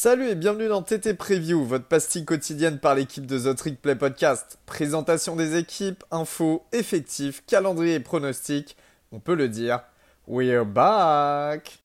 Salut 0.00 0.28
et 0.28 0.36
bienvenue 0.36 0.68
dans 0.68 0.80
TT 0.80 1.14
Preview, 1.14 1.64
votre 1.64 1.88
pastille 1.88 2.24
quotidienne 2.24 2.78
par 2.78 2.94
l'équipe 2.94 3.26
de 3.26 3.36
The 3.36 3.56
Trick 3.56 3.82
Play 3.82 3.96
Podcast. 3.96 4.60
Présentation 4.64 5.34
des 5.34 5.58
équipes, 5.58 6.04
infos, 6.12 6.62
effectifs, 6.72 7.44
calendrier 7.46 7.96
et 7.96 8.00
pronostics. 8.00 8.76
On 9.10 9.18
peut 9.18 9.34
le 9.34 9.48
dire, 9.48 9.80
we're 10.28 10.64
back! 10.64 11.80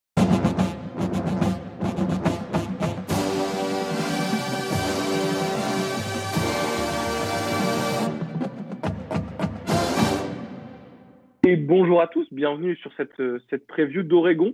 Et 11.47 11.55
bonjour 11.55 11.99
à 11.99 12.05
tous, 12.05 12.27
bienvenue 12.31 12.75
sur 12.75 12.91
cette, 12.95 13.19
cette 13.49 13.65
preview 13.65 14.03
d'Oregon. 14.03 14.53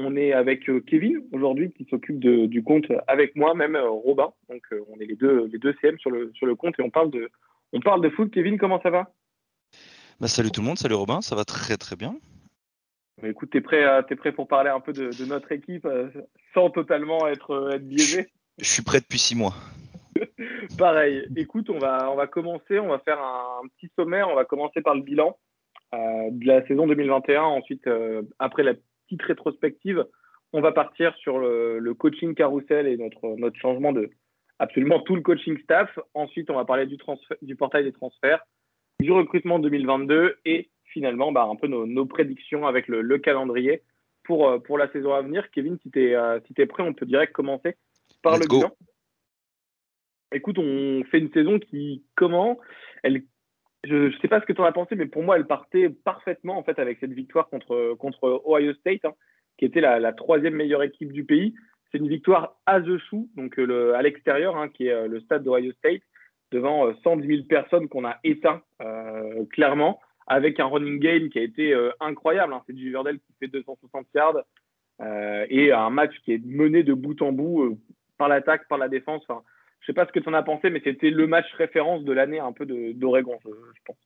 On 0.00 0.14
est 0.14 0.32
avec 0.32 0.68
euh, 0.68 0.80
Kevin 0.80 1.24
aujourd'hui 1.32 1.72
qui 1.72 1.84
s'occupe 1.90 2.20
du 2.20 2.62
compte 2.62 2.86
avec 3.08 3.34
moi, 3.34 3.52
même 3.54 3.74
euh, 3.74 3.90
Robin. 3.90 4.32
Donc 4.48 4.62
euh, 4.70 4.84
on 4.90 5.00
est 5.00 5.06
les 5.06 5.16
deux, 5.16 5.46
les 5.46 5.58
deux 5.58 5.74
CM 5.80 5.98
sur 5.98 6.12
le, 6.12 6.30
sur 6.34 6.46
le 6.46 6.54
compte 6.54 6.78
et 6.78 6.82
on 6.84 6.90
parle 6.90 7.10
de, 7.10 7.28
on 7.72 7.80
parle 7.80 8.00
de 8.00 8.08
foot. 8.08 8.30
Kevin, 8.32 8.58
comment 8.58 8.80
ça 8.80 8.90
va? 8.90 9.10
Bah, 10.20 10.28
Salut 10.28 10.52
tout 10.52 10.60
le 10.60 10.68
monde, 10.68 10.78
salut 10.78 10.94
Robin, 10.94 11.20
ça 11.20 11.34
va 11.34 11.44
très 11.44 11.76
très 11.76 11.96
bien. 11.96 12.14
Bah, 13.20 13.28
écoute, 13.28 13.50
tu 13.50 13.58
es 13.58 13.60
prêt, 13.60 13.82
es 14.08 14.14
prêt 14.14 14.30
pour 14.30 14.46
parler 14.46 14.70
un 14.70 14.78
peu 14.78 14.92
de, 14.92 15.24
notre 15.24 15.50
équipe 15.50 15.88
sans 16.54 16.70
totalement 16.70 17.26
être, 17.26 17.72
être 17.74 17.84
biaisé? 17.84 18.28
Je 18.58 18.68
suis 18.68 18.84
prêt 18.84 19.00
depuis 19.00 19.18
six 19.18 19.34
mois. 19.34 19.54
Pareil. 20.78 21.26
Écoute, 21.34 21.70
on 21.70 21.78
va, 21.78 22.08
on 22.12 22.14
va 22.14 22.28
commencer, 22.28 22.78
on 22.78 22.86
va 22.86 23.00
faire 23.00 23.18
un, 23.20 23.66
petit 23.76 23.90
sommaire. 23.96 24.28
On 24.28 24.36
va 24.36 24.44
commencer 24.44 24.80
par 24.80 24.94
le 24.94 25.02
bilan 25.02 25.36
de 25.92 26.46
la 26.46 26.64
saison 26.68 26.86
2021. 26.86 27.42
Ensuite, 27.42 27.88
après 28.38 28.62
la 28.62 28.74
petite 29.08 29.22
rétrospective, 29.22 30.06
on 30.52 30.60
va 30.60 30.72
partir 30.72 31.14
sur 31.16 31.38
le, 31.38 31.92
coaching 31.94 32.34
carousel 32.34 32.86
et 32.86 32.96
notre, 32.96 33.36
notre 33.38 33.58
changement 33.58 33.92
de 33.92 34.10
absolument 34.58 35.00
tout 35.00 35.14
le 35.14 35.22
coaching 35.22 35.58
staff. 35.62 35.98
Ensuite, 36.14 36.50
on 36.50 36.56
va 36.56 36.64
parler 36.64 36.86
du, 36.86 36.98
du 37.42 37.56
portail 37.56 37.84
des 37.84 37.92
transferts, 37.92 38.44
du 39.00 39.12
recrutement 39.12 39.58
2022 39.58 40.38
et 40.44 40.70
finalement 40.84 41.32
bah, 41.32 41.46
un 41.50 41.56
peu 41.56 41.66
nos, 41.66 42.06
prédictions 42.06 42.66
avec 42.66 42.88
le, 42.88 43.18
calendrier 43.18 43.82
pour, 44.24 44.48
euh, 44.48 44.58
pour 44.58 44.78
la 44.78 44.90
saison 44.92 45.14
à 45.14 45.22
venir. 45.22 45.50
Kevin, 45.50 45.78
si 45.82 45.90
tu 45.90 46.08
es, 46.08 46.14
euh, 46.14 46.40
si 46.46 46.54
es 46.60 46.66
prêt, 46.66 46.82
on 46.82 46.94
peut 46.94 47.06
direct 47.06 47.32
commencer 47.32 47.76
par 48.22 48.38
le 48.38 48.46
bilan. 48.46 48.72
Écoute, 50.32 50.58
on 50.58 51.04
fait 51.10 51.18
une 51.18 51.32
saison 51.32 51.58
qui, 51.58 52.04
comment 52.14 52.58
elle 53.02 53.22
je 53.84 53.94
ne 53.94 54.12
sais 54.20 54.28
pas 54.28 54.40
ce 54.40 54.46
que 54.46 54.52
tu 54.52 54.60
en 54.60 54.64
as 54.64 54.72
pensé, 54.72 54.96
mais 54.96 55.06
pour 55.06 55.22
moi, 55.22 55.36
elle 55.36 55.46
partait 55.46 55.88
parfaitement 55.88 56.58
en 56.58 56.62
fait 56.62 56.78
avec 56.78 56.98
cette 56.98 57.12
victoire 57.12 57.48
contre, 57.48 57.94
contre 57.94 58.42
Ohio 58.44 58.74
State, 58.74 59.04
hein, 59.04 59.14
qui 59.56 59.64
était 59.64 59.80
la, 59.80 60.12
troisième 60.12 60.54
meilleure 60.54 60.82
équipe 60.82 61.12
du 61.12 61.24
pays. 61.24 61.54
C'est 61.90 61.98
une 61.98 62.08
victoire 62.08 62.56
à 62.66 62.80
The 62.80 62.98
donc 63.36 63.58
euh, 63.58 63.94
à 63.94 64.02
l'extérieur, 64.02 64.56
hein, 64.56 64.68
qui 64.68 64.88
est 64.88 64.92
euh, 64.92 65.06
le 65.06 65.20
stade 65.20 65.44
d'Ohio 65.44 65.72
State, 65.72 66.02
devant 66.50 66.92
110 67.02 67.24
euh, 67.24 67.36
000 67.36 67.46
personnes 67.48 67.88
qu'on 67.88 68.04
a 68.04 68.18
éteint 68.24 68.62
clairement, 69.50 70.00
avec 70.26 70.60
un 70.60 70.66
running 70.66 70.98
game 70.98 71.28
qui 71.30 71.38
a 71.38 71.42
été 71.42 71.74
incroyable. 72.00 72.52
Hein. 72.52 72.62
C'est 72.66 72.74
du 72.74 72.90
Verdel 72.92 73.18
qui 73.18 73.32
fait 73.40 73.48
260 73.48 74.06
yards 74.14 74.42
et 75.48 75.72
un 75.72 75.90
match 75.90 76.14
qui 76.24 76.32
est 76.32 76.44
mené 76.44 76.82
de 76.82 76.92
bout 76.92 77.20
en 77.22 77.32
bout 77.32 77.78
par 78.18 78.28
l'attaque, 78.28 78.68
par 78.68 78.78
la 78.78 78.88
défense. 78.88 79.26
Sais 79.88 79.94
pas 79.94 80.06
ce 80.06 80.12
que 80.12 80.20
tu 80.20 80.28
en 80.28 80.34
as 80.34 80.42
pensé, 80.42 80.70
mais 80.70 80.80
c'était 80.84 81.10
le 81.10 81.26
match 81.26 81.46
référence 81.56 82.04
de 82.04 82.12
l'année 82.12 82.38
un 82.38 82.52
peu 82.52 82.66
d'Oregon, 82.66 83.38
je, 83.44 83.80
pense. 83.84 83.96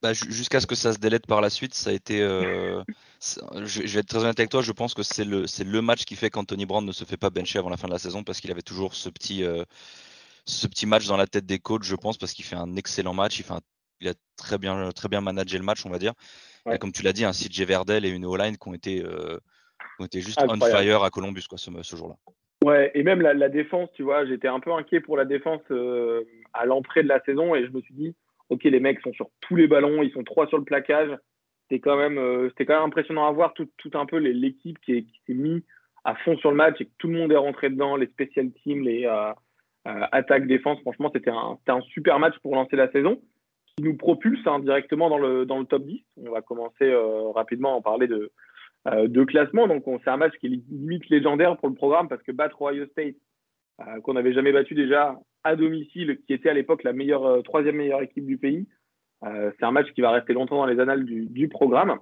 Bah, 0.00 0.12
Jusqu'à 0.12 0.60
ce 0.60 0.66
que 0.66 0.74
ça 0.74 0.92
se 0.92 0.98
délète 0.98 1.26
par 1.26 1.40
la 1.40 1.50
suite, 1.50 1.74
ça 1.74 1.90
a 1.90 1.92
été. 1.92 2.20
Euh, 2.22 2.82
je, 3.64 3.82
vais 3.82 4.00
être 4.00 4.08
très 4.08 4.20
honnête 4.20 4.38
avec 4.38 4.50
toi, 4.50 4.62
je 4.62 4.72
pense 4.72 4.94
que 4.94 5.02
c'est 5.02 5.24
le, 5.24 5.44
le 5.64 5.82
match 5.82 6.04
qui 6.04 6.16
fait 6.16 6.30
qu'Anthony 6.30 6.64
Brown 6.64 6.84
ne 6.84 6.92
se 6.92 7.04
fait 7.04 7.16
pas 7.16 7.30
bencher 7.30 7.58
avant 7.58 7.70
la 7.70 7.76
fin 7.76 7.88
de 7.88 7.92
la 7.92 7.98
saison 7.98 8.24
parce 8.24 8.40
qu'il 8.40 8.50
avait 8.50 8.62
toujours 8.62 8.94
ce 8.94 9.08
petit, 9.08 9.44
euh, 9.44 9.64
ce 10.46 10.66
petit 10.66 10.86
match 10.86 11.06
dans 11.06 11.16
la 11.16 11.26
tête 11.26 11.46
des 11.46 11.58
coachs, 11.58 11.84
je 11.84 11.96
pense, 11.96 12.18
parce 12.18 12.32
qu'il 12.32 12.44
fait 12.44 12.56
un 12.56 12.76
excellent 12.76 13.14
match. 13.14 13.38
Il, 13.38 13.44
fait 13.44 13.54
il 14.00 14.08
a 14.08 14.14
très 14.36 14.58
bien, 14.58 14.90
très 14.90 15.08
bien 15.08 15.20
managé 15.20 15.58
le 15.58 15.64
match, 15.64 15.86
on 15.86 15.90
va 15.90 15.98
dire. 15.98 16.12
Et 16.70 16.78
comme 16.78 16.92
tu 16.92 17.02
l'as 17.02 17.12
dit, 17.12 17.24
un 17.24 17.32
CJ 17.32 17.62
Verdel 17.62 18.04
et 18.04 18.08
une 18.08 18.24
O-line 18.24 18.56
qui 18.56 18.68
ont 18.68 18.74
été, 18.74 19.02
euh, 19.02 19.40
ont 19.98 20.04
été 20.04 20.20
juste 20.20 20.40
on 20.40 20.60
fire 20.60 21.02
à 21.02 21.10
Columbus 21.10 21.42
quoi, 21.48 21.58
ce, 21.58 21.70
ce 21.82 21.96
jour-là. 21.96 22.16
Ouais, 22.62 22.92
et 22.94 23.02
même 23.02 23.20
la, 23.20 23.48
défense, 23.48 23.90
tu 23.92 24.04
vois, 24.04 24.24
j'étais 24.24 24.46
un 24.46 24.60
peu 24.60 24.72
inquiet 24.72 25.00
pour 25.00 25.16
la 25.16 25.24
défense 25.24 25.62
euh, 25.72 26.22
à 26.52 26.64
l'entrée 26.64 27.02
de 27.02 27.08
la 27.08 27.20
saison 27.24 27.56
et 27.56 27.66
je 27.66 27.72
me 27.72 27.80
suis 27.80 27.94
dit, 27.94 28.14
ok, 28.50 28.62
les 28.62 28.78
mecs 28.78 29.00
sont 29.00 29.12
sur 29.12 29.30
tous 29.40 29.56
les 29.56 29.66
ballons, 29.66 30.02
ils 30.02 30.12
sont 30.12 30.22
trois 30.22 30.46
sur 30.46 30.58
le 30.58 30.64
plaquage. 30.64 31.10
C'était 31.62 31.80
quand 31.80 31.96
même, 31.96 32.18
euh, 32.18 32.48
c'était 32.50 32.66
quand 32.66 32.74
même 32.74 32.88
impressionnant 32.88 33.26
à 33.26 33.32
voir 33.32 33.52
tout, 33.54 33.68
tout 33.78 33.90
un 33.94 34.06
peu 34.06 34.18
l'équipe 34.18 34.78
qui, 34.80 35.08
s'est 35.26 35.34
mis 35.34 35.64
à 36.04 36.14
fond 36.14 36.36
sur 36.36 36.50
le 36.50 36.56
match 36.56 36.80
et 36.80 36.84
que 36.84 36.90
tout 36.98 37.08
le 37.08 37.18
monde 37.18 37.32
est 37.32 37.36
rentré 37.36 37.68
dedans, 37.68 37.96
les 37.96 38.06
special 38.06 38.52
teams, 38.62 38.84
les 38.84 39.06
euh, 39.06 39.32
attaques, 39.84 40.46
défense. 40.46 40.80
Franchement, 40.82 41.10
c'était 41.12 41.30
un, 41.30 41.58
un, 41.66 41.80
super 41.80 42.20
match 42.20 42.38
pour 42.42 42.54
lancer 42.54 42.76
la 42.76 42.90
saison 42.92 43.20
qui 43.76 43.82
nous 43.82 43.96
propulse 43.96 44.46
hein, 44.46 44.60
dans 44.60 45.18
le, 45.18 45.46
dans 45.46 45.58
le 45.58 45.64
top 45.64 45.84
10. 45.84 46.00
On 46.18 46.30
va 46.30 46.42
commencer 46.42 46.94
rapidement 47.34 47.72
à 47.72 47.76
en 47.76 47.82
parler 47.82 48.06
de, 48.06 48.16
euh, 48.16 48.30
de 48.86 49.24
classement. 49.24 49.68
Donc, 49.68 49.84
c'est 50.02 50.10
un 50.10 50.16
match 50.16 50.34
qui 50.40 50.46
est 50.46 50.60
limite 50.70 51.08
légendaire 51.08 51.56
pour 51.56 51.68
le 51.68 51.74
programme 51.74 52.08
parce 52.08 52.22
que 52.22 52.32
battre 52.32 52.60
Ohio 52.60 52.86
State, 52.86 53.14
euh, 53.80 54.00
qu'on 54.00 54.14
n'avait 54.14 54.32
jamais 54.32 54.52
battu 54.52 54.74
déjà 54.74 55.18
à 55.44 55.56
domicile, 55.56 56.18
qui 56.26 56.34
était 56.34 56.50
à 56.50 56.54
l'époque 56.54 56.82
la 56.82 56.92
meilleure, 56.92 57.24
euh, 57.24 57.42
troisième 57.42 57.76
meilleure 57.76 58.02
équipe 58.02 58.26
du 58.26 58.38
pays, 58.38 58.66
c'est 59.24 59.64
un 59.64 59.70
match 59.70 59.86
qui 59.92 60.00
va 60.00 60.10
rester 60.10 60.32
longtemps 60.32 60.56
dans 60.56 60.66
les 60.66 60.80
annales 60.80 61.04
du, 61.04 61.48
programme. 61.48 61.96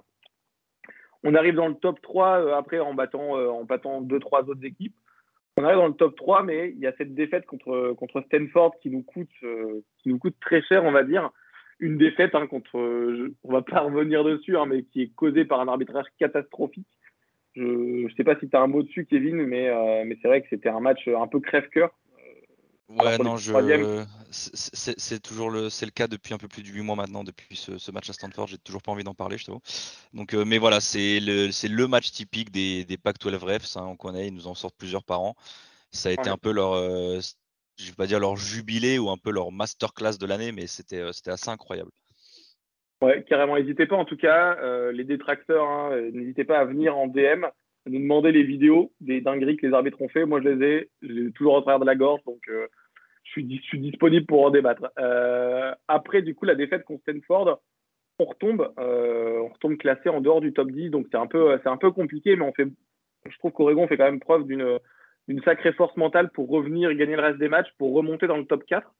On 1.23 1.35
arrive 1.35 1.53
dans 1.53 1.67
le 1.67 1.75
top 1.75 2.01
3 2.01 2.57
après 2.57 2.79
en 2.79 2.95
battant, 2.95 3.33
en 3.33 3.63
battant 3.63 4.01
deux, 4.01 4.19
trois 4.19 4.41
autres 4.49 4.65
équipes. 4.65 4.95
On 5.55 5.63
arrive 5.63 5.77
dans 5.77 5.87
le 5.87 5.93
top 5.93 6.15
3, 6.15 6.41
mais 6.41 6.71
il 6.71 6.79
y 6.79 6.87
a 6.87 6.93
cette 6.97 7.13
défaite 7.13 7.45
contre, 7.45 7.93
contre 7.93 8.21
Stanford 8.21 8.73
qui 8.81 8.89
nous, 8.89 9.03
coûte, 9.03 9.29
qui 9.99 10.09
nous 10.09 10.17
coûte 10.17 10.35
très 10.41 10.63
cher, 10.63 10.83
on 10.83 10.91
va 10.91 11.03
dire 11.03 11.29
une 11.81 11.97
défaite 11.97 12.35
hein, 12.35 12.47
contre, 12.47 12.77
euh, 12.77 13.35
on 13.43 13.51
va 13.51 13.61
pas 13.61 13.81
revenir 13.81 14.23
dessus, 14.23 14.57
hein, 14.57 14.65
mais 14.65 14.83
qui 14.83 15.01
est 15.01 15.11
causée 15.13 15.43
par 15.43 15.59
un 15.59 15.67
arbitrage 15.67 16.05
catastrophique. 16.17 16.87
Je 17.55 17.63
ne 17.63 18.09
sais 18.15 18.23
pas 18.23 18.39
si 18.39 18.47
tu 18.47 18.55
as 18.55 18.61
un 18.61 18.67
mot 18.67 18.81
dessus, 18.81 19.05
Kevin, 19.05 19.35
mais, 19.45 19.67
euh, 19.67 20.03
mais 20.05 20.17
c'est 20.21 20.29
vrai 20.29 20.41
que 20.41 20.47
c'était 20.49 20.69
un 20.69 20.79
match 20.79 21.05
un 21.09 21.27
peu 21.27 21.41
crève-cœur. 21.41 21.89
Euh, 22.17 23.03
ouais, 23.03 23.17
non, 23.17 23.35
je... 23.35 23.51
c'est 24.31 25.21
toujours 25.21 25.49
le, 25.49 25.69
c'est 25.69 25.85
le 25.85 25.91
cas 25.91 26.07
depuis 26.07 26.33
un 26.33 26.37
peu 26.37 26.47
plus 26.47 26.63
de 26.63 26.69
8 26.69 26.81
mois 26.81 26.95
maintenant, 26.95 27.25
depuis 27.25 27.57
ce, 27.57 27.91
match 27.91 28.09
à 28.09 28.13
Stanford. 28.13 28.47
J'ai 28.47 28.57
toujours 28.57 28.81
pas 28.81 28.93
envie 28.93 29.03
d'en 29.03 29.13
parler, 29.13 29.37
je 29.37 29.47
t'avoue. 29.47 29.59
Donc, 30.13 30.33
mais 30.33 30.59
voilà, 30.59 30.79
c'est 30.79 31.19
le, 31.19 31.51
c'est 31.51 31.67
le 31.67 31.87
match 31.89 32.11
typique 32.11 32.51
des, 32.51 32.85
des 32.85 32.97
Pac-12 32.97 33.35
refs. 33.35 33.75
Hein, 33.75 33.85
on 33.85 33.97
connaît, 33.97 34.27
ils 34.27 34.33
nous 34.33 34.47
en 34.47 34.55
sortent 34.55 34.77
plusieurs 34.77 35.03
par 35.03 35.19
an. 35.19 35.35
Ça 35.91 36.07
a 36.07 36.13
été 36.13 36.29
un 36.29 36.37
peu 36.37 36.53
leur, 36.53 36.73
je 37.81 37.91
vais 37.91 37.95
pas 37.95 38.07
dire 38.07 38.19
leur 38.19 38.35
jubilé 38.35 38.99
ou 38.99 39.09
un 39.09 39.17
peu 39.17 39.31
leur 39.31 39.51
masterclass 39.51 40.17
de 40.19 40.25
l'année, 40.25 40.51
mais 40.51 40.67
c'était 40.67 41.01
euh, 41.01 41.09
assez 41.09 41.49
incroyable. 41.49 41.91
Ouais, 43.01 43.23
carrément. 43.23 43.57
N'hésitez 43.57 43.87
pas, 43.87 43.95
en 43.95 44.05
tout 44.05 44.17
cas, 44.17 44.57
euh, 44.61 44.91
les 44.91 45.03
détracteurs, 45.03 45.67
hein, 45.67 45.91
euh, 45.91 46.11
n'hésitez 46.11 46.43
pas 46.43 46.59
à 46.59 46.65
venir 46.65 46.95
en 46.95 47.07
DM, 47.07 47.45
nous 47.87 47.99
demander 47.99 48.31
les 48.31 48.43
vidéos 48.43 48.91
des 49.01 49.21
dingueries 49.21 49.57
que 49.57 49.65
les 49.65 49.73
arbitres 49.73 50.01
ont 50.01 50.09
fait. 50.09 50.25
Moi, 50.25 50.39
je 50.41 50.49
les 50.49 50.65
ai, 50.65 50.89
j'ai 51.01 51.31
toujours 51.31 51.55
au 51.55 51.61
travers 51.61 51.79
de 51.79 51.85
la 51.85 51.95
gorge, 51.95 52.21
donc 52.25 52.39
je, 52.47 52.67
suis, 53.23 53.61
je, 53.71 53.77
disponible 53.77 54.27
pour 54.27 54.45
en 54.45 54.51
débattre. 54.51 54.91
après, 55.87 56.21
du 56.21 56.35
coup, 56.35 56.45
la 56.45 56.53
défaite 56.53 56.83
contre 56.83 57.01
Stanford, 57.01 57.59
on 58.19 58.25
retombe, 58.25 58.71
on 58.77 59.47
retombe 59.47 59.77
classé 59.77 60.09
en 60.09 60.21
dehors 60.21 60.41
du 60.41 60.53
top 60.53 60.69
10, 60.69 60.91
donc 60.91 61.07
c'est 61.09 61.17
un 61.17 61.25
peu, 61.25 61.59
c'est 61.63 61.69
un 61.69 61.77
peu 61.77 61.89
compliqué, 61.89 62.35
mais 62.35 62.45
on 62.45 62.53
fait, 62.53 62.67
je 63.27 63.37
trouve 63.39 63.51
qu'Oregon 63.51 63.87
fait 63.87 63.97
quand 63.97 64.05
même 64.05 64.19
preuve 64.19 64.45
d'une 64.45 64.77
une 65.27 65.41
sacrée 65.43 65.73
force 65.73 65.95
mentale 65.97 66.29
pour 66.31 66.49
revenir 66.49 66.89
et 66.89 66.95
gagner 66.95 67.15
le 67.15 67.21
reste 67.21 67.39
des 67.39 67.49
matchs, 67.49 67.69
pour 67.77 67.93
remonter 67.93 68.27
dans 68.27 68.37
le 68.37 68.45
top 68.45 68.65
4, 68.65 68.93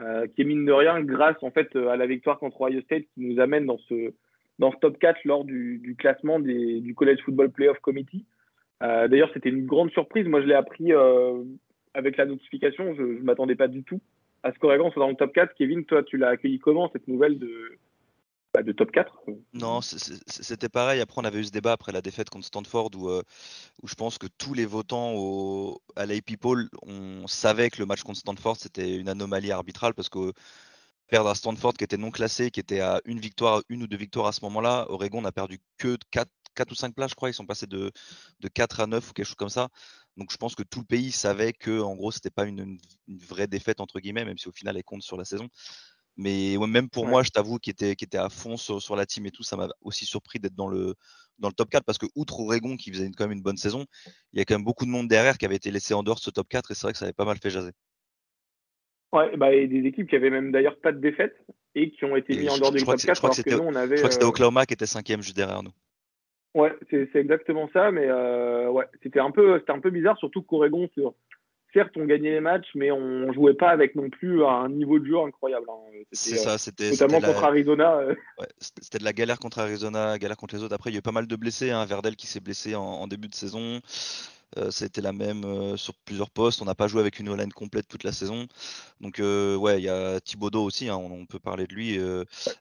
euh, 0.00 0.26
qui 0.28 0.42
est 0.42 0.44
mine 0.44 0.64
de 0.64 0.72
rien 0.72 1.00
grâce 1.02 1.42
en 1.42 1.50
fait 1.50 1.74
à 1.76 1.96
la 1.96 2.06
victoire 2.06 2.38
contre 2.38 2.60
Ohio 2.62 2.80
State 2.82 3.04
qui 3.14 3.20
nous 3.20 3.40
amène 3.40 3.66
dans 3.66 3.78
ce, 3.78 4.12
dans 4.58 4.72
ce 4.72 4.76
top 4.78 4.98
4 4.98 5.24
lors 5.24 5.44
du, 5.44 5.96
classement 5.98 6.38
du 6.40 6.94
College 6.94 7.20
Football 7.24 7.50
Playoff 7.50 7.78
Committee. 7.80 8.24
Euh, 8.82 9.08
d'ailleurs, 9.08 9.30
c'était 9.32 9.48
une 9.48 9.66
grande 9.66 9.90
surprise. 9.90 10.26
Moi, 10.26 10.42
je 10.42 10.46
l'ai 10.46 10.54
appris 10.54 10.92
euh, 10.92 11.42
avec 11.94 12.16
la 12.16 12.26
notification. 12.26 12.94
Je 12.94 13.02
ne 13.02 13.22
m'attendais 13.22 13.54
pas 13.54 13.68
du 13.68 13.82
tout 13.82 14.00
à 14.42 14.52
ce 14.52 14.58
qu'Oregon 14.58 14.90
soit 14.90 15.02
dans 15.02 15.10
le 15.10 15.16
top 15.16 15.32
4. 15.32 15.54
Kevin, 15.54 15.84
toi, 15.84 16.02
tu 16.02 16.16
l'as 16.16 16.28
accueilli 16.28 16.58
comment 16.58 16.90
cette 16.92 17.08
nouvelle 17.08 17.38
de, 17.38 17.78
de 18.62 18.72
top 18.72 18.90
4. 18.92 19.24
Non, 19.52 19.80
c'était 19.80 20.68
pareil. 20.68 21.00
Après, 21.00 21.20
on 21.20 21.24
avait 21.24 21.40
eu 21.40 21.44
ce 21.44 21.50
débat 21.50 21.72
après 21.72 21.92
la 21.92 22.02
défaite 22.02 22.30
contre 22.30 22.46
Stanford 22.46 22.90
où, 22.96 23.08
euh, 23.08 23.22
je 23.84 23.94
pense 23.94 24.18
que 24.18 24.26
tous 24.38 24.54
les 24.54 24.66
votants 24.66 25.78
à 25.96 26.06
l'AP 26.06 26.36
Poll, 26.40 26.68
on 26.82 27.26
savait 27.26 27.70
que 27.70 27.78
le 27.78 27.86
match 27.86 28.02
contre 28.02 28.18
Stanford, 28.18 28.56
c'était 28.56 28.96
une 28.96 29.08
anomalie 29.08 29.52
arbitrale 29.52 29.94
parce 29.94 30.08
que 30.08 30.32
perdre 31.08 31.30
à 31.30 31.34
Stanford 31.34 31.74
qui 31.74 31.84
était 31.84 31.96
non 31.96 32.10
classé, 32.10 32.50
qui 32.50 32.60
était 32.60 32.80
à 32.80 33.00
une 33.04 33.20
victoire, 33.20 33.62
une 33.68 33.82
ou 33.82 33.86
deux 33.86 33.96
victoires 33.96 34.26
à 34.26 34.32
ce 34.32 34.44
moment-là, 34.44 34.86
Oregon 34.88 35.22
n'a 35.22 35.32
perdu 35.32 35.60
que 35.78 35.96
4, 36.10 36.28
4, 36.54 36.72
ou 36.72 36.74
5 36.74 36.94
places, 36.94 37.10
je 37.10 37.14
crois. 37.14 37.30
Ils 37.30 37.34
sont 37.34 37.46
passés 37.46 37.66
de, 37.66 37.92
de 38.40 38.48
4 38.48 38.80
à 38.80 38.86
9 38.86 39.10
ou 39.10 39.12
quelque 39.12 39.26
chose 39.26 39.34
comme 39.36 39.48
ça. 39.48 39.68
Donc 40.16 40.32
je 40.32 40.36
pense 40.36 40.54
que 40.54 40.62
tout 40.62 40.80
le 40.80 40.86
pays 40.86 41.12
savait 41.12 41.52
que 41.52 41.80
en 41.80 41.94
gros, 41.94 42.10
c'était 42.10 42.30
pas 42.30 42.46
une, 42.46 42.78
une, 43.06 43.18
vraie 43.18 43.46
défaite 43.46 43.80
entre 43.80 44.00
guillemets, 44.00 44.24
même 44.24 44.38
si 44.38 44.48
au 44.48 44.52
final 44.52 44.76
elle 44.76 44.84
compte 44.84 45.02
sur 45.02 45.16
la 45.16 45.24
saison. 45.24 45.48
Mais 46.16 46.56
même 46.66 46.88
pour 46.88 47.06
moi, 47.06 47.22
je 47.22 47.30
t'avoue, 47.30 47.58
qui 47.58 47.70
était, 47.70 47.94
qui 47.94 48.04
était 48.04 48.18
à 48.18 48.28
fond 48.28 48.56
sur, 48.56 48.96
la 48.96 49.06
team 49.06 49.26
et 49.26 49.30
tout, 49.30 49.42
ça 49.42 49.56
m'a 49.56 49.68
aussi 49.82 50.06
surpris 50.06 50.38
d'être 50.38 50.54
dans 50.54 50.68
le, 50.68 50.94
dans 51.38 51.48
le 51.48 51.54
top 51.54 51.68
4 51.68 51.84
parce 51.84 51.98
que, 51.98 52.06
outre 52.14 52.40
Oregon 52.40 52.76
qui 52.76 52.90
faisait 52.90 53.10
quand 53.16 53.24
même 53.24 53.36
une 53.36 53.42
bonne 53.42 53.58
saison, 53.58 53.84
il 54.32 54.38
y 54.38 54.40
a 54.40 54.44
quand 54.44 54.54
même 54.54 54.64
beaucoup 54.64 54.86
de 54.86 54.90
monde 54.90 55.08
derrière 55.08 55.36
qui 55.36 55.44
avait 55.44 55.56
été 55.56 55.70
laissé 55.70 55.92
en 55.92 56.02
dehors 56.02 56.16
de 56.16 56.20
ce 56.20 56.30
top 56.30 56.48
4 56.48 56.70
et 56.70 56.74
c'est 56.74 56.86
vrai 56.86 56.92
que 56.92 56.98
ça 56.98 57.04
avait 57.04 57.12
pas 57.12 57.26
mal 57.26 57.36
fait 57.36 57.50
jaser. 57.50 57.72
Ouais, 59.12 59.36
bah, 59.36 59.52
et 59.52 59.66
des 59.66 59.86
équipes 59.86 60.08
qui 60.08 60.16
avaient 60.16 60.30
même 60.30 60.52
d'ailleurs 60.52 60.78
pas 60.80 60.92
de 60.92 60.98
défaite 60.98 61.36
et 61.74 61.90
qui 61.90 62.04
ont 62.04 62.16
été 62.16 62.36
mis 62.36 62.48
en 62.48 62.58
dehors 62.58 62.72
du 62.72 62.82
top 62.82 62.96
4. 62.96 63.14
Je 63.14 63.20
crois 63.20 63.30
que 63.30 63.36
c'était 63.36 63.54
euh, 63.54 64.26
Oklahoma 64.26 64.66
qui 64.66 64.74
était 64.74 64.86
cinquième 64.86 65.22
juste 65.22 65.36
derrière 65.36 65.62
nous. 65.62 65.72
Ouais, 66.54 66.74
c'est 66.90 67.14
exactement 67.16 67.68
ça, 67.74 67.90
mais 67.90 68.06
euh, 68.06 68.70
ouais, 68.70 68.86
c'était 69.02 69.20
un 69.20 69.30
peu, 69.30 69.58
c'était 69.58 69.72
un 69.72 69.80
peu 69.80 69.90
bizarre, 69.90 70.16
surtout 70.16 70.40
qu'Oregon, 70.40 70.88
certes, 71.76 71.92
on 71.96 72.06
gagnait 72.06 72.30
les 72.30 72.40
matchs, 72.40 72.68
mais 72.74 72.90
on 72.90 73.32
jouait 73.32 73.54
pas 73.54 73.68
avec 73.68 73.94
non 73.96 74.08
plus 74.08 74.44
un 74.44 74.68
niveau 74.70 74.98
de 74.98 75.04
jeu 75.04 75.18
incroyable. 75.18 75.66
Hein. 75.68 76.04
C'est 76.10 76.36
ça, 76.36 76.56
c'était 76.56 76.90
notamment 76.90 77.20
contre 77.20 77.44
Arizona. 77.44 77.98
Euh. 77.98 78.14
c'était 78.58 78.98
de 78.98 79.04
la 79.04 79.12
galère 79.12 79.38
contre 79.38 79.58
Arizona, 79.58 80.18
galère 80.18 80.38
contre 80.38 80.56
les 80.56 80.62
autres. 80.62 80.74
Après, 80.74 80.90
il 80.90 80.94
y 80.94 80.96
a 80.96 81.00
eu 81.00 81.02
pas 81.02 81.12
mal 81.12 81.26
de 81.26 81.36
blessés. 81.36 81.70
Hein. 81.70 81.84
Verdel 81.84 82.16
qui 82.16 82.26
s'est 82.26 82.40
blessé 82.40 82.74
en, 82.74 83.06
début 83.06 83.28
de 83.28 83.34
saison. 83.34 83.80
Euh, 84.56 84.70
c'était 84.70 85.02
la 85.02 85.12
même 85.12 85.44
euh, 85.44 85.76
sur 85.76 85.94
plusieurs 85.94 86.30
postes. 86.30 86.62
On 86.62 86.64
n'a 86.64 86.74
pas 86.74 86.86
joué 86.86 87.00
avec 87.00 87.18
une 87.18 87.36
line 87.36 87.52
complète 87.52 87.88
toute 87.88 88.04
la 88.04 88.12
saison. 88.12 88.46
Donc, 89.02 89.18
ouais, 89.18 89.78
il 89.78 89.84
y 89.84 89.90
a 89.90 90.18
Thibaudot 90.20 90.64
aussi, 90.64 90.88
hein, 90.88 90.96
on, 90.96 91.26
peut 91.26 91.40
parler 91.40 91.66
de 91.66 91.74
lui. 91.74 91.98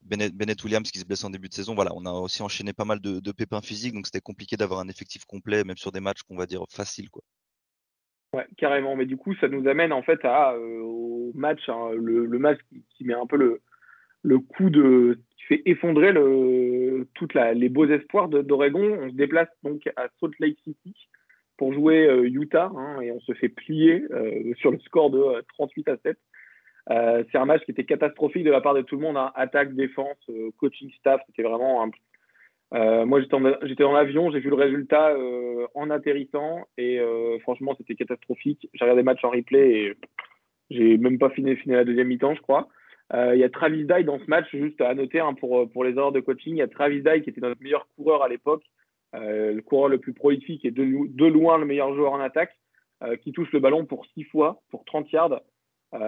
Bennett, 0.03 0.61
Williams 0.63 0.91
qui 0.91 1.00
se 1.00 1.06
blesse 1.06 1.23
en 1.23 1.29
début 1.29 1.47
de 1.47 1.53
saison. 1.53 1.73
Voilà, 1.73 1.91
on 1.95 2.06
a 2.06 2.11
aussi 2.11 2.41
enchaîné 2.41 2.73
pas 2.73 2.85
mal 2.85 3.00
de, 3.00 3.21
de 3.21 3.31
pépins 3.31 3.61
physiques. 3.61 3.94
Donc, 3.94 4.07
c'était 4.07 4.19
compliqué 4.19 4.57
d'avoir 4.57 4.81
un 4.81 4.89
effectif 4.89 5.23
complet, 5.23 5.63
même 5.63 5.77
sur 5.77 5.94
des 5.94 6.01
matchs 6.01 6.23
qu'on 6.23 6.35
va 6.35 6.47
dire 6.47 6.65
faciles. 6.69 7.09
Quoi. 7.09 7.23
Ouais, 8.35 8.45
carrément. 8.57 8.97
Mais 8.97 9.05
du 9.05 9.15
coup, 9.15 9.33
ça 9.35 9.47
nous 9.47 9.65
amène 9.67 9.93
en 9.93 10.01
fait 10.01 10.19
à, 10.25 10.53
euh, 10.53 10.81
au 10.81 11.31
match, 11.35 11.69
hein, 11.69 11.91
le, 11.95 12.27
match 12.37 12.59
qui, 12.97 13.05
met 13.05 13.13
un 13.13 13.25
peu 13.25 13.37
le, 13.37 13.61
le 14.23 14.39
coup 14.39 14.69
de. 14.69 15.19
qui 15.37 15.45
fait 15.45 15.61
effondrer 15.65 16.11
le, 16.11 17.07
toutes 17.13 17.33
les 17.33 17.69
beaux 17.69 17.85
espoirs 17.85 18.27
d'Oregon. 18.27 18.99
On 19.01 19.09
se 19.09 19.15
déplace 19.15 19.47
donc 19.63 19.87
à 19.95 20.07
Salt 20.19 20.33
Lake 20.39 20.57
City 20.65 20.93
pour 21.57 21.73
jouer 21.73 22.05
euh, 22.07 22.27
Utah 22.27 22.69
hein, 22.75 22.99
et 22.99 23.13
on 23.13 23.21
se 23.21 23.31
fait 23.31 23.47
plier 23.47 24.03
euh, 24.11 24.53
sur 24.57 24.71
le 24.71 24.79
score 24.79 25.09
de 25.09 25.41
38 25.53 25.87
à 25.87 25.97
7. 26.03 26.17
c'est 27.31 27.37
un 27.37 27.45
match 27.45 27.63
qui 27.63 27.71
était 27.71 27.85
catastrophique 27.85 28.43
de 28.43 28.51
la 28.51 28.59
part 28.59 28.73
de 28.73 28.81
tout 28.81 28.97
le 28.97 29.01
monde. 29.01 29.15
Hein. 29.15 29.31
Attaque, 29.35 29.73
défense, 29.75 30.17
coaching 30.57 30.91
staff, 30.99 31.21
c'était 31.27 31.47
vraiment 31.47 31.81
euh, 32.73 33.06
moi, 33.06 33.21
j'étais 33.21 33.83
dans 33.83 33.91
l'avion, 33.91 34.31
j'ai 34.31 34.39
vu 34.39 34.50
le 34.50 34.56
résultat 34.56 35.12
euh, 35.12 35.67
en 35.75 35.89
atterrissant 35.89 36.65
et 36.77 37.00
euh, 37.00 37.38
franchement, 37.39 37.75
c'était 37.77 37.95
catastrophique. 37.95 38.67
J'ai 38.73 38.83
regardé 38.83 39.01
le 39.01 39.06
match 39.06 39.23
en 39.23 39.29
replay 39.29 39.71
et 39.71 39.94
j'ai 40.71 40.97
même 40.97 41.19
pas 41.19 41.29
fini, 41.29 41.56
la 41.67 41.85
deuxième 41.85 42.07
mi-temps, 42.07 42.35
je 42.35 42.41
crois. 42.41 42.67
Il 43.13 43.38
y 43.38 43.44
a 43.44 43.50
Travis 43.50 43.85
Dye 43.85 44.03
dans 44.03 44.17
ce 44.17 44.25
match, 44.25 44.47
juste 44.51 44.81
à 44.81 44.95
noter 44.95 45.19
hein, 45.19 45.35
pour, 45.35 45.83
les 45.83 45.97
heures 45.97 46.12
de 46.12 46.19
coaching. 46.19 46.56
Il 46.56 46.57
y 46.57 46.63
a 46.63 46.67
Travis 46.67 47.03
Dye 47.03 47.21
qui 47.21 47.29
était 47.29 47.41
notre 47.41 47.62
meilleur 47.62 47.88
coureur 47.95 48.23
à 48.23 48.29
l'époque, 48.29 48.63
le 49.13 49.59
coureur 49.61 49.89
le 49.89 50.00
plus 50.00 50.13
prolifique 50.13 50.65
et 50.65 50.71
de, 50.71 50.83
de 50.83 51.25
loin 51.25 51.59
le 51.59 51.65
meilleur 51.65 51.94
joueur 51.94 52.13
en 52.13 52.19
attaque, 52.19 52.57
qui 53.21 53.31
touche 53.31 53.51
le 53.51 53.59
ballon 53.59 53.85
pour 53.85 54.07
six 54.07 54.23
fois, 54.23 54.63
pour 54.71 54.85
30 54.85 55.11
yards. 55.11 55.39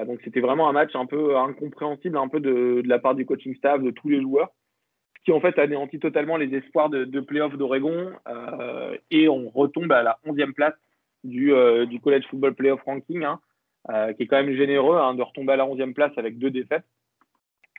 donc 0.08 0.20
c'était 0.24 0.40
vraiment 0.40 0.70
un 0.70 0.74
match 0.74 0.96
un 0.96 1.06
peu 1.06 1.38
incompréhensible, 1.38 2.18
un 2.18 2.30
peu 2.30 2.40
de 2.40 2.82
la 2.88 2.98
part 2.98 3.14
du 3.14 3.28
coaching 3.28 3.56
staff, 3.56 3.80
de 3.80 3.92
tous 3.92 4.10
les 4.10 4.20
joueurs 4.20 4.52
qui 5.24 5.32
en 5.32 5.40
fait 5.40 5.58
anéantit 5.60 6.00
totalement 6.00 6.38
les 6.38 6.54
espoirs 6.56 6.90
de, 6.90 7.06
de 7.06 7.20
playoff 7.20 7.56
d'Oregon 7.58 8.12
euh, 8.28 8.98
et 9.12 9.28
on 9.30 9.50
retombe 9.50 9.92
à 9.92 10.04
la 10.04 10.18
11e 10.26 10.54
place 10.54 10.74
du, 11.24 11.54
euh, 11.54 11.86
du 11.86 12.00
College 12.00 12.26
Football 12.30 12.56
Playoff 12.56 12.82
Ranking, 12.84 13.24
hein, 13.24 13.40
euh, 13.90 14.14
qui 14.14 14.24
est 14.24 14.28
quand 14.28 14.42
même 14.42 14.56
généreux 14.56 14.98
hein, 14.98 15.16
de 15.16 15.22
retomber 15.22 15.54
à 15.54 15.58
la 15.58 15.66
11e 15.66 15.94
place 15.94 16.12
avec 16.18 16.38
deux 16.38 16.52
défaites, 16.52 16.86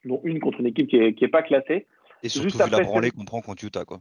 dont 0.05 0.21
une 0.25 0.41
contre 0.41 0.61
une 0.61 0.67
équipe 0.67 0.89
qui 0.89 0.99
n'est 0.99 1.15
est 1.19 1.29
pas 1.29 1.43
classée. 1.43 1.87
Et 2.23 2.29
surtout 2.29 2.49
Juste 2.49 2.63
vu 2.63 2.71
la 2.71 2.81
branlée 2.81 3.11
qu'on 3.11 3.25
prend 3.25 3.41
contre 3.41 3.65
Utah. 3.65 3.85
Quoi. 3.85 4.01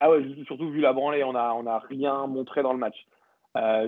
Ah 0.00 0.10
ouais, 0.10 0.22
surtout 0.46 0.70
vu 0.70 0.80
la 0.80 0.92
branlée, 0.92 1.24
on 1.24 1.32
n'a 1.32 1.54
on 1.54 1.66
a 1.66 1.78
rien 1.78 2.26
montré 2.26 2.62
dans 2.62 2.72
le 2.72 2.78
match. 2.78 3.06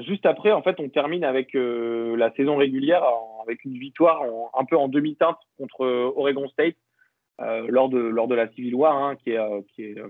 juste 0.07 0.27
après, 0.27 0.51
en 0.51 0.63
fait, 0.63 0.81
on 0.81 0.89
termine 0.89 1.23
avec 1.23 1.51
la 1.55 2.33
saison 2.35 2.57
régulière, 2.57 3.05
avec 3.43 3.65
une 3.65 3.79
victoire 3.79 4.23
un 4.59 4.65
peu 4.65 4.77
en 4.77 4.89
demi-teinte 4.89 5.39
contre 5.59 5.87
Oregon 6.17 6.49
State, 6.49 6.75
lors, 7.69 7.89
de, 7.89 7.99
lors 7.99 8.29
de 8.29 8.35
la 8.35 8.49
Civil 8.53 8.75
War, 8.75 8.97
hein, 8.97 9.17
qui 9.17 9.31
est, 9.31 9.39
euh, 9.39 9.61
qui 9.75 9.85
est 9.85 9.99
euh, 9.99 10.09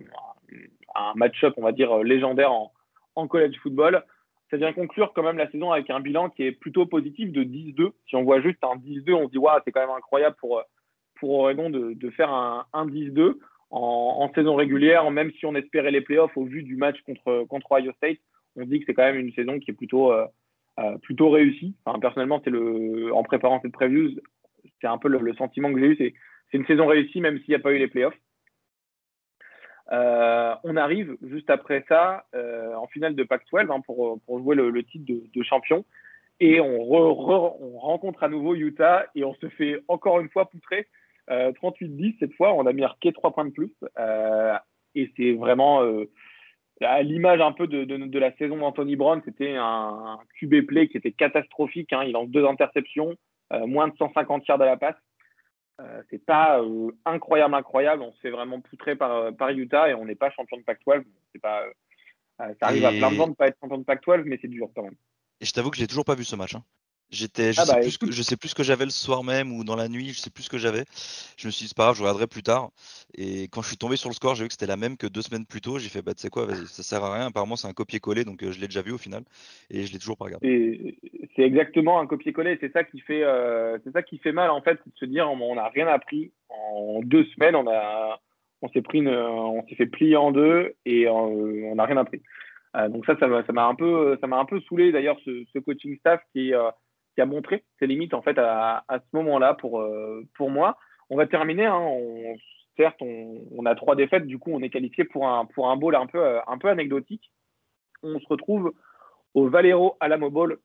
un 0.95 1.13
match-up, 1.15 1.55
on 1.57 1.63
va 1.63 1.73
dire, 1.73 1.97
légendaire 1.99 2.53
en, 2.53 2.73
en 3.15 3.29
college 3.29 3.57
football. 3.63 4.03
Ça 4.51 4.57
vient 4.57 4.73
conclure 4.73 5.13
quand 5.15 5.23
même 5.23 5.39
la 5.39 5.51
saison 5.51 5.71
avec 5.71 5.91
un 5.91 6.01
bilan 6.01 6.29
qui 6.31 6.43
est 6.43 6.53
plutôt 6.53 6.87
positif 6.87 7.31
de 7.31 7.45
10-2. 7.45 7.93
Si 8.09 8.17
on 8.17 8.25
voit 8.25 8.41
juste 8.41 8.59
un 8.63 8.77
10-2, 8.77 9.15
on 9.15 9.27
se 9.27 9.31
dit, 9.31 9.39
waouh, 9.39 9.61
c'est 9.65 9.71
quand 9.71 9.81
même 9.81 9.97
incroyable 9.97 10.35
pour, 10.41 10.63
pour 11.21 11.31
Oregon 11.39 11.71
de, 11.71 11.93
de 11.93 12.11
faire 12.11 12.31
un, 12.31 12.67
un 12.73 12.87
10-2 12.87 13.35
en, 13.71 14.31
saison 14.35 14.57
régulière, 14.57 15.09
même 15.13 15.31
si 15.39 15.47
on 15.47 15.55
espérait 15.55 15.93
les 15.93 16.01
playoffs 16.01 16.37
au 16.37 16.45
vu 16.45 16.65
du 16.65 16.77
match 16.77 17.01
contre, 17.03 17.45
contre 17.49 17.71
Ohio 17.71 17.93
State. 17.93 18.19
On 18.57 18.65
se 18.65 18.69
dit 18.69 18.81
que 18.81 18.87
c'est 18.87 18.95
quand 18.95 19.05
même 19.05 19.21
une 19.21 19.33
saison 19.35 19.61
qui 19.61 19.71
est 19.71 19.75
plutôt, 19.75 20.13
euh, 20.13 20.27
plutôt 21.03 21.31
réussie. 21.31 21.77
Enfin, 21.85 22.01
personnellement, 22.01 22.43
le, 22.47 23.15
en 23.15 23.23
préparant 23.23 23.61
cette 23.63 23.73
preview, 23.73 24.11
c'est 24.81 24.89
un 24.89 24.99
peu 24.99 25.09
le, 25.09 25.19
le 25.19 25.35
sentiment 25.35 25.73
que 25.73 25.79
j'ai 25.79 25.87
eu, 25.87 26.15
c'est 26.51 26.59
une 26.59 26.67
saison 26.67 26.87
réussie, 26.87 27.21
même 27.21 27.39
s'il 27.39 27.51
n'y 27.51 27.55
a 27.55 27.61
pas 27.61 27.73
eu 27.73 27.79
les 27.79 27.89
playoffs. 27.89 28.19
Euh, 29.93 30.55
on 30.63 30.77
arrive 30.77 31.17
juste 31.23 31.51
après 31.51 31.85
ça 31.89 32.25
euh, 32.35 32.75
en 32.75 32.87
finale 32.87 33.17
de 33.17 33.25
Pac-12 33.25 33.73
hein, 33.73 33.81
pour, 33.81 34.21
pour, 34.25 34.39
jouer 34.39 34.55
le, 34.55 34.83
titre 34.85 35.05
de, 35.07 35.43
champion. 35.43 35.85
Et 36.39 36.61
on, 36.61 36.85
rencontre 37.79 38.23
à 38.23 38.29
nouveau 38.29 38.55
Utah 38.55 39.07
et 39.15 39.25
on 39.25 39.35
se 39.35 39.49
fait 39.49 39.81
encore 39.89 40.21
une 40.21 40.31
fois 40.31 40.49
poutrer. 40.49 40.87
38-10 41.29 41.31
euh, 41.31 42.13
cette 42.19 42.35
fois, 42.35 42.55
on 42.55 42.67
a 42.67 42.73
marqué 42.73 43.13
3 43.13 43.33
points 43.33 43.45
de 43.45 43.51
plus. 43.51 43.73
et 44.95 45.13
c'est 45.17 45.33
vraiment 45.33 45.83
à 46.81 47.03
l'image 47.03 47.41
un 47.41 47.53
peu 47.53 47.67
de, 47.67 47.85
de, 47.85 48.19
la 48.19 48.33
saison 48.37 48.57
d'Anthony 48.57 48.97
Brown, 48.97 49.21
c'était 49.25 49.55
un, 49.57 50.19
QB 50.41 50.67
play 50.67 50.89
qui 50.89 50.97
était 50.97 51.13
catastrophique. 51.13 51.93
Hein. 51.93 52.05
il 52.05 52.13
lance 52.13 52.31
deux 52.31 52.47
interceptions, 52.47 53.17
moins 53.67 53.89
de 53.89 53.97
150 53.97 54.47
yards 54.49 54.63
à 54.63 54.67
la 54.67 54.77
passe. 54.77 54.97
Euh, 55.81 56.03
c'est 56.11 56.25
pas 56.25 56.61
euh, 56.61 56.91
incroyable, 57.05 57.55
incroyable. 57.55 58.03
On 58.03 58.13
se 58.13 58.21
fait 58.21 58.31
vraiment 58.31 58.61
poutrer 58.61 58.97
par, 58.97 59.13
euh, 59.13 59.33
par 59.33 59.51
Utah 59.51 59.89
et 59.89 59.95
on 59.95 60.05
n'est 60.05 60.15
pas 60.15 60.31
champion 60.31 60.59
de 60.59 60.63
Pac-12. 60.63 61.05
C'est 61.33 61.41
pas, 61.41 61.65
ça 62.39 62.55
arrive 62.61 62.85
à 62.85 62.91
plein 62.91 63.11
de 63.11 63.17
gens 63.17 63.29
de 63.29 63.35
pas 63.35 63.49
être 63.49 63.59
champion 63.61 63.79
de 63.79 63.85
Pac-12, 63.85 64.25
mais 64.25 64.39
c'est 64.41 64.49
dur 64.49 64.69
quand 64.75 64.83
même. 64.83 64.97
Et 65.41 65.47
je 65.47 65.53
t'avoue 65.53 65.71
que 65.71 65.77
je 65.77 65.83
n'ai 65.83 65.87
toujours 65.87 66.05
pas 66.05 66.15
vu 66.15 66.25
ce 66.25 66.37
match. 66.37 66.55
Hein. 66.55 66.65
J'étais, 67.11 67.53
je, 67.53 67.61
ah 67.61 67.65
sais 67.65 67.75
bah, 67.75 67.81
plus 67.81 67.99
que, 67.99 68.13
je 68.13 68.23
sais 68.23 68.37
plus 68.37 68.51
ce 68.51 68.55
que 68.55 68.63
j'avais 68.63 68.85
le 68.85 68.91
soir 68.91 69.25
même 69.25 69.53
ou 69.53 69.65
dans 69.65 69.75
la 69.75 69.89
nuit, 69.89 70.11
je 70.11 70.21
sais 70.21 70.31
plus 70.31 70.45
ce 70.45 70.51
que 70.51 70.59
j'avais. 70.59 70.85
Je 71.37 71.49
me 71.49 71.51
suis 71.51 71.65
dit, 71.65 71.69
c'est 71.69 71.77
pas 71.77 71.85
grave, 71.85 71.97
je 71.97 72.03
regarderai 72.03 72.29
plus 72.29 72.45
tard. 72.45 72.71
Et 73.15 73.49
quand 73.49 73.63
je 73.63 73.69
suis 73.69 73.77
tombé 73.77 73.97
sur 73.97 74.09
le 74.09 74.15
score, 74.15 74.37
j'ai 74.37 74.45
vu 74.45 74.49
que 74.49 74.53
c'était 74.53 74.67
la 74.67 74.77
même 74.77 74.97
que 74.97 75.09
deux 75.09 75.23
semaines 75.23 75.45
plus 75.45 75.61
tôt. 75.61 75.79
J'ai 75.79 75.89
fait, 75.89 76.03
bah, 76.03 76.15
tu 76.15 76.21
sais 76.21 76.31
quoi, 76.31 76.47
vas-y, 76.47 76.67
ça 76.67 76.85
sert 76.85 77.03
à 77.03 77.13
rien. 77.13 77.27
Apparemment, 77.27 77.57
c'est 77.57 77.67
un 77.67 77.73
copier-coller, 77.73 78.25
donc 78.25 78.45
euh, 78.45 78.53
je 78.53 78.61
l'ai 78.61 78.69
déjà 78.69 78.83
vu 78.83 78.93
au 78.93 78.99
final. 78.99 79.25
Et 79.71 79.87
je 79.87 79.93
l'ai 79.93 79.99
toujours 79.99 80.17
pas 80.17 80.27
regardé. 80.27 80.97
C'est 81.35 81.43
exactement 81.43 81.99
un 82.01 82.07
copier-coller. 82.07 82.59
C'est 82.61 82.73
ça 82.73 82.85
qui 82.85 83.01
fait, 83.01 83.25
euh, 83.25 83.77
c'est 83.83 83.91
ça 83.91 84.03
qui 84.03 84.19
fait 84.19 84.33
mal, 84.33 84.51
en 84.51 84.63
fait, 84.63 84.75
de 84.75 84.93
se 84.95 85.05
dire, 85.05 85.29
on 85.29 85.55
n'a 85.57 85.69
rien 85.69 85.89
appris. 85.89 86.31
En 86.49 87.01
deux 87.03 87.25
semaines, 87.35 87.57
on 87.57 87.67
a, 87.69 88.21
on 88.63 88.69
s'est 88.69 88.83
pris 88.83 89.05
on 89.05 89.67
s'est 89.69 89.75
fait 89.75 89.87
plier 89.87 90.15
en 90.15 90.31
deux 90.31 90.75
et 90.85 91.09
euh, 91.09 91.11
on 91.13 91.75
n'a 91.75 91.87
rien 91.87 91.97
appris. 91.97 92.23
donc 92.89 93.05
ça, 93.05 93.17
ça 93.19 93.27
m'a 93.27 93.67
un 93.67 93.75
peu, 93.75 94.17
ça 94.21 94.29
m'a 94.29 94.39
un 94.39 94.45
peu 94.45 94.61
saoulé 94.61 94.93
d'ailleurs 94.93 95.19
ce, 95.25 95.45
ce 95.53 95.59
coaching 95.59 95.99
staff 95.99 96.21
qui 96.33 96.53
qui 97.21 97.23
a 97.23 97.27
montré 97.27 97.65
ses 97.79 97.87
limites 97.87 98.15
en 98.15 98.23
fait 98.23 98.39
à, 98.39 98.83
ce 98.91 99.17
moment-là 99.17 99.53
pour, 99.53 99.83
euh, 99.83 100.27
pour 100.37 100.49
moi. 100.49 100.79
On 101.11 101.19
va 101.19 101.27
terminer. 101.27 101.67
Hein, 101.67 101.87
certes, 102.79 103.03
on, 103.03 103.67
a 103.67 103.75
trois 103.75 103.95
défaites. 103.95 104.27
Du 104.27 104.39
coup, 104.39 104.53
on 104.55 104.63
est 104.63 104.71
qualifié 104.71 105.05
pour 105.05 105.29
un, 105.29 105.45
pour 105.45 105.69
un 105.69 105.77
bowl 105.77 105.95
un 105.95 106.07
peu, 106.07 106.39
un 106.47 106.57
peu 106.57 106.69
anecdotique. 106.69 107.31
On 108.03 108.19
se 108.19 108.27
retrouve 108.27 108.73
au 109.35 109.51
Valero 109.51 109.99
Alamo 110.01 110.31
Bowl 110.31 110.61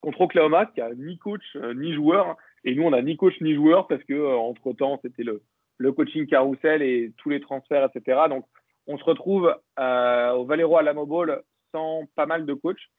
contre 0.00 0.22
Oklahoma, 0.22 0.66
qui 0.66 0.80
a 0.80 0.92
ni 0.92 1.18
coach 1.18 1.44
euh, 1.54 1.72
ni 1.72 1.94
joueur. 1.94 2.36
Et 2.64 2.74
nous, 2.74 2.82
on 2.82 2.92
a 2.92 3.00
ni 3.00 3.16
coach 3.16 3.40
ni 3.40 3.54
joueur 3.54 3.86
parce 3.86 4.02
que 4.02 4.14
euh, 4.14 4.34
entre 4.34 4.72
temps, 4.72 4.98
c'était 5.02 5.22
le, 5.22 5.44
le 5.78 5.92
coaching 5.92 6.26
carousel 6.26 6.82
et 6.82 7.12
tous 7.18 7.30
les 7.30 7.40
transferts, 7.40 7.88
etc. 7.94 8.22
Donc, 8.28 8.44
on 8.88 8.98
se 8.98 9.04
retrouve 9.04 9.54
au 9.78 10.44
Valero 10.44 10.76
Alamo 10.78 11.06
Bowl 11.06 11.42
sans 11.70 12.06
pas 12.16 12.26
mal 12.26 12.44
de 12.44 12.54
coachs 12.54 12.90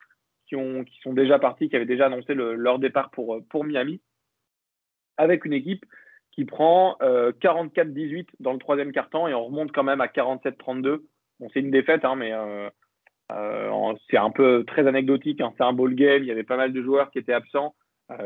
qui, 0.47 0.55
sont 1.01 1.13
déjà 1.13 1.39
partis, 1.39 1.69
qui 1.69 1.75
avaient 1.75 1.85
déjà 1.85 2.07
annoncé 2.07 2.33
leur 2.33 2.79
départ 2.79 3.09
pour, 3.11 3.39
pour 3.49 3.63
Miami, 3.63 4.01
avec 5.17 5.45
une 5.45 5.53
équipe 5.53 5.85
qui 6.31 6.45
prend 6.45 6.97
44-18 7.01 8.19
euh, 8.19 8.23
dans 8.39 8.53
le 8.53 8.59
troisième 8.59 8.91
quart-temps 8.91 9.27
et 9.27 9.33
on 9.33 9.45
remonte 9.45 9.71
quand 9.71 9.83
même 9.83 10.01
à 10.01 10.07
47-32. 10.07 11.01
Bon, 11.39 11.49
c'est 11.53 11.59
une 11.59 11.71
défaite, 11.71 12.05
hein, 12.05 12.15
mais 12.15 12.33
euh, 12.33 12.69
euh, 13.31 13.93
c'est 14.09 14.17
un 14.17 14.31
peu 14.31 14.63
très 14.65 14.87
anecdotique. 14.87 15.41
Hein. 15.41 15.53
C'est 15.57 15.63
un 15.63 15.73
ball 15.73 15.93
game, 15.93 16.23
il 16.23 16.27
y 16.27 16.31
avait 16.31 16.43
pas 16.43 16.57
mal 16.57 16.73
de 16.73 16.81
joueurs 16.81 17.11
qui 17.11 17.19
étaient 17.19 17.33
absents, 17.33 17.75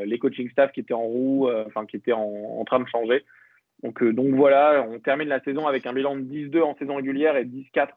les 0.04 0.20
coaching 0.20 0.50
staff 0.50 0.72
qui 0.74 0.82
étaient 0.82 0.94
en 0.94 1.04
roue, 1.04 1.50
enfin 1.66 1.86
qui 1.86 1.96
étaient 1.96 2.12
en, 2.12 2.64
train 2.66 2.80
de 2.80 2.88
changer. 2.90 3.24
Donc, 3.84 4.04
donc 4.04 4.34
voilà, 4.34 4.86
on 4.90 5.00
termine 5.00 5.30
la 5.30 5.40
saison 5.42 5.66
avec 5.66 5.86
un 5.86 5.94
bilan 5.94 6.18
de 6.18 6.24
10-2 6.24 6.62
en 6.62 6.76
saison 6.76 6.96
régulière 6.96 7.38
et 7.38 7.46
10-4 7.46 7.90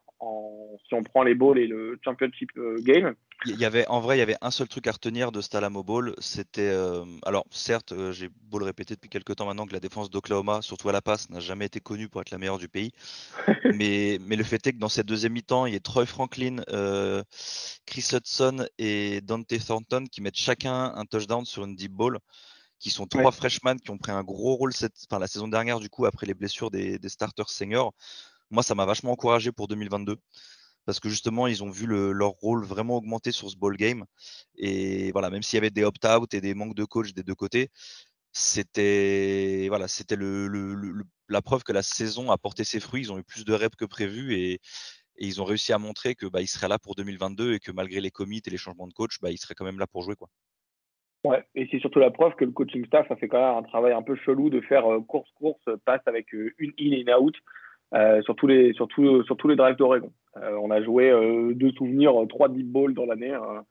si 0.86 0.94
on 0.94 1.02
prend 1.02 1.22
les 1.22 1.34
balls 1.34 1.58
et 1.58 1.66
le 1.66 1.98
championship 2.04 2.50
game. 2.80 3.14
Il 3.46 3.58
y 3.58 3.64
avait, 3.64 3.86
en 3.86 4.00
vrai, 4.00 4.16
il 4.16 4.18
y 4.18 4.22
avait 4.22 4.36
un 4.42 4.50
seul 4.50 4.68
truc 4.68 4.86
à 4.86 4.92
retenir 4.92 5.32
de 5.32 5.40
Stalamo 5.40 5.82
Ball. 5.82 6.14
C'était, 6.18 6.74
alors 7.24 7.46
certes, 7.50 7.94
j'ai 8.12 8.28
beau 8.42 8.58
le 8.58 8.66
répéter 8.66 8.94
depuis 8.94 9.08
quelques 9.08 9.36
temps 9.36 9.46
maintenant 9.46 9.66
que 9.66 9.72
la 9.72 9.80
défense 9.80 10.10
d'Oklahoma, 10.10 10.60
surtout 10.60 10.90
à 10.90 10.92
la 10.92 11.00
passe, 11.00 11.30
n'a 11.30 11.40
jamais 11.40 11.64
été 11.66 11.80
connue 11.80 12.08
pour 12.08 12.20
être 12.20 12.30
la 12.30 12.38
meilleure 12.38 12.58
du 12.58 12.68
pays. 12.68 12.92
mais, 13.74 14.18
mais 14.20 14.36
le 14.36 14.44
fait 14.44 14.66
est 14.66 14.72
que 14.74 14.78
dans 14.78 14.90
cette 14.90 15.06
deuxième 15.06 15.32
mi-temps, 15.32 15.64
il 15.64 15.72
y 15.72 15.76
a 15.76 15.80
Troy 15.80 16.04
Franklin, 16.04 16.56
Chris 17.86 18.08
Hudson 18.12 18.66
et 18.78 19.22
Dante 19.22 19.46
Thornton 19.66 20.04
qui 20.10 20.20
mettent 20.20 20.36
chacun 20.36 20.92
un 20.94 21.04
touchdown 21.06 21.46
sur 21.46 21.64
une 21.64 21.76
deep 21.76 21.92
ball 21.92 22.18
qui 22.80 22.90
sont 22.90 23.06
trois 23.06 23.30
freshmen 23.30 23.78
qui 23.78 23.90
ont 23.90 23.98
pris 23.98 24.10
un 24.10 24.24
gros 24.24 24.56
rôle 24.56 24.72
cette, 24.72 24.94
enfin, 25.08 25.20
la 25.20 25.28
saison 25.28 25.46
dernière, 25.46 25.78
du 25.78 25.90
coup, 25.90 26.06
après 26.06 26.26
les 26.26 26.34
blessures 26.34 26.70
des, 26.70 26.98
starters 27.06 27.50
seniors. 27.50 27.92
Moi, 28.50 28.62
ça 28.62 28.74
m'a 28.74 28.84
vachement 28.84 29.12
encouragé 29.12 29.52
pour 29.52 29.68
2022 29.68 30.16
parce 30.86 30.98
que 31.00 31.08
justement, 31.08 31.46
ils 31.46 31.62
ont 31.62 31.70
vu 31.70 31.86
leur 31.86 32.30
rôle 32.30 32.64
vraiment 32.64 32.96
augmenter 32.96 33.32
sur 33.32 33.50
ce 33.50 33.56
ball 33.56 33.76
game. 33.76 34.04
Et 34.56 35.12
voilà, 35.12 35.30
même 35.30 35.42
s'il 35.42 35.56
y 35.56 35.58
avait 35.58 35.70
des 35.70 35.84
opt-out 35.84 36.32
et 36.34 36.40
des 36.40 36.54
manques 36.54 36.74
de 36.74 36.84
coach 36.84 37.12
des 37.12 37.22
deux 37.22 37.34
côtés, 37.34 37.68
c'était 38.32 39.66
voilà, 39.68 39.86
la 41.28 41.42
preuve 41.42 41.62
que 41.62 41.72
la 41.72 41.82
saison 41.82 42.30
a 42.30 42.38
porté 42.38 42.64
ses 42.64 42.80
fruits. 42.80 43.02
Ils 43.02 43.12
ont 43.12 43.18
eu 43.18 43.24
plus 43.24 43.44
de 43.44 43.52
reps 43.52 43.76
que 43.76 43.84
prévu 43.84 44.34
et, 44.34 44.60
ils 45.22 45.42
ont 45.42 45.44
réussi 45.44 45.74
à 45.74 45.78
montrer 45.78 46.14
que 46.14 46.24
bah, 46.24 46.44
seraient 46.46 46.68
là 46.68 46.78
pour 46.78 46.94
2022 46.94 47.52
et 47.52 47.58
que 47.58 47.70
malgré 47.72 48.00
les 48.00 48.10
commits 48.10 48.40
et 48.46 48.50
les 48.50 48.56
changements 48.56 48.88
de 48.88 48.94
coach, 48.94 49.18
bah, 49.20 49.30
ils 49.30 49.36
seraient 49.36 49.54
quand 49.54 49.66
même 49.66 49.78
là 49.78 49.86
pour 49.86 50.02
jouer 50.02 50.16
quoi. 50.16 50.28
Ouais, 51.24 51.44
et 51.54 51.68
c'est 51.70 51.78
surtout 51.78 51.98
la 51.98 52.10
preuve 52.10 52.34
que 52.36 52.46
le 52.46 52.52
coaching 52.52 52.86
staff 52.86 53.10
a 53.10 53.16
fait 53.16 53.28
quand 53.28 53.38
même 53.38 53.62
un 53.62 53.68
travail 53.68 53.92
un 53.92 54.00
peu 54.00 54.16
chelou 54.16 54.48
de 54.48 54.62
faire 54.62 54.84
course-course, 55.06 55.60
euh, 55.68 55.76
passe 55.84 56.00
avec 56.06 56.34
euh, 56.34 56.54
une 56.56 56.72
in 56.78 56.92
et 56.92 57.00
une 57.00 57.12
out 57.12 57.36
euh, 57.94 58.22
sur, 58.22 58.36
tous 58.36 58.46
les, 58.46 58.72
sur, 58.74 58.88
sur 58.90 59.36
tous 59.36 59.48
les 59.48 59.56
drives 59.56 59.76
d'Oregon. 59.76 60.12
Euh, 60.36 60.56
on 60.62 60.70
a 60.70 60.82
joué 60.82 61.10
deux 61.54 61.72
souvenirs, 61.72 62.14
trois 62.28 62.48
deep 62.48 62.70
balls 62.70 62.94
dans 62.94 63.06
l'année, 63.06 63.32
hein. 63.32 63.64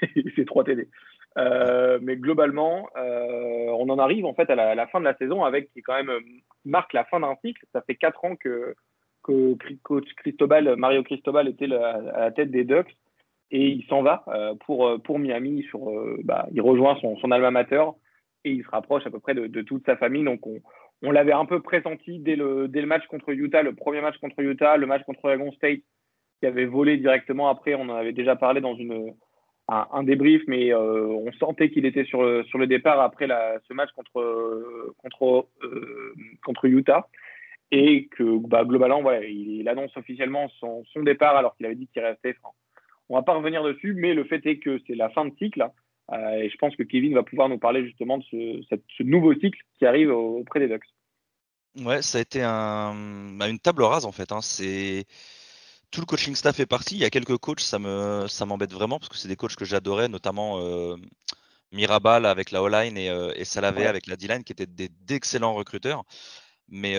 c'est 0.36 0.46
trois 0.46 0.64
TD. 0.64 0.88
mais 1.36 2.16
globalement, 2.16 2.88
on 2.96 3.88
en 3.88 3.98
arrive 3.98 4.24
en 4.26 4.34
fait 4.34 4.48
à 4.50 4.74
la, 4.74 4.86
fin 4.86 5.00
de 5.00 5.04
la 5.04 5.16
saison 5.16 5.44
avec 5.44 5.72
qui 5.72 5.82
quand 5.82 6.02
même 6.02 6.20
marque 6.64 6.92
la 6.92 7.04
fin 7.04 7.20
d'un 7.20 7.34
cycle. 7.44 7.64
Ça 7.72 7.82
fait 7.82 7.96
quatre 7.96 8.24
ans 8.24 8.36
que, 8.36 8.74
que 9.22 9.56
coach 9.82 10.08
Cristobal, 10.16 10.76
Mario 10.76 11.02
Cristobal 11.02 11.48
était 11.48 11.72
à 11.74 12.00
la 12.00 12.30
tête 12.30 12.50
des 12.50 12.64
Ducks 12.64 12.96
et 13.52 13.68
il 13.68 13.84
s'en 13.84 14.02
va 14.02 14.24
euh, 14.28 14.54
pour, 14.66 14.88
euh, 14.88 14.98
pour 14.98 15.18
Miami. 15.18 15.62
Sur, 15.64 15.90
euh, 15.90 16.18
bah, 16.24 16.48
il 16.52 16.60
rejoint 16.60 16.96
son, 17.00 17.16
son 17.18 17.30
alma 17.30 17.50
mater 17.50 17.84
et 18.44 18.50
il 18.50 18.64
se 18.64 18.70
rapproche 18.70 19.06
à 19.06 19.10
peu 19.10 19.20
près 19.20 19.34
de, 19.34 19.46
de 19.46 19.62
toute 19.62 19.84
sa 19.84 19.96
famille. 19.96 20.24
Donc 20.24 20.46
on, 20.46 20.60
on 21.02 21.10
l'avait 21.10 21.32
un 21.32 21.44
peu 21.44 21.60
pressenti 21.60 22.18
dès 22.18 22.36
le, 22.36 22.68
dès 22.68 22.80
le 22.80 22.86
match 22.86 23.06
contre 23.06 23.30
Utah, 23.30 23.62
le 23.62 23.74
premier 23.74 24.00
match 24.00 24.18
contre 24.18 24.40
Utah, 24.40 24.76
le 24.76 24.86
match 24.86 25.02
contre 25.04 25.24
Oregon 25.24 25.50
State, 25.52 25.80
qui 26.40 26.46
avait 26.46 26.66
volé 26.66 26.96
directement 26.96 27.48
après. 27.48 27.74
On 27.74 27.88
en 27.88 27.94
avait 27.94 28.12
déjà 28.12 28.36
parlé 28.36 28.60
dans 28.60 28.76
une, 28.76 29.12
un, 29.68 30.02
débrief, 30.02 30.42
mais 30.46 30.74
on 30.74 31.30
sentait 31.32 31.70
qu'il 31.70 31.86
était 31.86 32.04
sur 32.04 32.22
le, 32.22 32.66
départ 32.66 33.00
après 33.00 33.26
la, 33.26 33.58
ce 33.68 33.74
match 33.74 33.90
contre, 33.92 34.94
contre 36.44 36.64
Utah. 36.64 37.08
Et 37.74 38.06
que 38.08 38.38
bah, 38.46 38.64
globalement, 38.64 39.00
voilà, 39.00 39.24
il, 39.24 39.66
annonce 39.66 39.96
officiellement 39.96 40.48
son, 40.60 40.84
son 40.92 41.02
départ 41.02 41.36
alors 41.36 41.56
qu'il 41.56 41.64
avait 41.64 41.74
dit 41.74 41.88
qu'il 41.88 42.02
restait. 42.02 42.36
Enfin, 42.42 42.54
on 43.08 43.14
va 43.14 43.22
pas 43.22 43.34
revenir 43.34 43.62
dessus, 43.62 43.94
mais 43.94 44.14
le 44.14 44.24
fait 44.24 44.44
est 44.46 44.58
que 44.58 44.78
c'est 44.86 44.94
la 44.94 45.08
fin 45.08 45.24
de 45.24 45.34
cycle. 45.36 45.66
Euh, 46.10 46.32
et 46.32 46.50
je 46.50 46.56
pense 46.56 46.74
que 46.76 46.82
Kevin 46.82 47.14
va 47.14 47.22
pouvoir 47.22 47.48
nous 47.48 47.58
parler 47.58 47.84
justement 47.84 48.18
de 48.18 48.24
ce, 48.24 49.02
nouveau 49.02 49.34
cycle 49.34 49.58
qui 49.78 49.86
arrive 49.86 50.10
auprès 50.10 50.60
des 50.60 50.68
Ducks. 50.68 50.88
Ouais, 51.76 52.02
ça 52.02 52.18
a 52.18 52.20
été 52.20 52.42
un, 52.42 53.36
bah, 53.38 53.48
une 53.48 53.58
table 53.58 53.82
rase 53.82 54.04
en 54.04 54.12
fait. 54.12 54.30
Hein. 54.32 54.40
C'est 54.42 55.06
tout 55.90 56.00
le 56.00 56.06
coaching 56.06 56.34
staff 56.34 56.60
est 56.60 56.66
parti. 56.66 56.96
Il 56.96 57.00
y 57.00 57.04
a 57.04 57.10
quelques 57.10 57.38
coachs, 57.38 57.60
ça 57.60 57.78
me 57.78 58.26
ça 58.28 58.44
m'embête 58.44 58.72
vraiment 58.72 58.98
parce 58.98 59.08
que 59.08 59.16
c'est 59.16 59.28
des 59.28 59.36
coachs 59.36 59.56
que 59.56 59.64
j'adorais, 59.64 60.08
notamment 60.08 60.58
euh, 60.58 60.96
Mirabal 61.70 62.26
avec 62.26 62.50
la 62.50 62.62
O-line 62.62 62.98
et, 62.98 63.08
euh, 63.08 63.32
Salavé 63.44 63.86
avec 63.86 64.06
la 64.06 64.16
D-line, 64.16 64.44
qui 64.44 64.52
étaient 64.52 64.66
d'excellents 64.66 65.54
recruteurs. 65.54 66.04
Mais 66.68 66.96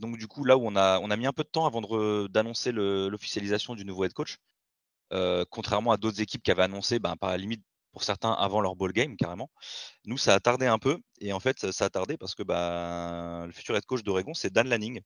donc 0.00 0.18
du 0.18 0.26
coup 0.26 0.44
là 0.44 0.56
où 0.56 0.66
on 0.66 0.76
a 0.76 0.98
on 1.00 1.10
a 1.10 1.16
mis 1.16 1.26
un 1.26 1.32
peu 1.32 1.42
de 1.42 1.48
temps 1.48 1.66
avant 1.66 1.80
d'annoncer 2.28 2.72
l'officialisation 2.72 3.74
du 3.74 3.84
nouveau 3.84 4.04
head 4.04 4.12
coach. 4.12 4.38
Euh, 5.12 5.44
contrairement 5.48 5.92
à 5.92 5.96
d'autres 5.96 6.20
équipes 6.20 6.42
qui 6.42 6.50
avaient 6.50 6.62
annoncé, 6.62 6.98
ben, 6.98 7.16
par 7.16 7.30
la 7.30 7.36
limite, 7.36 7.62
pour 7.94 8.02
certains, 8.04 8.32
avant 8.32 8.60
leur 8.60 8.76
ball 8.76 8.92
game, 8.92 9.16
carrément. 9.16 9.50
Nous, 10.04 10.18
ça 10.18 10.34
a 10.34 10.40
tardé 10.40 10.66
un 10.66 10.78
peu. 10.78 10.98
Et 11.20 11.32
en 11.32 11.40
fait, 11.40 11.70
ça 11.70 11.86
a 11.86 11.90
tardé 11.90 12.18
parce 12.18 12.34
que 12.34 12.42
ben, 12.42 13.46
le 13.46 13.52
futur 13.52 13.76
head 13.76 13.86
coach 13.86 14.02
d'Oregon, 14.02 14.34
c'est 14.34 14.52
Dan 14.52 14.68
Lanning, 14.68 15.00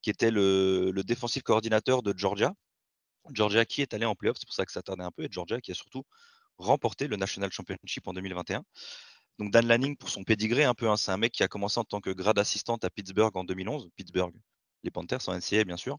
qui 0.00 0.10
était 0.10 0.30
le, 0.30 0.92
défensif 1.04 1.42
coordinateur 1.42 2.02
de 2.02 2.14
Georgia. 2.16 2.54
Georgia 3.32 3.64
qui 3.66 3.82
est 3.82 3.92
allé 3.94 4.06
en 4.06 4.14
playoff, 4.14 4.36
c'est 4.38 4.46
pour 4.46 4.54
ça 4.54 4.64
que 4.64 4.72
ça 4.72 4.80
a 4.80 4.82
tardé 4.82 5.02
un 5.02 5.10
peu. 5.10 5.24
Et 5.24 5.28
Georgia 5.30 5.60
qui 5.60 5.72
a 5.72 5.74
surtout 5.74 6.04
remporté 6.56 7.08
le 7.08 7.16
National 7.16 7.50
Championship 7.52 8.06
en 8.06 8.12
2021. 8.14 8.62
Donc 9.38 9.50
Dan 9.50 9.66
Lanning, 9.66 9.96
pour 9.96 10.10
son 10.10 10.22
pédigré 10.22 10.64
un 10.64 10.74
peu, 10.74 10.88
hein, 10.88 10.96
c'est 10.96 11.10
un 11.10 11.16
mec 11.16 11.32
qui 11.32 11.42
a 11.42 11.48
commencé 11.48 11.80
en 11.80 11.84
tant 11.84 12.00
que 12.00 12.10
grade 12.10 12.38
assistant 12.38 12.76
à 12.82 12.90
Pittsburgh 12.90 13.36
en 13.36 13.44
2011. 13.44 13.88
Pittsburgh, 13.96 14.34
les 14.84 14.90
Panthers 14.90 15.28
en 15.28 15.36
NCAA 15.36 15.64
bien 15.64 15.76
sûr. 15.76 15.98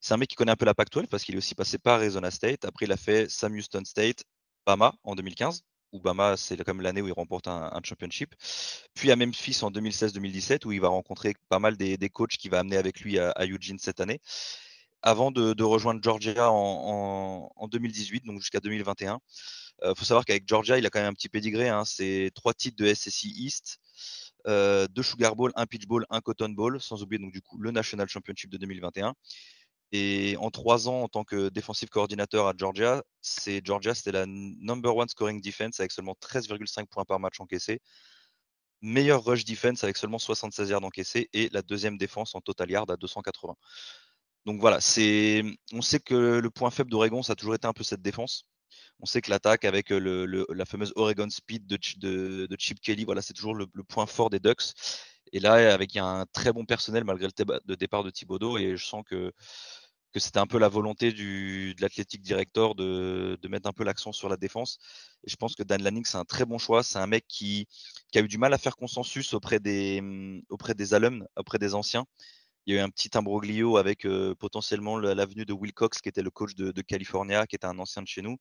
C'est 0.00 0.12
un 0.12 0.18
mec 0.18 0.28
qui 0.28 0.36
connaît 0.36 0.52
un 0.52 0.56
peu 0.56 0.66
la 0.66 0.74
Pac-12 0.74 1.06
parce 1.06 1.24
qu'il 1.24 1.34
est 1.34 1.38
aussi 1.38 1.54
passé 1.54 1.78
par 1.78 1.94
Arizona 1.94 2.30
State. 2.30 2.66
Après, 2.66 2.84
il 2.84 2.92
a 2.92 2.96
fait 2.98 3.30
Sam 3.30 3.54
Houston 3.54 3.84
State, 3.86 4.24
Bama 4.66 4.94
en 5.04 5.14
2015. 5.14 5.64
Où 5.92 6.00
Bama, 6.00 6.36
c'est 6.36 6.60
comme 6.64 6.80
l'année 6.80 7.02
où 7.02 7.06
il 7.06 7.12
remporte 7.12 7.46
un, 7.46 7.70
championship. 7.84 8.34
Puis 8.94 9.12
à 9.12 9.16
Memphis 9.16 9.60
en 9.62 9.70
2016-2017, 9.70 10.66
où 10.66 10.72
il 10.72 10.80
va 10.80 10.88
rencontrer 10.88 11.34
pas 11.48 11.60
mal 11.60 11.76
des, 11.76 11.96
coachs 12.08 12.36
qu'il 12.36 12.50
va 12.50 12.58
amener 12.58 12.76
avec 12.76 13.00
lui 13.00 13.18
à, 13.20 13.32
Eugene 13.46 13.78
cette 13.78 14.00
année. 14.00 14.20
Avant 15.02 15.30
de, 15.30 15.62
rejoindre 15.62 16.02
Georgia 16.02 16.50
en, 16.50 17.68
2018, 17.70 18.24
donc 18.24 18.40
jusqu'à 18.40 18.58
2021. 18.58 19.20
Il 19.84 19.92
faut 19.96 20.04
savoir 20.04 20.24
qu'avec 20.24 20.48
Georgia, 20.48 20.78
il 20.78 20.86
a 20.86 20.90
quand 20.90 20.98
même 20.98 21.10
un 21.10 21.14
petit 21.14 21.28
pédigré. 21.28 21.68
Hein. 21.68 21.84
C'est 21.84 22.32
trois 22.34 22.54
titres 22.54 22.76
de 22.76 22.92
SSI 22.92 23.32
East, 23.36 23.78
euh, 24.46 24.86
deux 24.88 25.02
Sugar 25.02 25.36
Bowl, 25.36 25.52
un 25.56 25.66
Pitch 25.66 25.86
Bowl, 25.86 26.06
un 26.10 26.20
Cotton 26.20 26.50
Bowl, 26.50 26.80
sans 26.80 27.02
oublier 27.02 27.22
donc 27.22 27.32
du 27.32 27.40
coup 27.40 27.58
le 27.58 27.70
National 27.70 28.08
Championship 28.08 28.50
de 28.50 28.58
2021. 28.58 29.14
Et 29.92 30.36
en 30.38 30.50
trois 30.50 30.88
ans, 30.88 31.02
en 31.02 31.08
tant 31.08 31.24
que 31.24 31.48
défensif 31.48 31.88
coordinateur 31.88 32.48
à 32.48 32.52
Georgia, 32.56 33.04
c'est 33.20 33.64
Georgia, 33.64 33.94
c'était 33.94 34.12
la 34.12 34.26
number 34.26 34.96
one 34.96 35.08
scoring 35.08 35.40
defense 35.40 35.78
avec 35.80 35.92
seulement 35.92 36.16
13,5 36.20 36.86
points 36.86 37.04
par 37.04 37.20
match 37.20 37.40
encaissé. 37.40 37.80
Meilleur 38.82 39.24
rush 39.24 39.44
defense 39.44 39.84
avec 39.84 39.96
seulement 39.96 40.18
76 40.18 40.70
yards 40.70 40.84
encaissés 40.84 41.28
et 41.32 41.48
la 41.52 41.62
deuxième 41.62 41.96
défense 41.96 42.34
en 42.34 42.40
total 42.40 42.70
yard 42.70 42.90
à 42.90 42.96
280. 42.96 43.54
Donc 44.46 44.60
voilà, 44.60 44.76
on 45.72 45.82
sait 45.82 46.00
que 46.00 46.38
le 46.38 46.50
point 46.50 46.70
faible 46.70 46.90
d'Oregon, 46.90 47.22
ça 47.22 47.32
a 47.32 47.36
toujours 47.36 47.54
été 47.54 47.66
un 47.66 47.72
peu 47.72 47.84
cette 47.84 48.02
défense. 48.02 48.44
On 49.00 49.06
sait 49.06 49.20
que 49.22 49.30
l'attaque 49.30 49.64
avec 49.64 49.90
le, 49.90 50.46
la 50.52 50.64
fameuse 50.66 50.92
Oregon 50.96 51.28
Speed 51.30 51.66
de, 51.66 51.78
de, 52.46 52.56
Chip 52.58 52.80
Kelly, 52.80 53.04
voilà, 53.04 53.22
c'est 53.22 53.32
toujours 53.32 53.54
le, 53.54 53.66
point 53.88 54.06
fort 54.06 54.30
des 54.30 54.40
Ducks. 54.40 54.72
Et 55.34 55.40
là, 55.40 55.74
avec 55.74 55.96
un 55.96 56.26
très 56.32 56.52
bon 56.52 56.64
personnel 56.64 57.04
malgré 57.04 57.26
le 57.26 57.76
départ 57.76 58.04
de 58.04 58.10
Thibodeau, 58.10 58.56
et 58.56 58.76
je 58.76 58.84
sens 58.84 59.02
que 59.04 59.32
c'était 60.16 60.38
un 60.38 60.46
peu 60.46 60.58
la 60.58 60.68
volonté 60.68 61.12
de 61.12 61.74
l'athlétique 61.82 62.22
director 62.22 62.76
de, 62.76 63.36
mettre 63.48 63.68
un 63.68 63.72
peu 63.72 63.82
l'accent 63.82 64.12
sur 64.12 64.28
la 64.28 64.36
défense. 64.36 64.78
Et 65.24 65.30
je 65.30 65.34
pense 65.34 65.56
que 65.56 65.64
Dan 65.64 65.82
Lanning, 65.82 66.04
c'est 66.04 66.18
un 66.18 66.24
très 66.24 66.44
bon 66.44 66.58
choix. 66.58 66.84
C'est 66.84 66.98
un 66.98 67.08
mec 67.08 67.24
qui, 67.26 67.66
a 68.14 68.20
eu 68.20 68.28
du 68.28 68.38
mal 68.38 68.54
à 68.54 68.58
faire 68.58 68.76
consensus 68.76 69.34
auprès 69.34 69.58
des, 69.58 70.00
auprès 70.50 70.74
auprès 71.36 71.58
des 71.58 71.74
anciens. 71.74 72.04
Il 72.66 72.74
y 72.74 72.78
a 72.78 72.80
eu 72.80 72.84
un 72.84 72.90
petit 72.90 73.10
imbroglio 73.18 73.76
avec 73.76 74.06
euh, 74.06 74.36
potentiellement 74.36 74.98
l'avenue 74.98 75.44
de 75.44 75.52
Will 75.52 75.74
Cox, 75.74 76.00
qui 76.00 76.08
était 76.08 76.22
le 76.22 76.30
coach 76.30 76.54
de, 76.54 76.70
de, 76.70 76.82
California, 76.82 77.46
qui 77.46 77.56
était 77.56 77.66
un 77.66 77.78
ancien 77.80 78.02
de 78.02 78.08
chez 78.08 78.22
nous. 78.22 78.36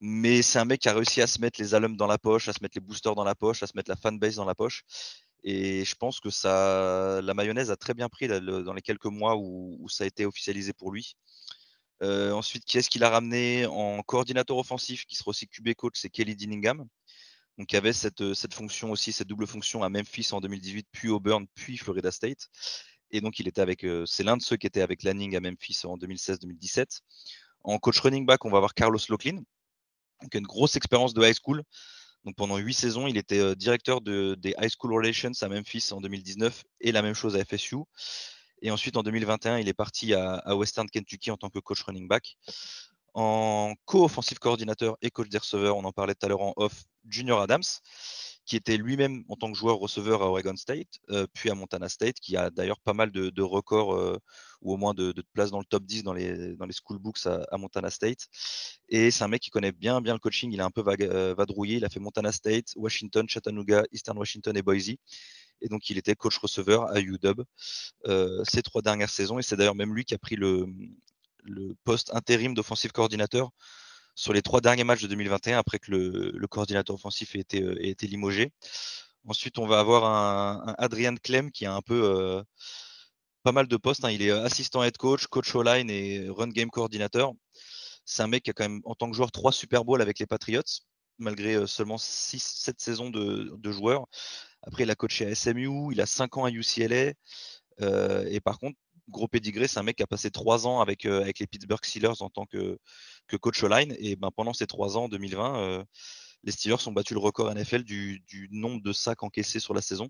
Mais 0.00 0.42
c'est 0.42 0.58
un 0.58 0.66
mec 0.66 0.80
qui 0.80 0.88
a 0.88 0.92
réussi 0.92 1.22
à 1.22 1.26
se 1.26 1.40
mettre 1.40 1.60
les 1.60 1.74
alums 1.74 1.96
dans 1.96 2.06
la 2.06 2.18
poche, 2.18 2.48
à 2.48 2.52
se 2.52 2.58
mettre 2.60 2.76
les 2.76 2.82
boosters 2.82 3.14
dans 3.14 3.24
la 3.24 3.34
poche, 3.34 3.62
à 3.62 3.66
se 3.66 3.72
mettre 3.76 3.90
la 3.90 3.96
fanbase 3.96 4.34
dans 4.34 4.44
la 4.44 4.54
poche. 4.54 4.84
Et 5.48 5.84
je 5.84 5.94
pense 5.94 6.18
que 6.18 6.28
ça, 6.28 7.20
la 7.22 7.32
mayonnaise 7.32 7.70
a 7.70 7.76
très 7.76 7.94
bien 7.94 8.08
pris 8.08 8.26
dans 8.26 8.72
les 8.74 8.82
quelques 8.82 9.06
mois 9.06 9.36
où, 9.36 9.88
ça 9.88 10.02
a 10.02 10.06
été 10.08 10.26
officialisé 10.26 10.72
pour 10.72 10.90
lui. 10.90 11.14
Euh, 12.02 12.32
ensuite, 12.32 12.64
qui 12.64 12.78
est-ce 12.78 12.90
qu'il 12.90 13.04
a 13.04 13.10
ramené 13.10 13.64
en 13.66 14.02
coordinateur 14.02 14.58
offensif, 14.58 15.06
qui 15.06 15.14
sera 15.14 15.30
aussi 15.30 15.46
QB 15.46 15.74
coach, 15.74 15.94
c'est 15.96 16.10
Kelly 16.10 16.34
Dinningham. 16.34 16.84
Donc, 17.58 17.72
il 17.72 17.76
avait 17.76 17.92
cette, 17.92 18.34
cette 18.34 18.54
fonction 18.54 18.90
aussi, 18.90 19.12
cette 19.12 19.28
double 19.28 19.46
fonction 19.46 19.84
à 19.84 19.88
Memphis 19.88 20.28
en 20.32 20.40
2018, 20.40 20.88
puis 20.90 21.10
Auburn, 21.10 21.46
puis 21.54 21.76
Florida 21.76 22.10
State. 22.10 22.48
Et 23.12 23.20
donc, 23.20 23.38
il 23.38 23.46
était 23.46 23.60
avec, 23.60 23.84
euh, 23.84 24.04
c'est 24.04 24.24
l'un 24.24 24.36
de 24.36 24.42
ceux 24.42 24.56
qui 24.56 24.66
était 24.66 24.82
avec 24.82 25.04
Lanning 25.04 25.36
à 25.36 25.40
Memphis 25.40 25.82
en 25.84 25.96
2016-2017. 25.96 27.02
En 27.62 27.78
coach 27.78 28.00
running 28.00 28.26
back, 28.26 28.44
on 28.44 28.50
va 28.50 28.56
avoir 28.56 28.74
Carlos 28.74 28.98
Locklin, 29.08 29.42
donc 30.22 30.34
une 30.34 30.46
grosse 30.46 30.74
expérience 30.74 31.14
de 31.14 31.24
high 31.24 31.36
school. 31.40 31.62
Pendant 32.34 32.56
huit 32.56 32.74
saisons, 32.74 33.06
il 33.06 33.16
était 33.16 33.38
euh, 33.38 33.54
directeur 33.54 34.00
des 34.00 34.54
High 34.58 34.70
School 34.76 34.94
Relations 34.94 35.32
à 35.40 35.48
Memphis 35.48 35.88
en 35.92 36.00
2019 36.00 36.64
et 36.80 36.92
la 36.92 37.02
même 37.02 37.14
chose 37.14 37.36
à 37.36 37.44
FSU. 37.44 37.76
Et 38.62 38.70
ensuite, 38.70 38.96
en 38.96 39.02
2021, 39.02 39.58
il 39.58 39.68
est 39.68 39.74
parti 39.74 40.14
à, 40.14 40.56
Western 40.56 40.88
Kentucky 40.88 41.30
en 41.30 41.36
tant 41.36 41.50
que 41.50 41.58
coach 41.58 41.82
running 41.82 42.08
back. 42.08 42.36
En 43.14 43.74
co-offensive 43.84 44.38
coordinateur 44.38 44.96
et 45.02 45.10
coach 45.10 45.28
des 45.28 45.38
receveurs, 45.38 45.76
on 45.76 45.84
en 45.84 45.92
parlait 45.92 46.14
tout 46.14 46.26
à 46.26 46.28
l'heure 46.28 46.42
en 46.42 46.52
off, 46.56 46.84
Junior 47.08 47.40
Adams. 47.40 47.62
Qui 48.46 48.56
était 48.56 48.76
lui-même 48.76 49.24
en 49.28 49.36
tant 49.36 49.50
que 49.50 49.58
joueur 49.58 49.76
receveur 49.78 50.22
à 50.22 50.26
Oregon 50.26 50.56
State, 50.56 51.00
puis 51.34 51.50
à 51.50 51.54
Montana 51.54 51.88
State, 51.88 52.20
qui 52.20 52.36
a 52.36 52.48
d'ailleurs 52.50 52.80
pas 52.80 52.94
mal 52.94 53.10
de, 53.10 53.42
records 53.42 54.20
ou 54.62 54.72
au 54.72 54.76
moins 54.76 54.94
de, 54.94 55.12
places 55.34 55.50
dans 55.50 55.58
le 55.58 55.64
top 55.64 55.84
10 55.84 56.04
dans 56.04 56.12
les, 56.12 56.54
dans 56.54 56.64
les 56.64 56.72
school 56.72 56.98
books 56.98 57.26
à, 57.26 57.58
Montana 57.58 57.90
State. 57.90 58.28
Et 58.88 59.10
c'est 59.10 59.24
un 59.24 59.28
mec 59.28 59.42
qui 59.42 59.50
connaît 59.50 59.72
bien, 59.72 60.00
bien 60.00 60.14
le 60.14 60.20
coaching. 60.20 60.52
Il 60.52 60.60
a 60.60 60.64
un 60.64 60.70
peu 60.70 60.82
vadrouillé. 60.82 61.76
Il 61.78 61.84
a 61.84 61.88
fait 61.88 62.00
Montana 62.00 62.30
State, 62.30 62.72
Washington, 62.76 63.28
Chattanooga, 63.28 63.84
Eastern 63.92 64.16
Washington 64.16 64.56
et 64.56 64.62
Boise. 64.62 64.90
Et 65.62 65.68
donc, 65.68 65.90
il 65.90 65.98
était 65.98 66.14
coach 66.14 66.38
receveur 66.38 66.84
à 66.88 67.00
UW 67.00 67.42
ces 68.44 68.62
trois 68.62 68.82
dernières 68.82 69.10
saisons. 69.10 69.40
Et 69.40 69.42
c'est 69.42 69.56
d'ailleurs 69.56 69.74
même 69.74 69.92
lui 69.92 70.04
qui 70.04 70.14
a 70.14 70.18
pris 70.18 70.36
le, 70.36 70.66
le 71.42 71.74
poste 71.82 72.14
intérim 72.14 72.54
d'offensive 72.54 72.92
coordinateur 72.92 73.50
sur 74.16 74.32
les 74.32 74.42
trois 74.42 74.60
derniers 74.60 74.82
matchs 74.82 75.02
de 75.02 75.08
2021 75.08 75.58
après 75.58 75.78
que 75.78 75.92
le, 75.92 76.46
coordinateur 76.48 76.96
offensif 76.96 77.36
ait 77.36 77.40
été, 77.40 77.62
euh, 77.62 77.94
limogé. 78.02 78.52
Ensuite, 79.28 79.58
on 79.58 79.66
va 79.66 79.78
avoir 79.78 80.04
un, 80.04 80.74
Adrian 80.78 81.14
Clem 81.22 81.50
qui 81.52 81.66
a 81.66 81.74
un 81.74 81.82
peu 81.82 82.02
euh, 82.02 82.42
pas 83.42 83.52
mal 83.52 83.68
de 83.68 83.76
postes. 83.76 84.04
Hein. 84.04 84.10
Il 84.10 84.22
est 84.22 84.30
assistant 84.30 84.82
head 84.82 84.96
coach, 84.96 85.26
coach 85.26 85.54
online 85.54 85.90
et 85.90 86.28
run 86.30 86.48
game 86.48 86.70
coordinateur. 86.70 87.32
C'est 88.06 88.22
un 88.22 88.28
mec 88.28 88.44
qui 88.44 88.50
a 88.50 88.52
quand 88.54 88.64
même, 88.64 88.80
en 88.84 88.94
tant 88.94 89.10
que 89.10 89.16
joueur, 89.16 89.30
trois 89.30 89.52
Super 89.52 89.84
Bowls 89.84 90.00
avec 90.00 90.18
les 90.18 90.26
Patriots, 90.26 90.62
malgré 91.18 91.54
euh, 91.54 91.66
seulement 91.66 91.96
6-7 91.96 92.74
saisons 92.78 93.10
de, 93.10 93.54
de, 93.58 93.72
joueurs. 93.72 94.06
Après, 94.62 94.84
il 94.84 94.90
a 94.90 94.94
coaché 94.94 95.26
à 95.26 95.34
SMU, 95.34 95.92
il 95.92 96.00
a 96.00 96.06
5 96.06 96.38
ans 96.38 96.44
à 96.44 96.50
UCLA. 96.50 97.12
et 98.30 98.40
par 98.40 98.58
contre, 98.58 98.78
gros 99.08 99.28
pédigré, 99.28 99.68
c'est 99.68 99.78
un 99.78 99.82
mec 99.82 99.96
qui 99.96 100.02
a 100.02 100.06
passé 100.06 100.30
trois 100.30 100.66
ans 100.66 100.80
avec, 100.80 101.04
euh, 101.06 101.22
avec 101.22 101.38
les 101.38 101.46
Pittsburgh 101.46 101.84
Steelers 101.84 102.20
en 102.20 102.30
tant 102.30 102.46
que, 102.46 102.78
que 103.28 103.36
coach 103.36 103.62
line. 103.62 103.94
Et 103.98 104.16
ben, 104.16 104.30
pendant 104.34 104.52
ces 104.52 104.66
trois 104.66 104.96
ans, 104.96 105.04
en 105.04 105.08
2020, 105.08 105.58
euh, 105.58 105.84
les 106.44 106.52
Steelers 106.52 106.86
ont 106.86 106.92
battu 106.92 107.14
le 107.14 107.20
record 107.20 107.52
NFL 107.54 107.84
du, 107.84 108.20
du, 108.28 108.48
nombre 108.50 108.82
de 108.82 108.92
sacs 108.92 109.22
encaissés 109.22 109.60
sur 109.60 109.74
la 109.74 109.82
saison. 109.82 110.08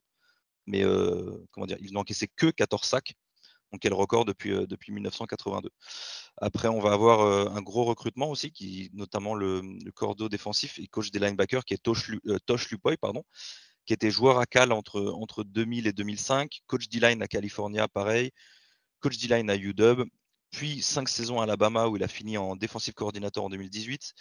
Mais 0.67 0.83
euh, 0.85 1.37
comment 1.53 1.67
dire, 1.67 1.79
ils 1.81 1.93
n'ont 1.93 2.01
encaissé 2.01 2.29
que 2.35 2.51
14 2.51 2.83
sacs. 2.83 3.15
Donc, 3.73 3.81
quel 3.83 3.95
record 3.95 4.25
depuis, 4.25 4.51
depuis 4.69 4.93
1982. 4.93 5.71
Après, 6.37 6.69
on 6.69 6.81
va 6.81 6.93
avoir 6.93 7.53
un 7.53 7.63
gros 7.63 7.85
recrutement 7.85 8.31
aussi, 8.31 8.53
qui, 8.53 8.91
notamment 8.93 9.35
le, 9.35 9.61
le 9.61 9.91
cordeau 9.91 10.29
défensif 10.29 10.79
et 10.79 10.87
coach 10.87 11.11
des 11.11 11.19
linebackers, 11.19 11.65
qui 11.65 11.75
est 11.75 11.83
Tosh, 11.83 12.71
Lupoy, 12.71 12.97
pardon, 12.97 13.25
qui 13.85 13.93
était 13.93 14.11
joueur 14.11 14.39
à 14.39 14.47
Cal 14.47 14.71
entre, 14.71 15.01
entre 15.03 15.43
2000 15.43 15.89
et 15.89 15.93
2005, 15.93 16.61
coach 16.69 16.89
D-line 16.89 17.23
à 17.23 17.27
California, 17.27 17.89
pareil, 17.89 18.31
coach 19.01 19.19
D-line 19.19 19.51
à 19.51 19.57
UW, 19.57 20.05
puis 20.51 20.83
cinq 20.83 21.09
saisons 21.09 21.41
à 21.41 21.45
Alabama 21.45 21.89
où 21.89 21.97
il 21.97 22.03
a 22.03 22.09
fini 22.09 22.39
en 22.39 22.57
défensif 22.57 22.95
coordinateur 22.95 23.45
en 23.45 23.51
2018. 23.51 24.15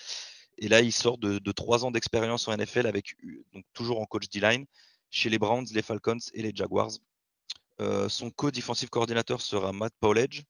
Et 0.58 0.68
là, 0.68 0.82
il 0.82 0.92
sort 0.92 1.18
de, 1.18 1.52
trois 1.52 1.86
ans 1.86 1.92
d'expérience 1.92 2.48
en 2.48 2.56
NFL 2.56 2.88
avec 2.88 3.16
donc 3.54 3.66
toujours 3.74 4.00
en 4.02 4.06
coach 4.06 4.30
D-line 4.30 4.66
chez 5.10 5.30
les 5.30 5.40
Browns, 5.40 5.66
les 5.72 5.82
Falcons 5.82 6.18
et 6.34 6.42
les 6.42 6.52
Jaguars. 6.54 6.92
Euh, 7.82 8.08
son 8.10 8.32
co-defensive 8.32 8.90
coordinateur 8.90 9.42
sera 9.42 9.74
Matt 9.74 9.94
Powledge, 10.00 10.44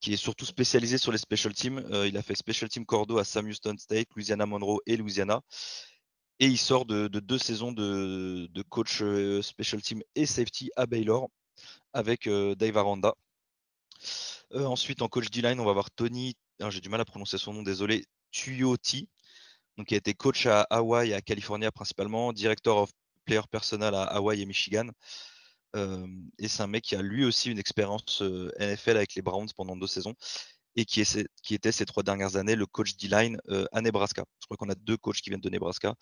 qui 0.00 0.12
est 0.12 0.18
surtout 0.18 0.44
spécialisé 0.44 0.98
sur 0.98 1.12
les 1.12 1.18
special 1.18 1.54
teams. 1.54 1.78
Euh, 1.90 2.06
il 2.06 2.16
a 2.16 2.22
fait 2.22 2.34
special 2.34 2.68
team 2.68 2.84
cordo 2.84 3.18
à 3.18 3.24
Sam 3.24 3.46
Houston 3.46 3.76
State, 3.78 4.08
Louisiana 4.14 4.44
Monroe 4.46 4.80
et 4.86 4.96
Louisiana. 4.96 5.40
Et 6.38 6.46
il 6.46 6.58
sort 6.58 6.84
de, 6.84 7.08
deux 7.08 7.38
saisons 7.38 7.72
de, 7.72 8.62
coach 8.68 9.00
euh, 9.00 9.40
special 9.40 9.80
team 9.80 10.02
et 10.14 10.26
safety 10.26 10.70
à 10.76 10.86
Baylor 10.86 11.28
avec 11.94 12.28
Dave 12.28 12.76
Aranda. 12.76 13.14
Euh, 14.52 14.64
ensuite, 14.64 15.02
en 15.02 15.08
coach 15.08 15.30
D-line, 15.30 15.60
on 15.60 15.64
va 15.64 15.72
voir 15.72 15.90
Tony, 15.90 16.36
j'ai 16.68 16.80
du 16.80 16.88
mal 16.88 17.00
à 17.00 17.04
prononcer 17.04 17.38
son 17.38 17.52
nom, 17.52 17.62
désolé, 17.62 18.04
Tuyoti, 18.30 19.08
qui 19.86 19.94
a 19.94 19.96
été 19.98 20.14
coach 20.14 20.46
à 20.46 20.62
Hawaï 20.62 21.10
et 21.10 21.14
à 21.14 21.20
California 21.20 21.70
principalement, 21.70 22.32
directeur 22.32 22.78
of 22.78 22.90
player 23.24 23.42
personnel 23.50 23.94
à 23.94 24.04
Hawaï 24.04 24.42
et 24.42 24.46
Michigan. 24.46 24.88
Euh, 25.74 26.06
et 26.38 26.48
c'est 26.48 26.62
un 26.62 26.68
mec 26.68 26.84
qui 26.84 26.96
a 26.96 27.02
lui 27.02 27.24
aussi 27.24 27.50
une 27.50 27.58
expérience 27.58 28.22
euh, 28.22 28.50
NFL 28.58 28.96
avec 28.96 29.14
les 29.14 29.22
Browns 29.22 29.48
pendant 29.56 29.76
deux 29.76 29.86
saisons 29.86 30.14
et 30.76 30.84
qui 30.84 31.02
était 31.50 31.72
ces 31.72 31.86
trois 31.86 32.02
dernières 32.02 32.36
années 32.36 32.54
le 32.54 32.66
coach 32.66 32.96
D-line 32.96 33.40
à 33.72 33.80
Nebraska. 33.80 34.24
Je 34.40 34.46
crois 34.46 34.58
qu'on 34.58 34.68
a 34.68 34.74
deux 34.74 34.98
coachs 34.98 35.16
qui 35.16 35.30
viennent 35.30 35.40
de 35.40 35.48
Nebraska. 35.48 35.94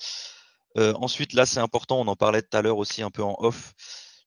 ensuite, 0.76 1.32
là, 1.32 1.46
c'est 1.46 1.60
important, 1.60 2.00
on 2.00 2.08
en 2.08 2.16
parlait 2.16 2.42
tout 2.42 2.56
à 2.56 2.62
l'heure 2.62 2.78
aussi 2.78 3.00
un 3.00 3.10
peu 3.10 3.22
en 3.22 3.36
off 3.38 3.72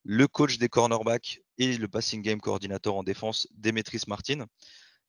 le 0.09 0.25
coach 0.25 0.57
des 0.57 0.69
cornerbacks 0.69 1.41
et 1.57 1.77
le 1.77 1.89
passing 1.89 2.21
game 2.21 2.39
coordinateur 2.39 2.95
en 2.95 3.03
défense, 3.03 3.45
Demetris 3.51 4.03
Martin, 4.07 4.45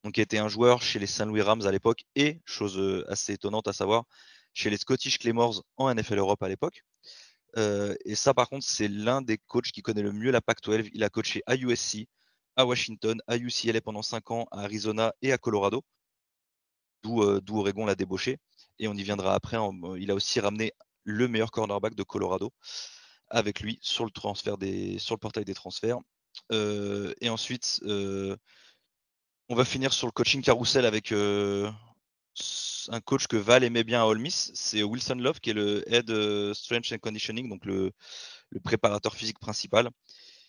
donc 0.02 0.14
qui 0.14 0.20
était 0.20 0.38
un 0.38 0.48
joueur 0.48 0.82
chez 0.82 0.98
les 0.98 1.06
Saint 1.06 1.24
Louis 1.24 1.40
Rams 1.40 1.64
à 1.64 1.70
l'époque 1.70 2.04
et, 2.16 2.42
chose 2.44 2.76
euh, 2.76 3.04
assez 3.08 3.34
étonnante 3.34 3.68
à 3.68 3.72
savoir, 3.72 4.06
chez 4.54 4.70
les 4.70 4.76
Scottish 4.76 5.20
Claymores 5.20 5.62
en 5.76 5.94
NFL 5.94 6.18
Europe 6.18 6.42
à 6.42 6.48
l'époque. 6.48 6.82
Euh, 7.56 7.94
et 8.04 8.16
ça, 8.16 8.34
par 8.34 8.48
contre, 8.48 8.66
c'est 8.66 8.88
l'un 8.88 9.22
des 9.22 9.38
coachs 9.38 9.70
qui 9.70 9.82
connaît 9.82 10.02
le 10.02 10.10
mieux 10.10 10.32
la 10.32 10.40
PAC-12. 10.40 10.90
Il 10.92 11.04
a 11.04 11.10
coaché 11.10 11.42
à 11.46 11.54
USC, 11.54 12.08
à 12.56 12.66
Washington, 12.66 13.20
à 13.28 13.36
UCLA 13.36 13.80
pendant 13.80 14.02
5 14.02 14.32
ans, 14.32 14.48
à 14.50 14.62
Arizona 14.62 15.14
et 15.22 15.32
à 15.32 15.38
Colorado, 15.38 15.84
d'où 17.04 17.22
euh, 17.22 17.40
Oregon 17.50 17.86
l'a 17.86 17.94
débauché. 17.94 18.38
Et 18.80 18.88
on 18.88 18.94
y 18.94 19.04
viendra 19.04 19.34
après. 19.34 19.58
il 20.00 20.10
a 20.10 20.16
aussi 20.16 20.40
ramené 20.40 20.72
le 21.04 21.28
meilleur 21.28 21.52
cornerback 21.52 21.94
de 21.94 22.02
Colorado 22.02 22.52
avec 23.30 23.60
lui 23.60 23.78
sur 23.82 24.04
le 24.04 24.10
transfert 24.10 24.58
des, 24.58 24.98
sur 24.98 25.14
le 25.14 25.18
portail 25.18 25.44
des 25.44 25.54
transferts. 25.54 25.98
Euh, 26.52 27.14
et 27.20 27.28
ensuite, 27.28 27.80
euh, 27.84 28.36
on 29.48 29.54
va 29.54 29.64
finir 29.64 29.92
sur 29.92 30.06
le 30.06 30.12
coaching 30.12 30.42
carousel 30.42 30.84
avec 30.84 31.12
euh, 31.12 31.70
un 32.88 33.00
coach 33.00 33.26
que 33.26 33.36
Val 33.36 33.64
aimait 33.64 33.84
bien 33.84 34.02
à 34.02 34.06
Ole 34.06 34.18
Miss, 34.18 34.50
c'est 34.54 34.82
Wilson 34.82 35.16
Love 35.16 35.40
qui 35.40 35.50
est 35.50 35.54
le 35.54 35.82
head 35.92 36.10
strength 36.54 36.92
and 36.92 36.98
conditioning, 36.98 37.48
donc 37.48 37.64
le, 37.64 37.92
préparateur 38.62 39.14
physique 39.14 39.38
principal, 39.38 39.90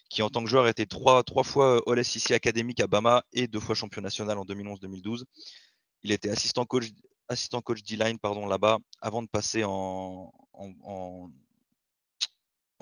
qui 0.09 0.21
en 0.21 0.29
tant 0.29 0.43
que 0.43 0.49
joueur 0.49 0.65
a 0.65 0.69
été 0.69 0.85
trois, 0.85 1.23
trois 1.23 1.43
fois 1.43 1.81
All 1.87 2.03
SEC 2.03 2.31
académique 2.31 2.79
à 2.79 2.87
Bama 2.87 3.23
et 3.33 3.47
deux 3.47 3.59
fois 3.59 3.75
champion 3.75 4.01
national 4.01 4.37
en 4.37 4.45
2011-2012. 4.45 5.23
Il 6.03 6.11
était 6.11 6.29
assistant 6.29 6.65
coach 6.65 6.85
assistant 7.27 7.61
coach 7.61 7.83
D-line 7.83 8.17
là-bas 8.23 8.79
avant 9.01 9.21
de 9.21 9.27
passer 9.27 9.63
en 9.63 10.31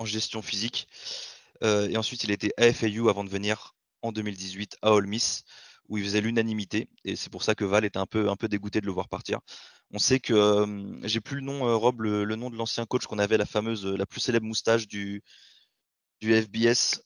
gestion 0.04 0.42
physique. 0.42 0.88
Euh, 1.62 1.88
et 1.88 1.96
ensuite, 1.96 2.24
il 2.24 2.30
était 2.30 2.52
à 2.56 2.72
FAU 2.72 3.08
avant 3.08 3.24
de 3.24 3.30
venir 3.30 3.74
en 4.02 4.12
2018 4.12 4.76
à 4.82 4.92
Ole 4.92 5.06
Miss, 5.06 5.44
où 5.88 5.98
il 5.98 6.04
faisait 6.04 6.20
l'unanimité. 6.20 6.88
Et 7.04 7.16
c'est 7.16 7.30
pour 7.30 7.42
ça 7.42 7.54
que 7.54 7.64
Val 7.64 7.84
était 7.84 7.98
un 7.98 8.06
peu, 8.06 8.28
un 8.28 8.36
peu 8.36 8.48
dégoûté 8.48 8.80
de 8.80 8.86
le 8.86 8.92
voir 8.92 9.08
partir. 9.08 9.40
On 9.90 9.98
sait 9.98 10.20
que 10.20 10.34
euh, 10.34 10.98
j'ai 11.02 11.20
plus 11.20 11.36
le 11.36 11.42
nom, 11.42 11.66
euh, 11.66 11.74
Rob, 11.74 12.02
le, 12.02 12.24
nom 12.36 12.50
de 12.50 12.56
l'ancien 12.56 12.84
coach 12.86 13.06
qu'on 13.06 13.18
avait, 13.18 13.38
la 13.38 13.46
fameuse, 13.46 13.86
la 13.86 14.06
plus 14.06 14.20
célèbre 14.20 14.46
moustache 14.46 14.86
du, 14.86 15.22
du 16.20 16.34
FBS, 16.34 17.00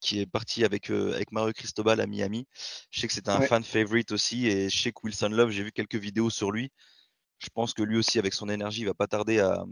qui 0.00 0.20
est 0.20 0.26
parti 0.26 0.64
avec, 0.64 0.90
avec 0.90 1.32
Mario 1.32 1.52
Cristobal 1.52 2.00
à 2.00 2.06
Miami. 2.06 2.46
Je 2.90 3.00
sais 3.00 3.08
que 3.08 3.12
c'était 3.12 3.30
un 3.30 3.40
fan 3.42 3.64
favorite 3.64 4.12
aussi. 4.12 4.46
Et 4.46 4.70
je 4.70 4.82
sais 4.82 4.92
que 4.92 5.00
Wilson 5.02 5.30
Love, 5.30 5.50
j'ai 5.50 5.64
vu 5.64 5.72
quelques 5.72 5.96
vidéos 5.96 6.30
sur 6.30 6.52
lui. 6.52 6.70
Je 7.38 7.48
pense 7.52 7.72
que 7.74 7.82
lui 7.82 7.96
aussi, 7.96 8.18
avec 8.18 8.34
son 8.34 8.48
énergie, 8.48 8.82
il 8.82 8.86
va 8.86 8.94
pas 8.94 9.06
tarder 9.06 9.40
à, 9.40 9.64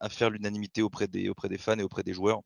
à 0.00 0.08
faire 0.08 0.30
l'unanimité 0.30 0.82
auprès 0.82 1.08
des, 1.08 1.28
auprès 1.28 1.48
des 1.48 1.58
fans 1.58 1.78
et 1.78 1.82
auprès 1.82 2.02
des 2.02 2.14
joueurs. 2.14 2.40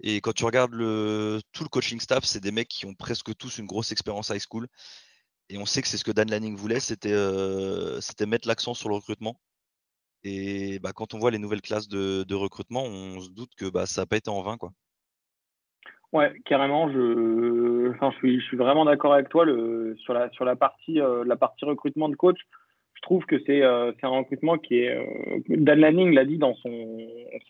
Et 0.00 0.20
quand 0.20 0.32
tu 0.32 0.44
regardes 0.44 0.72
tout 0.72 1.62
le 1.62 1.68
coaching 1.68 2.00
staff, 2.00 2.24
c'est 2.24 2.42
des 2.42 2.52
mecs 2.52 2.68
qui 2.68 2.86
ont 2.86 2.94
presque 2.94 3.34
tous 3.36 3.58
une 3.58 3.66
grosse 3.66 3.92
expérience 3.92 4.30
high 4.30 4.40
school. 4.40 4.66
Et 5.48 5.58
on 5.58 5.66
sait 5.66 5.80
que 5.80 5.88
c'est 5.88 5.96
ce 5.96 6.04
que 6.04 6.10
Dan 6.10 6.30
Lanning 6.30 6.56
voulait, 6.56 6.80
c'était 6.80 7.12
euh, 7.12 8.00
mettre 8.26 8.48
l'accent 8.48 8.74
sur 8.74 8.88
le 8.88 8.96
recrutement. 8.96 9.40
Et 10.24 10.80
bah, 10.80 10.92
quand 10.92 11.14
on 11.14 11.18
voit 11.18 11.30
les 11.30 11.38
nouvelles 11.38 11.62
classes 11.62 11.88
de, 11.88 12.34
recrutement, 12.34 12.82
on 12.84 13.20
se 13.20 13.30
doute 13.30 13.54
que 13.56 13.70
bah, 13.70 13.86
ça 13.86 14.02
n'a 14.02 14.06
pas 14.06 14.16
été 14.16 14.28
en 14.28 14.42
vain. 14.42 14.56
Quoi. 14.56 14.72
Ouais, 16.12 16.34
carrément. 16.44 16.90
Je, 16.90 17.90
enfin, 17.94 18.10
je, 18.22 18.40
suis, 18.40 18.56
vraiment 18.56 18.84
d'accord 18.84 19.14
avec 19.14 19.28
toi 19.28 19.44
sur, 19.98 20.14
la, 20.14 20.30
sur 20.30 20.44
la, 20.44 20.56
partie, 20.56 21.00
euh, 21.00 21.24
la 21.24 21.36
partie 21.36 21.64
recrutement 21.64 22.08
de 22.08 22.16
coach 22.16 22.38
je 22.96 23.02
trouve 23.02 23.24
que 23.26 23.38
c'est 23.46 23.62
euh, 23.62 23.92
un 24.02 24.08
recrutement 24.08 24.58
qui 24.58 24.80
est. 24.80 24.96
Euh, 24.96 25.40
Dan 25.48 25.80
Lanning 25.80 26.12
l'a 26.12 26.24
dit 26.24 26.38
dans 26.38 26.54
son, 26.56 26.98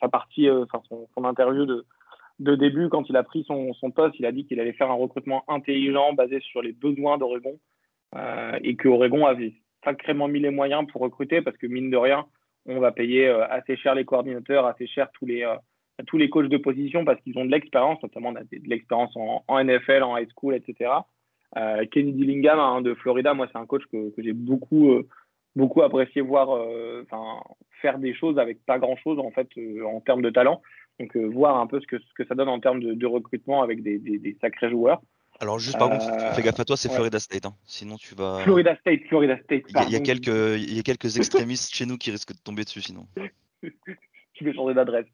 sa 0.00 0.08
partie, 0.08 0.48
euh, 0.48 0.64
enfin 0.64 0.82
son, 0.88 1.24
interview 1.24 1.64
de, 1.66 2.56
début, 2.56 2.88
quand 2.88 3.08
il 3.08 3.16
a 3.16 3.22
pris 3.22 3.44
son, 3.44 3.72
poste, 3.92 4.18
il 4.18 4.26
a 4.26 4.32
dit 4.32 4.44
qu'il 4.44 4.60
allait 4.60 4.72
faire 4.72 4.90
un 4.90 4.94
recrutement 4.94 5.44
intelligent 5.48 6.12
basé 6.12 6.40
sur 6.40 6.62
les 6.62 6.72
besoins 6.72 7.16
d'Oregon 7.16 7.58
et 8.62 8.76
qu'Oregon 8.76 9.26
avait 9.26 9.54
sacrément 9.84 10.26
mis 10.26 10.40
les 10.40 10.50
moyens 10.50 10.86
pour 10.90 11.02
recruter 11.02 11.42
parce 11.42 11.56
que 11.58 11.66
mine 11.66 11.90
de 11.90 11.96
rien, 11.96 12.26
on 12.66 12.78
va 12.78 12.90
payer 12.90 13.28
assez 13.28 13.76
cher 13.76 13.94
les 13.94 14.06
coordinateurs, 14.06 14.64
assez 14.64 14.86
cher 14.86 15.10
tous 15.12 15.26
les, 15.26 15.46
tous 16.06 16.16
les 16.16 16.30
coachs 16.30 16.48
de 16.48 16.56
position 16.56 17.04
parce 17.04 17.20
qu'ils 17.20 17.36
ont 17.38 17.44
de 17.44 17.50
l'expérience, 17.50 18.02
notamment 18.02 18.30
on 18.30 18.36
a 18.36 18.44
de, 18.44 18.48
l'expérience 18.64 19.14
en, 19.16 19.64
NFL, 19.64 20.02
en 20.02 20.16
high 20.16 20.28
school, 20.30 20.54
etc. 20.54 20.90
Kenny 21.90 22.12
Dillingham 22.12 22.58
hein, 22.58 22.80
de 22.80 22.94
Florida, 22.94 23.34
moi 23.34 23.48
c'est 23.52 23.58
un 23.58 23.66
coach 23.66 23.84
que 23.90 24.12
j'ai 24.18 24.32
beaucoup 24.32 25.02
beaucoup 25.56 25.82
apprécié 25.82 26.20
voir 26.20 26.54
euh, 26.54 27.04
faire 27.80 27.98
des 27.98 28.14
choses 28.14 28.38
avec 28.38 28.64
pas 28.64 28.78
grand 28.78 28.96
chose 28.96 29.18
en 29.18 29.30
fait 29.30 29.48
euh, 29.58 29.84
en 29.84 30.00
termes 30.00 30.22
de 30.22 30.30
talent. 30.30 30.62
Donc 31.00 31.16
euh, 31.16 31.24
voir 31.24 31.58
un 31.58 31.66
peu 31.66 31.80
ce 31.80 31.86
que, 31.86 31.98
ce 31.98 32.14
que 32.14 32.26
ça 32.26 32.34
donne 32.34 32.48
en 32.48 32.60
termes 32.60 32.80
de, 32.80 33.06
recrutement 33.06 33.62
avec 33.62 33.82
des, 33.82 33.98
des, 33.98 34.36
sacrés 34.40 34.70
joueurs. 34.70 35.00
Alors 35.40 35.58
juste 35.58 35.78
par 35.78 35.90
contre, 35.90 36.06
fais 36.34 36.42
gaffe 36.42 36.60
à 36.60 36.64
toi, 36.64 36.76
c'est 36.76 36.90
Florida 36.90 37.18
State. 37.18 37.44
Hein. 37.44 37.54
Sinon 37.64 37.96
tu 37.96 38.14
vas. 38.14 38.38
Florida 38.44 38.76
State, 38.76 39.00
Florida 39.08 39.36
State. 39.44 39.64
Il 39.86 39.92
y, 39.92 39.96
a 39.96 40.00
quelques, 40.00 40.26
il 40.28 40.74
y 40.74 40.78
a 40.78 40.82
quelques 40.82 41.16
extrémistes 41.18 41.74
chez 41.74 41.84
nous 41.84 41.98
qui 41.98 42.10
risquent 42.10 42.32
de 42.32 42.42
tomber 42.42 42.64
dessus 42.64 42.80
sinon. 42.80 43.06
tu 44.32 44.44
veux 44.44 44.52
changer 44.54 44.74
d'adresse. 44.74 45.06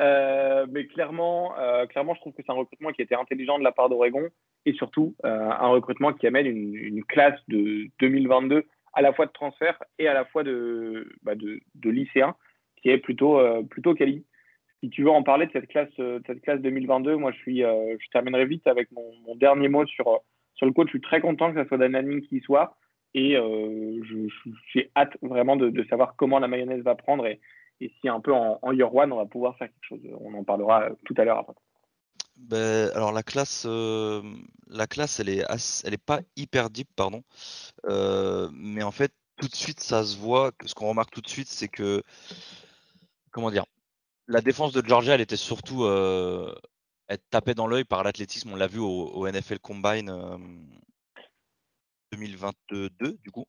Euh, 0.00 0.66
mais 0.70 0.86
clairement, 0.86 1.58
euh, 1.58 1.86
clairement, 1.86 2.14
je 2.14 2.20
trouve 2.20 2.34
que 2.34 2.42
c'est 2.44 2.52
un 2.52 2.56
recrutement 2.56 2.90
qui 2.92 3.02
était 3.02 3.14
intelligent 3.14 3.58
de 3.58 3.64
la 3.64 3.72
part 3.72 3.88
d'Oregon 3.88 4.28
et 4.66 4.74
surtout 4.74 5.14
un 5.24 5.68
recrutement 5.68 6.12
qui 6.12 6.26
amène 6.26 6.46
une, 6.46 7.02
classe 7.04 7.38
de 7.48 7.88
2022 8.00 8.66
à 8.92 9.02
la 9.02 9.12
fois 9.12 9.26
de 9.26 9.32
transfert 9.32 9.78
et 9.98 10.08
à 10.08 10.14
la 10.14 10.24
fois 10.24 10.42
de, 10.42 11.12
bah 11.22 11.34
de, 11.34 11.90
lycéens 11.90 12.34
qui 12.76 12.88
est 12.90 12.98
plutôt, 12.98 13.38
plutôt 13.68 13.94
quali. 13.94 14.24
Si 14.82 14.88
tu 14.88 15.02
veux 15.02 15.10
en 15.10 15.22
parler 15.22 15.46
de 15.46 15.52
cette 15.52 15.68
classe, 15.68 15.94
de 15.98 16.22
cette 16.26 16.40
classe 16.40 16.60
2022, 16.60 17.16
moi 17.16 17.30
je, 17.32 17.38
suis, 17.38 17.58
je 17.58 18.10
terminerai 18.10 18.46
vite 18.46 18.66
avec 18.66 18.90
mon, 18.92 19.34
dernier 19.36 19.68
mot 19.68 19.84
sur, 19.86 20.20
sur 20.54 20.66
le 20.66 20.72
coach. 20.72 20.86
Je 20.86 20.92
suis 20.92 21.00
très 21.02 21.20
content 21.20 21.52
que 21.52 21.62
ce 21.62 21.68
soit 21.68 21.76
Dan 21.76 21.92
Lanning 21.92 22.22
qui 22.22 22.40
soit. 22.40 22.76
Et 23.12 23.36
euh, 23.36 24.00
j'ai 24.72 24.90
hâte 24.96 25.16
vraiment 25.20 25.56
de, 25.56 25.84
savoir 25.84 26.14
comment 26.16 26.38
la 26.38 26.48
mayonnaise 26.48 26.82
va 26.82 26.94
prendre 26.94 27.26
et, 27.26 27.40
et 27.80 27.92
si 28.00 28.08
un 28.08 28.20
peu 28.20 28.32
en, 28.32 28.58
en, 28.62 28.72
year 28.72 28.94
one, 28.94 29.12
on 29.12 29.16
va 29.16 29.26
pouvoir 29.26 29.56
faire 29.56 29.68
quelque 29.68 29.86
chose. 29.86 30.00
On 30.20 30.34
en 30.34 30.44
parlera 30.44 30.90
tout 31.04 31.14
à 31.16 31.24
l'heure 31.24 31.38
après. 31.38 31.54
Ben, 32.40 32.90
alors 32.94 33.12
la 33.12 33.22
classe, 33.22 33.64
euh, 33.66 34.22
la 34.66 34.86
classe, 34.86 35.20
elle 35.20 35.28
est, 35.28 35.44
elle 35.84 35.94
est 35.94 35.98
pas 35.98 36.20
hyper 36.36 36.70
deep, 36.70 36.88
pardon. 36.96 37.22
Euh, 37.86 38.48
mais 38.52 38.82
en 38.82 38.90
fait, 38.90 39.12
tout 39.36 39.48
de 39.48 39.54
suite, 39.54 39.80
ça 39.80 40.04
se 40.04 40.16
voit. 40.16 40.52
Ce 40.64 40.74
qu'on 40.74 40.88
remarque 40.88 41.10
tout 41.12 41.20
de 41.20 41.28
suite, 41.28 41.48
c'est 41.48 41.68
que, 41.68 42.02
comment 43.30 43.50
dire, 43.50 43.66
la 44.26 44.40
défense 44.40 44.72
de 44.72 44.86
Georgia, 44.86 45.14
elle 45.14 45.20
était 45.20 45.36
surtout, 45.36 45.86
elle 45.86 47.18
tapait 47.30 47.54
dans 47.54 47.66
l'œil 47.66 47.84
par 47.84 48.04
l'athlétisme. 48.04 48.50
On 48.52 48.56
l'a 48.56 48.66
vu 48.66 48.78
au, 48.80 49.08
au, 49.08 49.28
NFL 49.28 49.58
Combine 49.58 50.10
2022, 52.12 53.18
du 53.22 53.30
coup, 53.30 53.46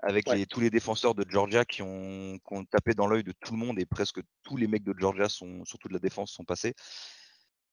avec 0.00 0.26
tous 0.48 0.60
les 0.60 0.70
défenseurs 0.70 1.14
de 1.14 1.24
Georgia 1.28 1.64
qui 1.64 1.82
ont, 1.82 2.38
tapé 2.70 2.94
dans 2.94 3.06
l'œil 3.06 3.24
de 3.24 3.32
tout 3.40 3.52
le 3.52 3.58
monde 3.58 3.78
et 3.78 3.86
presque 3.86 4.20
tous 4.42 4.56
les 4.56 4.66
mecs 4.66 4.84
de 4.84 4.94
Georgia, 4.98 5.28
sont, 5.28 5.64
surtout 5.64 5.88
de 5.88 5.94
la 5.94 6.00
défense, 6.00 6.32
sont 6.32 6.44
passés. 6.44 6.74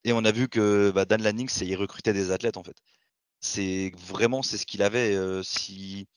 Et 0.03 0.13
on 0.13 0.23
a 0.25 0.31
vu 0.31 0.47
que 0.47 0.91
bah, 0.91 1.05
Dan 1.05 1.21
Lanning, 1.21 1.49
il 1.61 1.75
recrutait 1.75 2.13
des 2.13 2.31
athlètes 2.31 2.57
en 2.57 2.63
fait. 2.63 2.77
C'est 3.41 3.91
vraiment 3.97 4.41
c'est 4.41 4.57
ce 4.57 4.65
qu'il 4.65 4.81
avait. 4.83 5.15
Euh, 5.15 5.43
si 5.43 6.07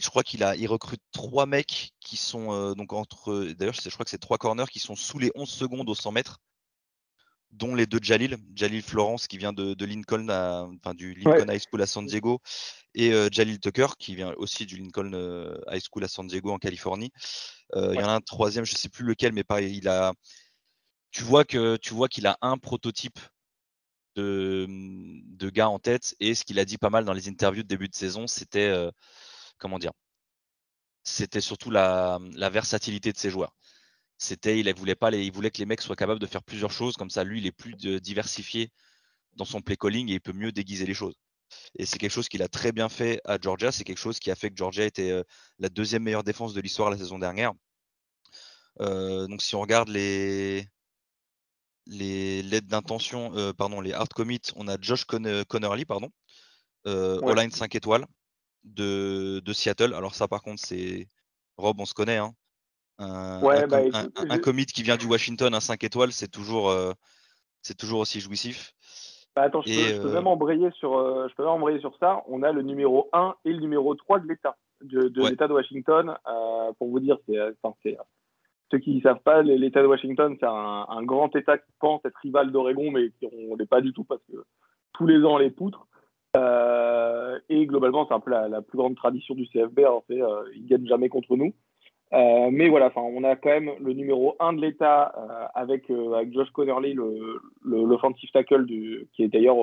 je 0.00 0.08
crois 0.08 0.22
qu'il 0.22 0.42
a, 0.44 0.54
il 0.56 0.66
recrute 0.66 1.00
trois 1.12 1.46
mecs 1.46 1.92
qui 2.00 2.16
sont 2.16 2.52
euh, 2.52 2.74
donc 2.74 2.92
entre. 2.92 3.52
D'ailleurs, 3.58 3.74
je 3.74 3.88
crois 3.90 4.04
que 4.04 4.10
c'est 4.10 4.18
trois 4.18 4.38
corners 4.38 4.68
qui 4.70 4.80
sont 4.80 4.96
sous 4.96 5.18
les 5.18 5.30
11 5.34 5.48
secondes 5.48 5.88
au 5.88 5.94
100 5.94 6.12
mètres 6.12 6.40
dont 7.50 7.74
les 7.74 7.86
deux 7.86 7.98
Jalil, 8.02 8.36
Jalil 8.54 8.82
Florence 8.82 9.26
qui 9.26 9.38
vient 9.38 9.52
de, 9.52 9.84
Lincoln, 9.84 10.28
enfin 10.28 10.94
du 10.94 11.14
Lincoln 11.14 11.50
High 11.50 11.62
School 11.66 11.82
à 11.82 11.86
San 11.86 12.06
Diego, 12.06 12.40
et 12.94 13.12
euh, 13.12 13.28
Jalil 13.30 13.58
Tucker 13.58 13.86
qui 13.98 14.14
vient 14.14 14.34
aussi 14.36 14.66
du 14.66 14.76
Lincoln 14.76 15.12
euh, 15.14 15.56
High 15.70 15.82
School 15.82 16.04
à 16.04 16.08
San 16.08 16.26
Diego 16.26 16.50
en 16.50 16.58
Californie. 16.58 17.10
Euh, 17.74 17.92
il 17.94 18.00
y 18.00 18.04
en 18.04 18.08
a 18.08 18.12
un 18.12 18.20
troisième, 18.20 18.64
je 18.64 18.72
ne 18.72 18.78
sais 18.78 18.88
plus 18.88 19.04
lequel, 19.04 19.32
mais 19.32 19.44
pareil, 19.44 19.76
il 19.76 19.88
a. 19.88 20.12
Tu 21.10 21.22
vois 21.22 21.44
que 21.44 21.76
tu 21.76 21.94
vois 21.94 22.08
qu'il 22.08 22.26
a 22.26 22.38
un 22.42 22.58
prototype 22.58 23.18
de, 24.16 24.66
de, 24.68 25.50
gars 25.50 25.68
en 25.68 25.78
tête, 25.78 26.14
et 26.20 26.34
ce 26.34 26.44
qu'il 26.44 26.58
a 26.58 26.64
dit 26.64 26.78
pas 26.78 26.90
mal 26.90 27.04
dans 27.04 27.12
les 27.12 27.28
interviews 27.28 27.62
de 27.62 27.68
début 27.68 27.88
de 27.88 27.94
saison, 27.94 28.26
c'était 28.26 28.72
comment 29.58 29.78
dire, 29.78 29.92
c'était 31.04 31.40
surtout 31.40 31.70
la, 31.70 32.18
la 32.34 32.50
versatilité 32.50 33.12
de 33.12 33.18
ses 33.18 33.30
joueurs. 33.30 33.54
C'était, 34.18 34.58
il 34.60 34.74
voulait 34.74 34.96
pas 34.96 35.10
il 35.12 35.32
voulait 35.32 35.50
que 35.50 35.58
les 35.58 35.66
mecs 35.66 35.80
soient 35.80 35.96
capables 35.96 36.20
de 36.20 36.26
faire 36.26 36.42
plusieurs 36.42 36.72
choses. 36.72 36.96
Comme 36.96 37.10
ça, 37.10 37.24
lui, 37.24 37.40
il 37.40 37.46
est 37.46 37.52
plus 37.52 37.74
diversifié 38.00 38.72
dans 39.34 39.44
son 39.44 39.60
play 39.62 39.76
calling 39.76 40.10
et 40.10 40.14
il 40.14 40.20
peut 40.20 40.32
mieux 40.32 40.52
déguiser 40.52 40.86
les 40.86 40.94
choses. 40.94 41.14
Et 41.78 41.86
c'est 41.86 41.98
quelque 41.98 42.12
chose 42.12 42.28
qu'il 42.28 42.42
a 42.42 42.48
très 42.48 42.72
bien 42.72 42.88
fait 42.88 43.20
à 43.24 43.38
Georgia. 43.40 43.72
C'est 43.72 43.84
quelque 43.84 43.98
chose 43.98 44.18
qui 44.20 44.30
a 44.30 44.36
fait 44.36 44.50
que 44.50 44.56
Georgia 44.56 44.84
était 44.84 45.10
euh, 45.12 45.24
la 45.58 45.68
deuxième 45.68 46.02
meilleure 46.04 46.24
défense 46.24 46.54
de 46.54 46.60
l'histoire 46.60 46.90
la 46.90 46.98
saison 46.98 47.18
dernière. 47.18 47.52
Euh, 48.80 49.26
donc 49.28 49.42
si 49.42 49.54
on 49.56 49.60
regarde 49.60 49.88
les 49.88 50.68
les 51.88 52.42
lettres 52.42 52.68
d'intention, 52.68 53.32
euh, 53.34 53.52
pardon, 53.52 53.80
les 53.80 53.92
hard 53.92 54.12
commits, 54.12 54.40
on 54.56 54.68
a 54.68 54.76
Josh 54.80 55.04
Connerly, 55.04 55.84
pardon, 55.84 56.10
All-Line 56.84 57.50
5 57.50 57.74
étoiles 57.74 58.06
de, 58.64 59.40
de, 59.44 59.52
Seattle. 59.52 59.94
Alors 59.94 60.14
ça 60.14 60.28
par 60.28 60.42
contre 60.42 60.62
c'est 60.64 61.08
Rob, 61.56 61.80
on 61.80 61.84
se 61.84 61.94
connaît, 61.94 62.18
hein. 62.18 62.32
Un, 63.00 63.40
bah, 63.68 63.78
un, 64.16 64.38
commit 64.38 64.66
qui 64.66 64.82
vient 64.82 64.96
du 64.96 65.06
Washington, 65.06 65.54
un 65.54 65.60
5 65.60 65.84
étoiles, 65.84 66.10
c'est 66.10 66.28
toujours, 66.28 66.68
euh, 66.68 66.92
c'est 67.62 67.76
toujours 67.76 68.00
aussi 68.00 68.18
jouissif. 68.20 68.72
Bah, 69.36 69.42
attends, 69.42 69.62
je, 69.62 69.68
peux, 69.68 69.94
je, 69.94 70.00
peux, 70.00 70.08
euh, 70.08 70.14
même 70.14 70.26
embrayer 70.26 70.70
sur, 70.72 70.98
euh, 70.98 71.28
je 71.28 71.34
peux 71.36 71.44
même 71.44 71.52
embrayer 71.52 71.78
sur 71.78 71.96
ça. 71.98 72.24
On 72.26 72.42
a 72.42 72.50
le 72.50 72.62
numéro 72.62 73.08
1 73.12 73.36
et 73.44 73.52
le 73.52 73.60
numéro 73.60 73.94
3 73.94 74.18
de 74.18 74.26
l'État, 74.26 74.56
de, 74.82 75.08
de 75.08 75.28
l'État 75.28 75.46
de 75.46 75.52
Washington. 75.52 76.16
pour 76.78 76.88
vous 76.88 76.98
dire, 76.98 77.18
c'est, 77.28 77.38
ceux 78.70 78.78
qui 78.78 78.94
ne 78.94 79.00
savent 79.00 79.22
pas, 79.22 79.42
l'État 79.42 79.82
de 79.82 79.86
Washington, 79.86 80.36
c'est 80.38 80.46
un, 80.46 81.02
grand 81.02 81.34
État 81.34 81.58
qui 81.58 81.72
pense 81.80 82.04
être 82.04 82.18
rival 82.18 82.52
d'Oregon, 82.52 82.90
mais 82.90 83.10
on 83.50 83.56
n'est 83.56 83.66
pas 83.66 83.80
du 83.80 83.92
tout 83.92 84.04
parce 84.04 84.22
que 84.30 84.44
tous 84.92 85.06
les 85.06 85.24
ans 85.24 85.34
on 85.34 85.38
les 85.38 85.50
poutre. 85.50 85.86
et 86.34 87.66
globalement, 87.66 88.06
c'est 88.06 88.14
un 88.14 88.20
peu 88.20 88.30
la, 88.30 88.62
plus 88.62 88.78
grande 88.78 88.96
tradition 88.96 89.34
du 89.34 89.46
CFB. 89.48 89.80
Hein, 89.80 90.00
ils 90.54 90.66
gagnent 90.66 90.86
jamais 90.86 91.08
contre 91.08 91.36
nous. 91.36 91.52
Euh, 92.14 92.48
mais 92.50 92.68
voilà, 92.68 92.90
on 92.96 93.22
a 93.24 93.36
quand 93.36 93.50
même 93.50 93.70
le 93.80 93.92
numéro 93.92 94.34
1 94.40 94.54
de 94.54 94.62
l'État 94.62 95.12
euh, 95.18 95.46
avec, 95.54 95.90
euh, 95.90 96.24
Josh 96.32 96.48
Connerly, 96.50 96.94
l'offensive 97.64 98.30
le, 98.34 98.40
tackle 98.40 98.66
qui 98.66 99.22
est 99.22 99.28
d'ailleurs 99.28 99.56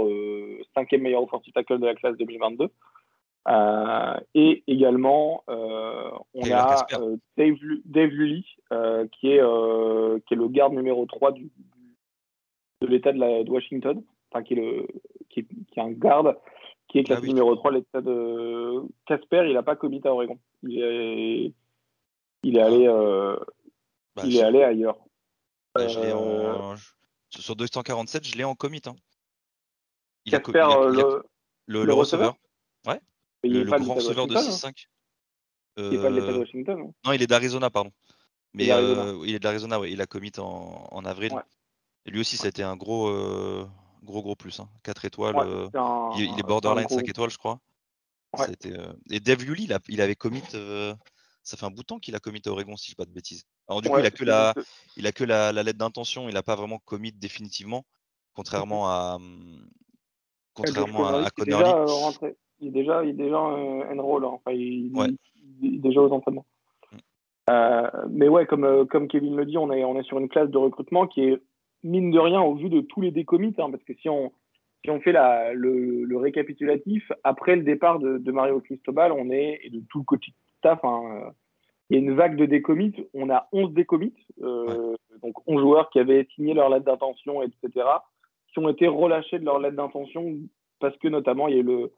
cinquième 0.76 1.02
meilleur 1.02 1.24
offensive 1.24 1.54
tackle 1.54 1.80
de 1.80 1.88
la 1.88 1.96
classe 1.96 2.18
2022. 2.18 2.70
Et 3.48 4.64
également, 4.68 5.44
on 5.48 6.52
a 6.52 6.86
Dave, 7.38 7.56
Dave 7.86 8.10
Lully, 8.10 8.46
qui, 9.12 9.30
est, 9.30 9.42
qui 10.26 10.34
est 10.34 10.38
le 10.38 10.48
garde 10.48 10.74
numéro 10.74 11.06
3 11.06 11.32
du, 11.32 11.50
de 12.82 12.88
l'État 12.88 13.12
de, 13.12 13.44
de, 13.44 13.50
Washington, 13.50 14.04
enfin 14.32 14.44
qui 14.44 14.54
est, 14.54 14.58
le, 14.58 14.88
qui 15.30 15.42
est, 15.42 15.48
qui 15.72 15.80
est 15.80 15.84
un 15.84 15.92
garde 15.92 16.38
qui 16.88 17.00
est 17.00 17.04
classe 17.04 17.22
ah 17.24 17.28
numéro 17.28 17.56
3 17.56 17.72
l'État 17.72 18.02
de 18.02 18.84
Casper. 19.06 19.46
Il 19.48 19.54
n'a 19.54 19.64
pas 19.64 19.76
commis 19.76 20.02
à 20.06 20.12
Oregon. 20.14 20.38
Il 20.64 20.82
est 20.82 21.54
il 22.46 22.58
est 22.58 22.62
allé, 22.62 22.88
euh, 22.88 23.36
bah, 24.16 24.22
il 24.24 24.38
est 24.38 24.44
allé 24.44 24.62
ailleurs. 24.62 25.00
Bah, 25.74 25.82
euh, 25.82 26.76
sur 27.32 27.56
247, 27.56 28.24
je 28.24 28.38
l'ai 28.38 28.44
en 28.44 28.54
commit. 28.54 28.84
Hein. 28.86 28.96
Il, 30.26 30.36
a, 30.36 30.40
euh, 30.48 31.24
le, 31.66 31.86
le, 31.86 31.94
receveur? 31.94 32.36
Ouais. 32.86 33.02
Le, 33.48 33.64
grand 33.64 33.94
receveur 33.94 34.28
de 34.28 34.36
6-5. 34.36 34.68
Hein. 34.68 34.72
Il 35.78 35.90
n'est 35.90 35.98
pas 35.98 36.10
de 36.10 36.16
l'État 36.16 36.34
de 36.34 36.38
Washington. 36.38 36.80
Hein. 36.80 36.92
Non, 37.06 37.12
il 37.12 37.22
est 37.22 37.28
d'Arizona, 37.28 37.70
pardon. 37.70 37.92
Mais 38.54 38.66
il 38.66 39.36
est 39.36 39.40
d'Arizona, 39.40 39.80
ouais. 39.80 39.92
il 39.92 40.02
a 40.02 40.06
commit 40.06 40.32
en, 40.38 40.88
en 40.92 41.06
avril. 41.06 41.34
Et 42.06 42.12
lui 42.12 42.22
aussi, 42.22 42.38
ça 42.38 42.46
a 42.46 42.50
été 42.50 42.64
un 42.64 42.76
gros, 42.76 43.12
gros, 44.04 44.22
gros 44.22 44.36
plus. 44.36 44.62
4 44.84 45.06
étoiles. 45.06 45.36
il, 46.18 46.40
est 46.40 46.48
borderline 46.48 46.88
5 46.88 47.08
étoiles, 47.08 47.30
je 47.30 47.38
crois. 47.38 47.60
Et 49.10 49.20
Dave 49.20 49.44
Yuli, 49.44 49.66
il, 49.66 49.78
il 49.90 50.02
avait 50.02 50.16
commit 50.16 50.42
ça 51.46 51.58
fait 51.58 51.66
un 51.66 51.72
bout 51.72 51.84
de 51.84 51.86
temps 51.86 52.00
qu'il 52.00 52.16
a 52.16 52.20
commit 52.20 52.42
à 52.46 52.50
Oregon, 52.50 52.76
si 52.76 52.88
je 52.88 52.90
ne 52.90 52.92
dis 52.92 52.96
pas 52.96 53.06
de 53.06 53.12
bêtises. 53.12 53.44
Alors 53.68 53.82
du 53.82 53.90
coup, 53.90 54.00
il 54.00 54.06
a 54.06 54.12
que 54.12 54.26
la, 54.26 54.54
il 54.98 55.06
a 55.06 55.12
que 55.12 55.24
la, 55.24 55.54
lettre 55.54 55.78
d'intention, 55.78 56.28
il 56.28 56.34
n'a 56.34 56.44
pas 56.44 56.56
vraiment 56.56 56.80
commit 56.80 57.12
définitivement, 57.12 57.86
contrairement 58.34 58.90
à, 58.90 59.20
mmh, 59.20 59.70
contrairement 60.54 61.08
à, 61.08 61.30
Connerly. 61.30 61.70
Euh, 61.70 62.34
il 62.60 62.70
est 62.70 62.72
déjà, 62.72 63.04
il 63.04 63.10
est 63.10 63.14
déjà 63.14 63.38
euh, 63.38 63.98
enroll, 63.98 64.26
hein. 64.26 64.32
enfin, 64.34 64.52
il, 64.52 64.92
est 65.64 65.78
déjà 65.80 66.02
aux 66.02 66.12
entraînements. 66.12 66.46
Mmh. 66.92 66.98
Euh, 67.52 67.90
mais 68.10 68.28
ouais, 68.28 68.46
comme, 68.46 68.88
comme 68.88 69.08
Kevin 69.08 69.36
le 69.36 69.46
dit, 69.46 69.58
on 69.58 69.72
est, 69.72 69.84
on 69.84 70.00
est 70.00 70.04
sur 70.04 70.20
une 70.20 70.30
classe 70.30 70.50
de 70.50 70.58
recrutement 70.58 71.08
qui 71.08 71.22
est 71.22 71.42
mine 71.84 72.12
de 72.12 72.20
rien 72.20 72.42
au 72.42 72.56
vu 72.56 72.70
de 72.70 72.82
tous 72.82 73.02
les 73.02 73.12
décommits, 73.12 73.56
hein, 73.60 73.70
parce 73.70 73.84
que 73.84 73.94
si 73.94 74.10
on, 74.10 74.32
si 74.84 74.92
on 74.92 75.00
fait 75.00 75.12
la, 75.12 75.54
le, 75.54 76.18
récapitulatif, 76.18 77.12
après 77.24 77.56
le 77.56 77.64
départ 77.64 78.00
de, 78.00 78.18
de, 78.18 78.32
Mario 78.32 78.60
Cristobal, 78.62 79.12
on 79.12 79.30
est, 79.30 79.60
et 79.64 79.70
de 79.70 79.82
tout 79.90 80.00
le 80.00 80.06
coaching 80.06 80.34
Hein, 80.66 80.80
euh, 80.84 81.30
il 81.90 81.98
y 81.98 82.00
a 82.00 82.04
une 82.04 82.16
vague 82.16 82.36
de 82.36 82.46
décommits. 82.46 83.08
On 83.14 83.30
a 83.30 83.48
11 83.52 83.74
décommits, 83.74 84.16
euh, 84.42 84.96
donc 85.22 85.36
11 85.48 85.62
joueurs 85.62 85.90
qui 85.92 86.00
avaient 86.00 86.28
signé 86.36 86.54
leur 86.54 86.70
lettre 86.70 86.86
d'intention, 86.86 87.44
etc., 87.44 87.86
qui 88.52 88.60
ont 88.60 88.70
été 88.70 88.88
relâchés 88.88 89.40
de 89.40 89.46
leur 89.46 89.60
lettre 89.60 89.76
d'intention 89.76 90.38
parce 90.80 90.98
que 90.98 91.08
notamment 91.08 91.48
il 91.48 91.54
y 91.54 91.58
a 91.58 91.62
eu 91.62 91.64
le, 91.64 91.92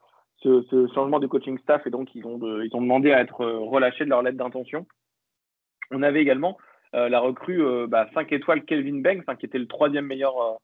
ce, 0.43 0.88
changement 0.93 1.19
de 1.19 1.28
coaching 1.28 1.58
staff 1.60 1.86
et 1.86 1.89
donc 1.89 2.13
ils 2.15 2.26
ont, 2.26 2.39
ils 2.62 2.76
ont 2.76 2.82
demandé 2.82 3.12
à 3.12 3.21
être 3.21 3.45
relâchés 3.45 4.06
de 4.06 4.10
leur 4.10 4.21
lettre 4.21 4.38
d'intention. 4.38 4.86
On 5.91 6.04
avait 6.04 6.21
également 6.21 6.58
euh, 6.93 7.10
la 7.10 7.19
recrue 7.19 7.60
5 7.60 7.88
bah, 7.88 8.08
étoiles 8.30 8.65
Kelvin 8.65 9.02
Banks, 9.02 9.38
qui 9.39 9.45
était 9.45 9.58
le 9.58 9.67
troisième 9.67 10.06
meilleur 10.06 10.60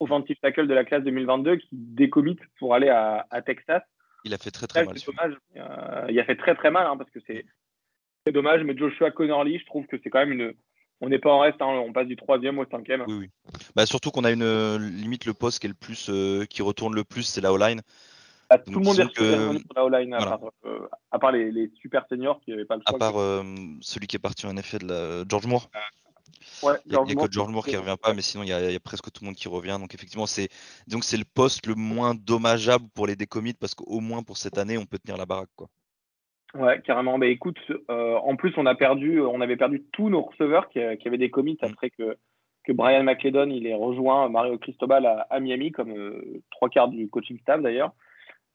offensive 0.00 0.36
tackle 0.40 0.66
de 0.66 0.74
la 0.74 0.84
classe 0.84 1.04
2022, 1.04 1.56
qui 1.56 1.68
décommit 1.72 2.38
pour 2.58 2.74
aller 2.74 2.88
à 2.88 3.42
Texas. 3.42 3.82
Il 4.24 4.34
a 4.34 4.38
fait 4.38 4.50
très 4.50 4.66
très 4.66 4.84
mal. 4.84 4.94
Dommage. 5.06 5.36
Euh, 5.56 6.06
il 6.10 6.20
a 6.20 6.24
fait 6.24 6.36
très 6.36 6.54
très 6.54 6.70
mal 6.70 6.86
hein, 6.86 6.96
parce 6.96 7.10
que 7.10 7.20
c'est 7.26 7.44
dommage. 8.32 8.62
Mais 8.62 8.76
Joshua 8.76 9.10
Connerly, 9.10 9.58
je 9.58 9.66
trouve 9.66 9.86
que 9.86 9.96
c'est 10.02 10.10
quand 10.10 10.20
même 10.20 10.32
une. 10.32 10.52
On 11.00 11.08
n'est 11.08 11.20
pas 11.20 11.32
en 11.32 11.38
reste, 11.38 11.62
hein, 11.62 11.66
on 11.66 11.92
passe 11.92 12.08
du 12.08 12.16
troisième 12.16 12.58
au 12.58 12.66
cinquième. 12.66 13.04
Oui, 13.06 13.14
oui. 13.20 13.30
Bah, 13.76 13.86
surtout 13.86 14.10
qu'on 14.10 14.24
a 14.24 14.32
une 14.32 14.76
limite 14.78 15.26
le 15.26 15.32
poste 15.32 15.60
qui 15.60 15.66
est 15.66 15.70
le 15.70 15.74
plus, 15.74 16.10
euh, 16.10 16.44
qui 16.44 16.60
retourne 16.60 16.94
le 16.94 17.04
plus, 17.04 17.22
c'est 17.22 17.40
la 17.40 17.52
O-line. 17.52 17.82
Bah, 18.50 18.58
tout 18.58 18.78
le 18.78 18.84
monde 18.84 18.98
est 18.98 19.12
que... 19.12 19.58
sur 19.58 19.74
la 19.76 19.84
O-line, 19.84 20.14
euh, 20.14 20.78
à, 21.10 21.18
part, 21.18 21.32
les, 21.32 21.70
super 21.80 22.06
seniors 22.08 22.40
qui 22.40 22.50
n'avaient 22.50 22.64
pas 22.64 22.76
le 22.76 22.82
choix. 22.86 22.96
À 22.96 22.98
part 22.98 23.14
celui 23.80 24.06
qui 24.06 24.16
est 24.16 24.20
parti 24.20 24.46
en 24.46 24.56
effet 24.56 24.78
de 24.78 24.86
la... 24.86 25.24
George 25.28 25.46
Moore. 25.46 25.68
il 26.86 26.92
y 26.92 26.96
a, 26.96 27.14
que 27.26 27.30
George 27.30 27.52
Moore 27.52 27.66
qui 27.66 27.76
revient 27.76 27.96
pas, 28.02 28.14
mais 28.14 28.22
sinon 28.22 28.44
il 28.44 28.48
y, 28.48 28.52
a, 28.52 28.80
presque 28.80 29.10
tout 29.12 29.22
le 29.22 29.26
monde 29.26 29.36
qui 29.36 29.48
revient. 29.48 29.76
Donc 29.78 29.94
effectivement, 29.94 30.26
c'est 30.26 30.48
donc 30.86 31.04
c'est 31.04 31.18
le 31.18 31.24
poste 31.24 31.66
le 31.66 31.74
moins 31.74 32.14
dommageable 32.14 32.86
pour 32.94 33.06
les 33.06 33.16
décommits 33.16 33.54
parce 33.54 33.74
qu'au 33.74 34.00
moins 34.00 34.22
pour 34.22 34.38
cette 34.38 34.56
année, 34.56 34.78
on 34.78 34.86
peut 34.86 34.98
tenir 34.98 35.18
la 35.18 35.26
baraque, 35.26 35.50
quoi. 35.54 35.68
Ouais, 36.54 36.80
carrément. 36.82 37.18
Mais 37.18 37.30
écoute, 37.30 37.58
euh, 37.90 38.16
en 38.16 38.36
plus, 38.36 38.54
on 38.56 38.66
a 38.66 38.74
perdu, 38.74 39.20
on 39.20 39.40
avait 39.40 39.56
perdu 39.56 39.84
tous 39.92 40.08
nos 40.08 40.22
receveurs 40.22 40.68
qui, 40.70 40.80
avaient 40.80 41.18
des 41.18 41.30
commits 41.30 41.58
mm. 41.60 41.66
après 41.66 41.90
que, 41.90 42.16
que 42.64 42.72
Brian 42.72 43.04
McLeodon 43.04 43.50
il 43.50 43.66
ait 43.66 43.74
rejoint 43.74 44.28
Mario 44.28 44.56
Cristobal 44.58 45.06
à, 45.06 45.40
Miami, 45.40 45.72
comme 45.72 45.90
euh, 45.90 46.42
trois 46.50 46.68
quarts 46.68 46.88
du 46.88 47.08
coaching 47.08 47.38
staff 47.40 47.60
d'ailleurs. 47.60 47.92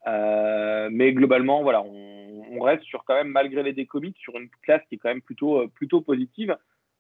Euh, 0.08 0.90
mais 0.92 1.14
globalement, 1.14 1.64
voilà, 1.64 1.84
on, 1.84 2.60
reste 2.60 2.84
sur 2.84 3.04
quand 3.04 3.16
même, 3.16 3.30
malgré 3.30 3.64
les 3.64 3.74
décommits, 3.74 4.14
sur 4.18 4.38
une 4.38 4.50
classe 4.62 4.82
qui 4.88 4.96
est 4.96 4.98
quand 4.98 5.10
même 5.10 5.22
plutôt, 5.22 5.68
plutôt 5.70 6.02
positive. 6.02 6.56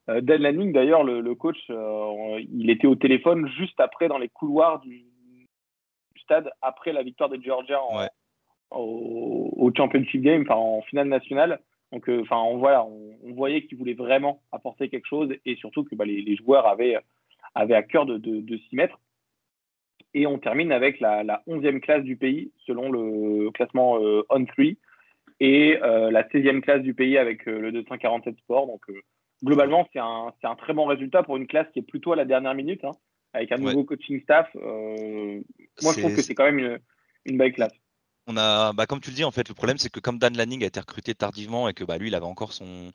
Dan 0.07 0.41
Lanning, 0.41 0.73
d'ailleurs, 0.73 1.03
le, 1.03 1.35
coach, 1.35 1.57
il 1.69 2.69
était 2.69 2.87
au 2.87 2.95
téléphone 2.95 3.47
juste 3.57 3.79
après 3.79 4.09
dans 4.09 4.17
les 4.17 4.27
couloirs 4.27 4.79
du, 4.81 5.05
stade, 6.23 6.49
après 6.61 6.91
la 6.91 7.03
victoire 7.03 7.29
des 7.29 7.41
Georgia 7.41 7.79
en, 7.81 8.07
au, 8.71 9.71
Championship 9.75 10.21
Game, 10.21 10.41
enfin 10.43 10.55
en 10.55 10.81
finale 10.81 11.07
nationale. 11.07 11.59
Donc, 11.91 12.09
euh, 12.09 12.21
enfin, 12.21 12.37
on, 12.37 12.57
voilà, 12.57 12.85
on, 12.85 13.33
voyait 13.33 13.65
qu'il 13.65 13.77
voulait 13.77 13.93
vraiment 13.93 14.41
apporter 14.51 14.89
quelque 14.89 15.07
chose 15.07 15.29
et 15.45 15.55
surtout 15.55 15.83
que 15.83 15.95
bah, 15.95 16.05
les, 16.05 16.35
joueurs 16.35 16.67
avaient, 16.67 16.97
avaient 17.55 17.75
à 17.75 17.83
cœur 17.83 18.05
de, 18.05 18.17
de, 18.17 18.57
s'y 18.57 18.75
mettre. 18.75 18.99
Et 20.13 20.27
on 20.27 20.37
termine 20.37 20.71
avec 20.71 20.99
la, 20.99 21.23
la, 21.23 21.41
11e 21.47 21.79
classe 21.79 22.03
du 22.03 22.15
pays 22.15 22.51
selon 22.65 22.91
le 22.91 23.49
classement 23.51 23.99
euh, 23.99 24.23
On3 24.29 24.77
et 25.39 25.79
euh, 25.81 26.11
la 26.11 26.23
16e 26.23 26.61
classe 26.61 26.81
du 26.81 26.93
pays 26.93 27.17
avec 27.17 27.45
le 27.45 27.71
247 27.71 28.37
Sport. 28.37 28.67
Donc, 28.67 28.81
globalement, 29.43 29.87
c'est 29.91 29.99
un, 29.99 30.31
un, 30.43 30.55
très 30.55 30.73
bon 30.73 30.85
résultat 30.85 31.23
pour 31.23 31.37
une 31.37 31.47
classe 31.47 31.67
qui 31.73 31.79
est 31.79 31.83
plutôt 31.83 32.13
à 32.13 32.15
la 32.15 32.25
dernière 32.25 32.53
minute, 32.53 32.83
hein, 32.85 32.91
avec 33.33 33.51
un 33.51 33.57
nouveau 33.57 33.83
coaching 33.83 34.21
staff. 34.21 34.47
moi, 34.55 35.93
je 35.95 35.99
trouve 35.99 36.15
que 36.15 36.21
c'est 36.21 36.35
quand 36.35 36.45
même 36.45 36.59
une, 36.59 36.79
une 37.25 37.37
belle 37.37 37.53
classe 37.53 37.73
on 38.27 38.37
a, 38.37 38.73
bah, 38.73 38.85
comme 38.85 39.01
tu 39.01 39.09
le 39.09 39.15
dis, 39.15 39.23
en 39.23 39.31
fait, 39.31 39.47
le 39.49 39.55
problème, 39.55 39.77
c'est 39.77 39.89
que 39.89 39.99
comme 39.99 40.17
Dan 40.17 40.37
Lanning 40.37 40.63
a 40.63 40.67
été 40.67 40.79
recruté 40.79 41.13
tardivement 41.13 41.67
et 41.67 41.73
que 41.73 41.83
bah, 41.83 41.97
lui, 41.97 42.07
il 42.07 42.15
avait 42.15 42.25
encore 42.25 42.53
son. 42.53 42.91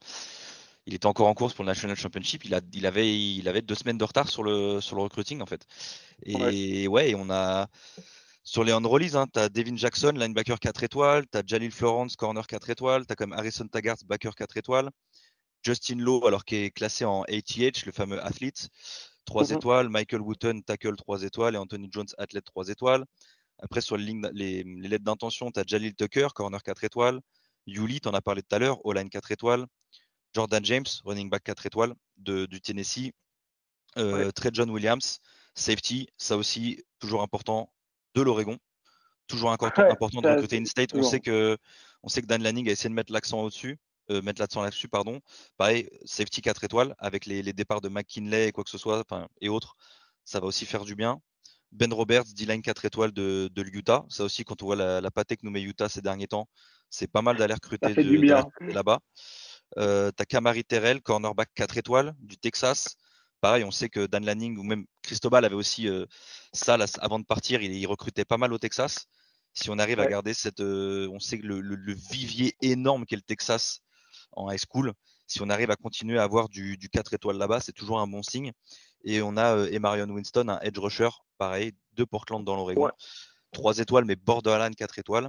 Il 0.88 0.94
était 0.94 1.04
encore 1.04 1.26
en 1.26 1.34
course 1.34 1.52
pour 1.52 1.64
le 1.64 1.68
National 1.68 1.98
Championship. 1.98 2.46
Il, 2.46 2.54
a, 2.54 2.62
il, 2.72 2.86
avait, 2.86 3.14
il 3.14 3.46
avait 3.46 3.60
deux 3.60 3.74
semaines 3.74 3.98
de 3.98 4.04
retard 4.04 4.26
sur 4.30 4.42
le, 4.42 4.80
sur 4.80 4.96
le 4.96 5.02
recruiting, 5.02 5.42
en 5.42 5.46
fait. 5.46 5.66
Et 6.22 6.88
ouais, 6.88 7.14
on 7.14 7.28
a. 7.28 7.68
Sur 8.42 8.64
les 8.64 8.72
on-release, 8.72 9.14
hein, 9.14 9.26
tu 9.30 9.38
as 9.38 9.50
Devin 9.50 9.76
Jackson, 9.76 10.12
linebacker 10.16 10.58
4 10.58 10.84
étoiles. 10.84 11.26
Tu 11.30 11.36
as 11.36 11.42
Jalil 11.44 11.72
Florence, 11.72 12.16
corner 12.16 12.46
4 12.46 12.70
étoiles. 12.70 13.06
Tu 13.06 13.12
as 13.12 13.16
comme 13.16 13.34
Harrison 13.34 13.68
Taggart, 13.68 13.98
backer 14.06 14.34
4 14.34 14.56
étoiles. 14.56 14.88
Justin 15.62 15.96
Lowe, 15.96 16.26
alors 16.26 16.46
qui 16.46 16.56
est 16.56 16.70
classé 16.70 17.04
en 17.04 17.22
ATH, 17.24 17.84
le 17.84 17.92
fameux 17.92 18.24
athlete, 18.24 18.70
3 19.26 19.42
mm-hmm. 19.44 19.56
étoiles. 19.56 19.88
Michael 19.90 20.22
Wooten, 20.22 20.62
tackle 20.62 20.96
3 20.96 21.24
étoiles. 21.24 21.54
Et 21.54 21.58
Anthony 21.58 21.90
Jones, 21.92 22.08
athlète 22.16 22.46
3 22.46 22.70
étoiles. 22.70 23.04
Après, 23.58 23.82
sur 23.82 23.98
les, 23.98 24.18
les, 24.32 24.64
lettres 24.64 25.04
d'intention, 25.04 25.50
tu 25.50 25.60
as 25.60 25.64
Jalil 25.66 25.94
Tucker, 25.94 26.28
corner 26.34 26.62
4 26.62 26.84
étoiles. 26.84 27.20
Yuli, 27.66 28.00
tu 28.00 28.08
en 28.08 28.14
as 28.14 28.22
parlé 28.22 28.40
tout 28.40 28.56
à 28.56 28.58
l'heure, 28.58 28.78
O-line 28.86 29.10
4 29.10 29.32
étoiles. 29.32 29.66
Jordan 30.34 30.64
James, 30.64 30.86
running 31.04 31.30
back 31.30 31.44
4 31.44 31.66
étoiles 31.66 31.94
de, 32.16 32.46
du 32.46 32.60
Tennessee. 32.60 33.12
Euh, 33.96 34.30
Trey 34.30 34.50
John 34.52 34.70
Williams, 34.70 35.18
safety, 35.54 36.08
ça 36.16 36.36
aussi, 36.36 36.84
toujours 36.98 37.22
important, 37.22 37.72
de 38.14 38.22
l'Oregon. 38.22 38.58
Toujours 39.26 39.50
important, 39.50 39.82
important 39.90 40.20
de 40.20 40.28
recruter 40.28 40.56
une 40.56 40.66
state. 40.66 40.94
On 40.94 41.02
sait, 41.02 41.20
que, 41.20 41.58
on 42.02 42.08
sait 42.08 42.22
que 42.22 42.26
Dan 42.26 42.42
Lanning 42.42 42.68
a 42.68 42.72
essayé 42.72 42.88
de 42.88 42.94
mettre 42.94 43.12
l'accent 43.12 43.40
au-dessus. 43.40 43.78
Euh, 44.10 44.22
mettre 44.22 44.40
l'accent 44.40 44.62
là-dessus, 44.62 44.88
pardon. 44.88 45.20
Pareil, 45.58 45.88
safety 46.04 46.40
4 46.40 46.64
étoiles 46.64 46.94
avec 46.98 47.26
les, 47.26 47.42
les 47.42 47.52
départs 47.52 47.82
de 47.82 47.90
McKinley 47.90 48.48
et 48.48 48.52
quoi 48.52 48.64
que 48.64 48.70
ce 48.70 48.78
soit, 48.78 49.04
et 49.42 49.50
autres, 49.50 49.76
ça 50.24 50.40
va 50.40 50.46
aussi 50.46 50.64
faire 50.64 50.84
du 50.84 50.94
bien. 50.94 51.20
Ben 51.72 51.92
Roberts, 51.92 52.24
D-line 52.34 52.62
4 52.62 52.86
étoiles 52.86 53.12
de, 53.12 53.50
de 53.52 53.62
l'Utah. 53.62 54.06
Ça 54.08 54.24
aussi, 54.24 54.44
quand 54.44 54.62
on 54.62 54.66
voit 54.66 54.76
la, 54.76 55.02
la 55.02 55.10
pâtée 55.10 55.36
que 55.36 55.44
nous 55.44 55.50
met 55.50 55.60
Utah 55.60 55.90
ces 55.90 56.00
derniers 56.00 56.26
temps, 56.26 56.48
c'est 56.88 57.06
pas 57.06 57.20
mal 57.20 57.36
d'aller 57.36 57.52
recruter 57.52 57.92
là-bas. 58.60 59.00
Euh, 59.76 60.10
tu 60.16 60.22
as 60.22 60.26
Kamari 60.26 60.64
Terrell, 60.64 61.02
cornerback 61.02 61.50
4 61.54 61.76
étoiles 61.76 62.14
du 62.20 62.38
Texas. 62.38 62.96
Pareil, 63.40 63.64
on 63.64 63.70
sait 63.70 63.88
que 63.88 64.06
Dan 64.06 64.24
Lanning 64.24 64.56
ou 64.58 64.62
même 64.62 64.86
Cristobal 65.02 65.44
avait 65.44 65.54
aussi 65.54 65.88
euh, 65.88 66.06
ça 66.52 66.76
avant 67.00 67.18
de 67.18 67.24
partir. 67.24 67.62
Il, 67.62 67.86
recrutait 67.86 68.24
pas 68.24 68.38
mal 68.38 68.52
au 68.52 68.58
Texas. 68.58 69.06
Si 69.52 69.70
on 69.70 69.78
arrive 69.78 70.00
à 70.00 70.06
garder 70.06 70.34
cette. 70.34 70.60
Euh, 70.60 71.08
on 71.12 71.20
sait 71.20 71.38
que 71.38 71.46
le, 71.46 71.60
le, 71.60 71.94
vivier 72.10 72.56
énorme 72.62 73.06
qu'est 73.06 73.16
le 73.16 73.22
Texas 73.22 73.80
en 74.32 74.50
high 74.50 74.58
school, 74.58 74.92
si 75.26 75.42
on 75.42 75.50
arrive 75.50 75.70
à 75.70 75.76
continuer 75.76 76.18
à 76.18 76.22
avoir 76.24 76.48
du, 76.48 76.76
du 76.76 76.88
4 76.88 77.14
étoiles 77.14 77.38
là-bas, 77.38 77.60
c'est 77.60 77.72
toujours 77.72 78.00
un 78.00 78.06
bon 78.06 78.22
signe. 78.22 78.52
Et 79.04 79.22
on 79.22 79.36
a 79.36 79.68
Emarion 79.68 80.06
Winston, 80.06 80.48
un 80.48 80.60
edge 80.60 80.78
rusher, 80.78 81.10
pareil, 81.38 81.72
de 81.94 82.04
Portland 82.04 82.44
dans 82.44 82.56
l'Oregon. 82.56 82.90
3 83.52 83.78
étoiles, 83.78 84.04
mais 84.04 84.16
borderline 84.16 84.74
4 84.74 84.98
étoiles. 84.98 85.28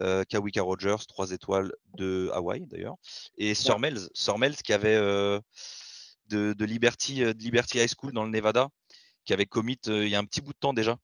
Euh, 0.00 0.24
Kawika 0.24 0.62
Rogers, 0.62 1.06
3 1.06 1.32
étoiles 1.32 1.72
de 1.94 2.30
Hawaï 2.32 2.66
d'ailleurs. 2.66 2.96
Et 3.36 3.54
Sormels, 3.54 4.00
Sormels 4.14 4.56
qui 4.56 4.72
avait 4.72 4.96
euh, 4.96 5.40
de, 6.28 6.64
Liberty, 6.64 7.20
de 7.20 7.38
Liberty 7.38 7.78
High 7.78 7.90
School 7.94 8.12
dans 8.12 8.24
le 8.24 8.30
Nevada, 8.30 8.68
qui 9.24 9.32
avait 9.32 9.46
commit 9.46 9.78
il 9.86 10.08
y 10.08 10.14
a 10.14 10.18
un 10.18 10.24
petit 10.24 10.40
bout 10.40 10.52
de 10.52 10.58
temps 10.58 10.72
déjà. 10.72 10.96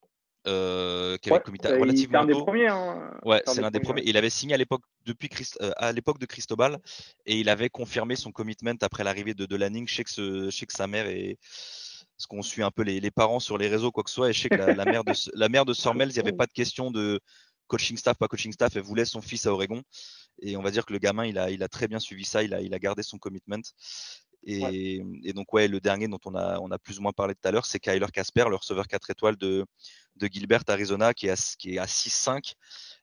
qui 0.45 0.51
avait 0.51 1.41
commit 1.45 1.59
relativement 1.63 2.27
premiers. 2.27 2.69
Hein. 2.69 3.19
Ouais, 3.25 3.43
c'est 3.47 3.61
l'un 3.61 3.71
des, 3.71 3.81
premiers. 3.81 4.03
Il 4.07 4.17
avait 4.17 4.31
signé 4.31 4.55
à 4.55 4.57
l'époque 4.57 4.83
depuis 5.05 5.29
à 5.77 5.93
l'époque 5.93 6.19
de 6.19 6.27
Cristobal 6.27 6.79
et 7.27 7.39
il 7.39 7.49
avait 7.49 7.69
confirmé 7.69 8.17
son 8.17 8.33
commitment 8.33 8.79
après 8.81 9.05
l'arrivée 9.05 9.35
de, 9.35 9.57
Lanning. 9.57 9.87
Je 9.87 9.95
sais 9.95 10.05
que, 10.05 10.11
je 10.17 10.51
sais 10.51 10.67
que 10.67 10.73
sa 10.73 10.87
mère 10.87 11.07
est 11.07 11.39
parce 12.19 12.27
qu'on 12.27 12.43
suit 12.43 12.65
un 12.65 12.73
peu 12.73 12.83
les, 12.83 13.11
parents 13.13 13.39
sur 13.39 13.57
les 13.59 13.69
réseaux, 13.69 13.93
quoi 13.93 14.03
que 14.03 14.11
ce 14.11 14.17
soit. 14.17 14.31
Et 14.31 14.33
je 14.33 14.43
sais 14.43 14.49
que 14.49 14.57
la, 14.57 14.85
mère 14.85 15.05
de, 15.05 15.13
la 15.35 15.49
mère 15.49 15.65
de 15.65 15.73
Sormels, 16.03 16.11
il 16.11 16.15
n'y 16.15 16.19
avait 16.19 16.33
pas 16.33 16.47
de 16.47 16.53
question 16.53 16.91
de 16.91 17.21
coaching 17.69 17.97
staff, 17.97 18.19
pas 18.19 18.27
coaching 18.27 18.53
staff. 18.53 18.75
Elle 18.75 18.83
voulait 18.83 19.05
son 19.05 19.23
fils 19.23 19.47
à 19.47 19.53
Oregon. 19.53 19.83
Et 20.43 20.57
on 20.57 20.63
va 20.63 20.73
dire 20.73 20.85
que 20.85 20.93
le 20.93 20.99
gamin, 20.99 21.27
il 21.27 21.39
a, 21.39 21.51
il 21.51 21.63
a 21.63 21.69
très 21.69 21.87
bien 21.87 22.01
suivi 22.01 22.25
ça. 22.25 22.43
Il 22.43 22.55
a, 22.55 22.61
il 22.61 22.75
a 22.75 22.81
gardé 22.81 23.05
son 23.05 23.19
commitment. 23.19 23.63
Et, 24.45 25.01
donc, 25.33 25.53
ouais, 25.53 25.69
le 25.69 25.79
dernier 25.79 26.09
dont 26.09 26.19
on 26.25 26.35
a, 26.35 26.59
on 26.59 26.73
a 26.73 26.79
plus 26.79 26.99
ou 26.99 27.03
moins 27.03 27.13
parlé 27.13 27.35
tout 27.35 27.47
à 27.47 27.53
l'heure, 27.53 27.67
c'est 27.67 27.79
Kyler 27.79 28.07
Casper, 28.13 28.47
le 28.49 28.57
receveur 28.57 28.89
4 28.89 29.11
étoiles 29.11 29.37
de, 29.37 29.65
de 30.17 30.27
Gilbert, 30.27 30.63
Arizona, 30.67 31.15
qui 31.15 31.29
est 31.29 31.31
à, 31.31 31.37
qui 31.57 31.75
est 31.75 31.79
à 31.79 31.87
6-5. 31.87 32.55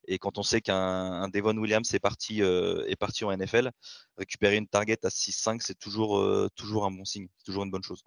Et 0.07 0.17
quand 0.17 0.37
on 0.37 0.43
sait 0.43 0.59
qu'un 0.59 1.29
Devon 1.29 1.55
Williams 1.55 1.93
est 1.93 1.99
parti, 1.99 2.41
euh, 2.41 2.85
est 2.87 2.97
parti 2.97 3.23
en 3.23 3.35
NFL, 3.35 3.71
récupérer 4.17 4.57
une 4.57 4.67
target 4.67 4.97
à 5.03 5.09
6-5, 5.09 5.61
c'est 5.61 5.79
toujours, 5.79 6.17
euh, 6.17 6.49
toujours 6.55 6.85
un 6.85 6.91
bon 6.91 7.05
signe, 7.05 7.27
c'est 7.37 7.45
toujours 7.45 7.63
une 7.63 7.71
bonne 7.71 7.83
chose. 7.83 8.03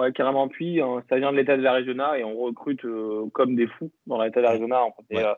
Ouais, 0.00 0.12
carrément. 0.12 0.48
Puis, 0.48 0.80
hein, 0.80 1.02
ça 1.10 1.18
vient 1.18 1.30
de 1.30 1.36
l'État 1.36 1.58
de 1.58 1.62
l'Arizona 1.62 2.18
et 2.18 2.24
on 2.24 2.34
recrute 2.34 2.82
euh, 2.86 3.26
comme 3.34 3.54
des 3.54 3.66
fous 3.66 3.90
dans 4.06 4.22
l'État 4.22 4.40
de 4.40 4.46
l'Arizona. 4.46 4.80
Euh, 5.12 5.34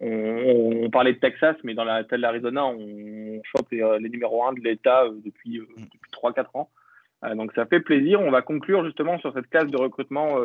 on, 0.00 0.90
parlait 0.90 1.12
de 1.12 1.20
Texas, 1.20 1.56
mais 1.62 1.74
dans 1.74 1.84
l'État 1.84 2.16
de 2.16 2.22
l'Arizona, 2.22 2.66
on 2.66 3.40
chope 3.44 3.70
les, 3.70 3.82
euh, 3.82 4.00
numéros 4.00 4.44
1 4.46 4.54
de 4.54 4.60
l'État 4.62 5.04
depuis, 5.24 5.60
mm. 5.60 5.84
depuis 5.92 6.10
3-4 6.10 6.46
ans. 6.54 6.70
donc, 7.36 7.52
ça 7.52 7.66
fait 7.66 7.78
plaisir. 7.78 8.20
On 8.20 8.32
va 8.32 8.42
conclure 8.42 8.84
justement 8.84 9.16
sur 9.20 9.32
cette 9.32 9.48
classe 9.48 9.70
de 9.70 9.76
recrutement 9.76 10.40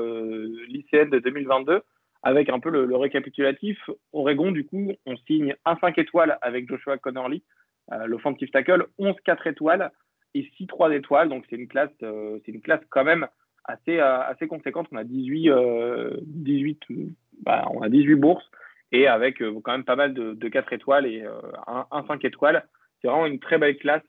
lycéenne 0.67 1.09
de 1.09 1.17
2022 1.17 1.81
avec 2.21 2.49
un 2.49 2.59
peu 2.59 2.69
le, 2.69 2.85
le, 2.85 2.95
récapitulatif. 2.97 3.79
Oregon, 4.13 4.51
du 4.51 4.65
coup, 4.65 4.91
on 5.07 5.17
signe 5.25 5.55
un 5.65 5.75
5 5.77 5.97
étoiles 5.97 6.37
avec 6.41 6.67
Joshua 6.67 6.99
Connerly, 6.99 7.41
l'offensive 8.05 8.51
tackle, 8.51 8.85
11 8.99 9.15
4 9.25 9.47
étoiles 9.47 9.91
et 10.35 10.51
6 10.57 10.67
3 10.67 10.93
étoiles. 10.93 11.29
Donc, 11.29 11.45
c'est 11.49 11.55
une 11.55 11.67
classe, 11.67 11.91
c'est 11.99 12.51
une 12.51 12.61
classe 12.61 12.81
quand 12.91 13.03
même 13.03 13.27
assez, 13.67 13.99
euh, 13.99 14.21
assez 14.21 14.47
conséquente. 14.47 14.87
On 14.91 14.97
a 14.97 15.03
18, 15.03 15.49
18, 16.21 16.81
euh, 16.91 16.95
bah, 17.43 17.67
on 17.71 17.81
a 17.81 17.89
18 17.89 18.15
bourses 18.15 18.49
et 18.91 19.07
avec 19.07 19.41
euh, 19.41 19.59
quand 19.63 19.71
même 19.71 19.83
pas 19.83 19.95
mal 19.95 20.13
de, 20.13 20.33
de 20.33 20.47
4 20.47 20.73
étoiles 20.73 21.05
et 21.05 21.23
un, 21.67 22.05
5 22.07 22.23
étoiles. 22.25 22.65
C'est 23.01 23.07
vraiment 23.07 23.25
une 23.25 23.39
très 23.39 23.57
belle 23.57 23.77
classe 23.77 24.03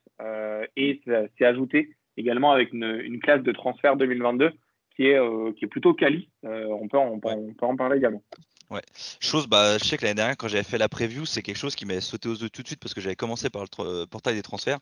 et 0.76 1.02
c'est 1.04 1.44
ajouté 1.44 1.90
également 2.16 2.52
avec 2.52 2.72
une, 2.72 3.20
classe 3.20 3.42
de 3.42 3.52
transfert 3.52 3.96
2022 3.96 4.52
qui 4.94 5.08
est, 5.08 5.54
qui 5.56 5.64
est 5.66 5.68
plutôt 5.68 5.92
quali. 5.92 6.30
on, 6.42 6.88
peut 6.88 6.96
en, 6.96 7.08
on, 7.08 7.20
peut, 7.20 7.66
en 7.66 7.76
parler 7.76 7.98
également. 7.98 8.22
Ouais. 8.70 8.80
Chose, 9.20 9.46
bah, 9.46 9.76
je 9.78 9.84
sais 9.84 9.98
que 9.98 10.04
l'année 10.04 10.14
dernière, 10.14 10.36
quand 10.36 10.48
j'avais 10.48 10.64
fait 10.64 10.78
la 10.78 10.88
preview, 10.88 11.26
c'est 11.26 11.42
quelque 11.42 11.58
chose 11.58 11.76
qui 11.76 11.84
m'avait 11.84 12.00
sauté 12.00 12.28
aux 12.28 12.34
yeux 12.34 12.48
tout 12.48 12.62
de 12.62 12.66
suite 12.66 12.80
parce 12.80 12.94
que 12.94 13.02
j'avais 13.02 13.16
commencé 13.16 13.50
par 13.50 13.64
le 13.64 14.06
portail 14.06 14.34
des 14.34 14.42
transferts. 14.42 14.78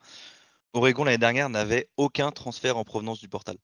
Oregon, 0.75 1.05
l'année 1.05 1.19
dernière, 1.19 1.49
n'avait 1.49 1.89
aucun 1.97 2.31
transfert 2.31 2.77
en 2.77 2.85
provenance 2.85 3.21
du 3.21 3.29
portal. 3.29 3.57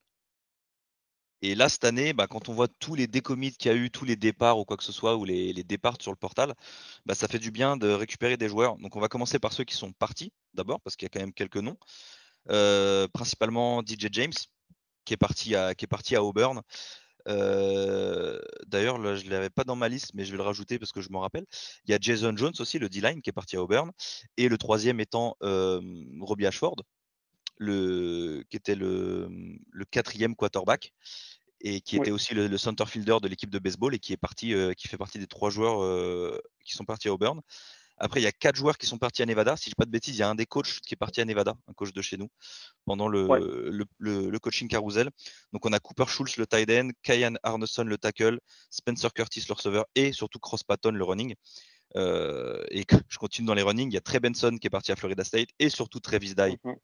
Et 1.42 1.55
là, 1.55 1.68
cette 1.68 1.85
année, 1.85 2.12
bah, 2.12 2.26
quand 2.26 2.48
on 2.48 2.55
voit 2.55 2.68
tous 2.68 2.94
les 2.94 3.07
décommits 3.07 3.53
qu'il 3.53 3.70
y 3.70 3.74
a 3.74 3.76
eu, 3.76 3.90
tous 3.90 4.05
les 4.05 4.16
départs 4.16 4.59
ou 4.59 4.64
quoi 4.64 4.76
que 4.76 4.85
ce 4.85 4.92
soit, 4.92 5.16
ou 5.16 5.24
les, 5.24 5.64
départs 5.64 5.96
sur 6.00 6.12
le 6.12 6.16
portal, 6.16 6.55
bah, 7.07 7.14
ça 7.14 7.29
fait 7.29 7.38
du 7.38 7.50
bien 7.50 7.76
de 7.76 7.88
récupérer 7.90 8.37
des 8.37 8.48
joueurs. 8.48 8.76
Donc, 8.76 8.96
on 8.96 9.00
va 9.00 9.09
commencer 9.09 9.38
par 9.38 9.53
ceux 9.53 9.64
qui 9.64 9.74
sont 9.74 9.92
partis, 9.92 10.33
d'abord, 10.55 10.81
parce 10.81 10.96
qu'il 10.96 11.07
y 11.07 11.11
a 11.11 11.11
quand 11.11 11.20
même 11.20 11.33
quelques 11.33 11.57
noms. 11.57 11.79
Euh, 12.50 13.09
principalement 13.09 13.83
DJ 13.83 14.09
James, 14.12 14.33
qui 15.05 15.14
est 15.14 15.16
parti 15.16 15.55
à, 15.55 15.74
qui 15.74 15.85
est 15.87 15.88
parti 15.88 16.16
à 16.16 16.22
Auburn. 16.24 16.62
Euh, 17.29 18.40
d'ailleurs, 18.66 18.96
je 19.16 19.24
ne 19.24 19.31
l'avais 19.31 19.50
pas 19.50 19.64
dans 19.64 19.76
ma 19.76 19.88
liste, 19.88 20.12
mais 20.14 20.24
je 20.24 20.31
vais 20.33 20.37
le 20.38 20.42
rajouter 20.42 20.79
parce 20.79 20.92
que 20.92 21.00
je 21.00 21.11
m'en 21.11 21.20
rappelle. 21.20 21.46
Il 21.85 21.90
y 21.90 21.94
a 21.94 21.98
Jason 22.00 22.37
Jones 22.37 22.55
aussi, 22.59 22.79
le 22.79 22.88
D-line, 22.88 23.22
qui 23.22 23.31
est 23.31 23.33
parti 23.33 23.57
à 23.57 23.62
Auburn. 23.62 23.90
Et 24.37 24.48
le 24.48 24.59
troisième 24.59 25.00
étant 25.00 25.37
euh, 25.42 25.81
Robbie 26.20 26.46
Ashford, 26.46 26.76
le, 27.61 28.42
qui 28.49 28.57
était 28.57 28.75
le, 28.75 29.29
le 29.70 29.85
quatrième 29.85 30.35
quarterback 30.35 30.94
et 31.61 31.83
qui 31.83 31.96
était 31.96 32.11
aussi 32.11 32.35
le, 32.35 32.57
center 32.57 32.87
fielder 32.87 33.18
de 33.23 33.29
l'équipe 33.29 33.51
de 33.51 33.59
baseball 33.59 33.94
et 33.94 33.99
qui 33.99 34.14
est 34.14 34.16
parti, 34.16 34.55
qui 34.79 34.88
fait 34.88 34.96
partie 34.96 35.18
des 35.18 35.27
trois 35.27 35.51
joueurs 35.51 36.40
qui 36.64 36.75
sont 36.75 36.87
partis 36.87 37.09
à 37.09 37.12
Auburn. 37.12 37.40
Après, 38.03 38.18
il 38.18 38.25
y 38.25 38.27
a 38.27 38.33
quatre 38.33 38.57
joueurs 38.57 38.79
qui 38.79 38.87
sont 38.87 38.96
partis 38.96 39.23
à 39.23 39.27
Nevada. 39.27 39.59
Si 39.59 39.64
je 39.64 39.68
ne 39.68 39.73
dis 39.73 39.75
pas 39.77 39.85
de 39.85 39.90
bêtises, 39.90 40.16
il 40.16 40.20
y 40.20 40.23
a 40.23 40.29
un 40.31 40.35
des 40.35 40.46
coachs 40.46 40.81
qui 40.81 40.94
est 40.94 40.96
parti 40.96 41.20
à 41.20 41.27
Nevada, 41.27 41.55
un 41.68 41.75
coach 41.75 41.92
de 41.92 42.01
chez 42.01 42.16
nous, 42.16 42.31
pendant 42.87 43.09
le, 43.09 43.29
le, 43.99 44.38
coaching 44.38 44.68
carousel. 44.68 45.11
Donc, 45.53 45.66
on 45.66 45.73
a 45.75 45.79
Cooper 45.79 46.07
Schultz, 46.07 46.38
le 46.38 46.46
tight 46.46 46.70
end, 46.70 46.88
Kyan 47.03 47.35
Arneson, 47.42 47.85
le 47.85 47.99
tackle, 47.99 48.40
Spencer 48.70 49.12
Curtis, 49.12 49.44
le 49.46 49.53
receveur, 49.53 49.85
et 49.94 50.12
surtout 50.12 50.38
Cross 50.38 50.64
Patton, 50.64 50.92
le 50.92 51.05
running. 51.05 51.35
Euh, 51.96 52.64
et 52.70 52.87
je 53.11 53.18
continue 53.18 53.46
dans 53.46 53.55
les 53.55 53.62
running. 53.62 53.90
Il 53.90 53.94
y 53.94 53.99
a 53.99 54.01
Trey 54.01 54.18
Benson 54.18 54.57
qui 54.59 54.66
est 54.66 54.70
parti 54.70 54.92
à 54.92 54.96
Florida 54.96 55.23
State 55.23 55.51
et 55.59 55.68
surtout 55.68 56.01
Travis 56.01 56.35
Dye 56.35 56.57
mhm 56.64 56.77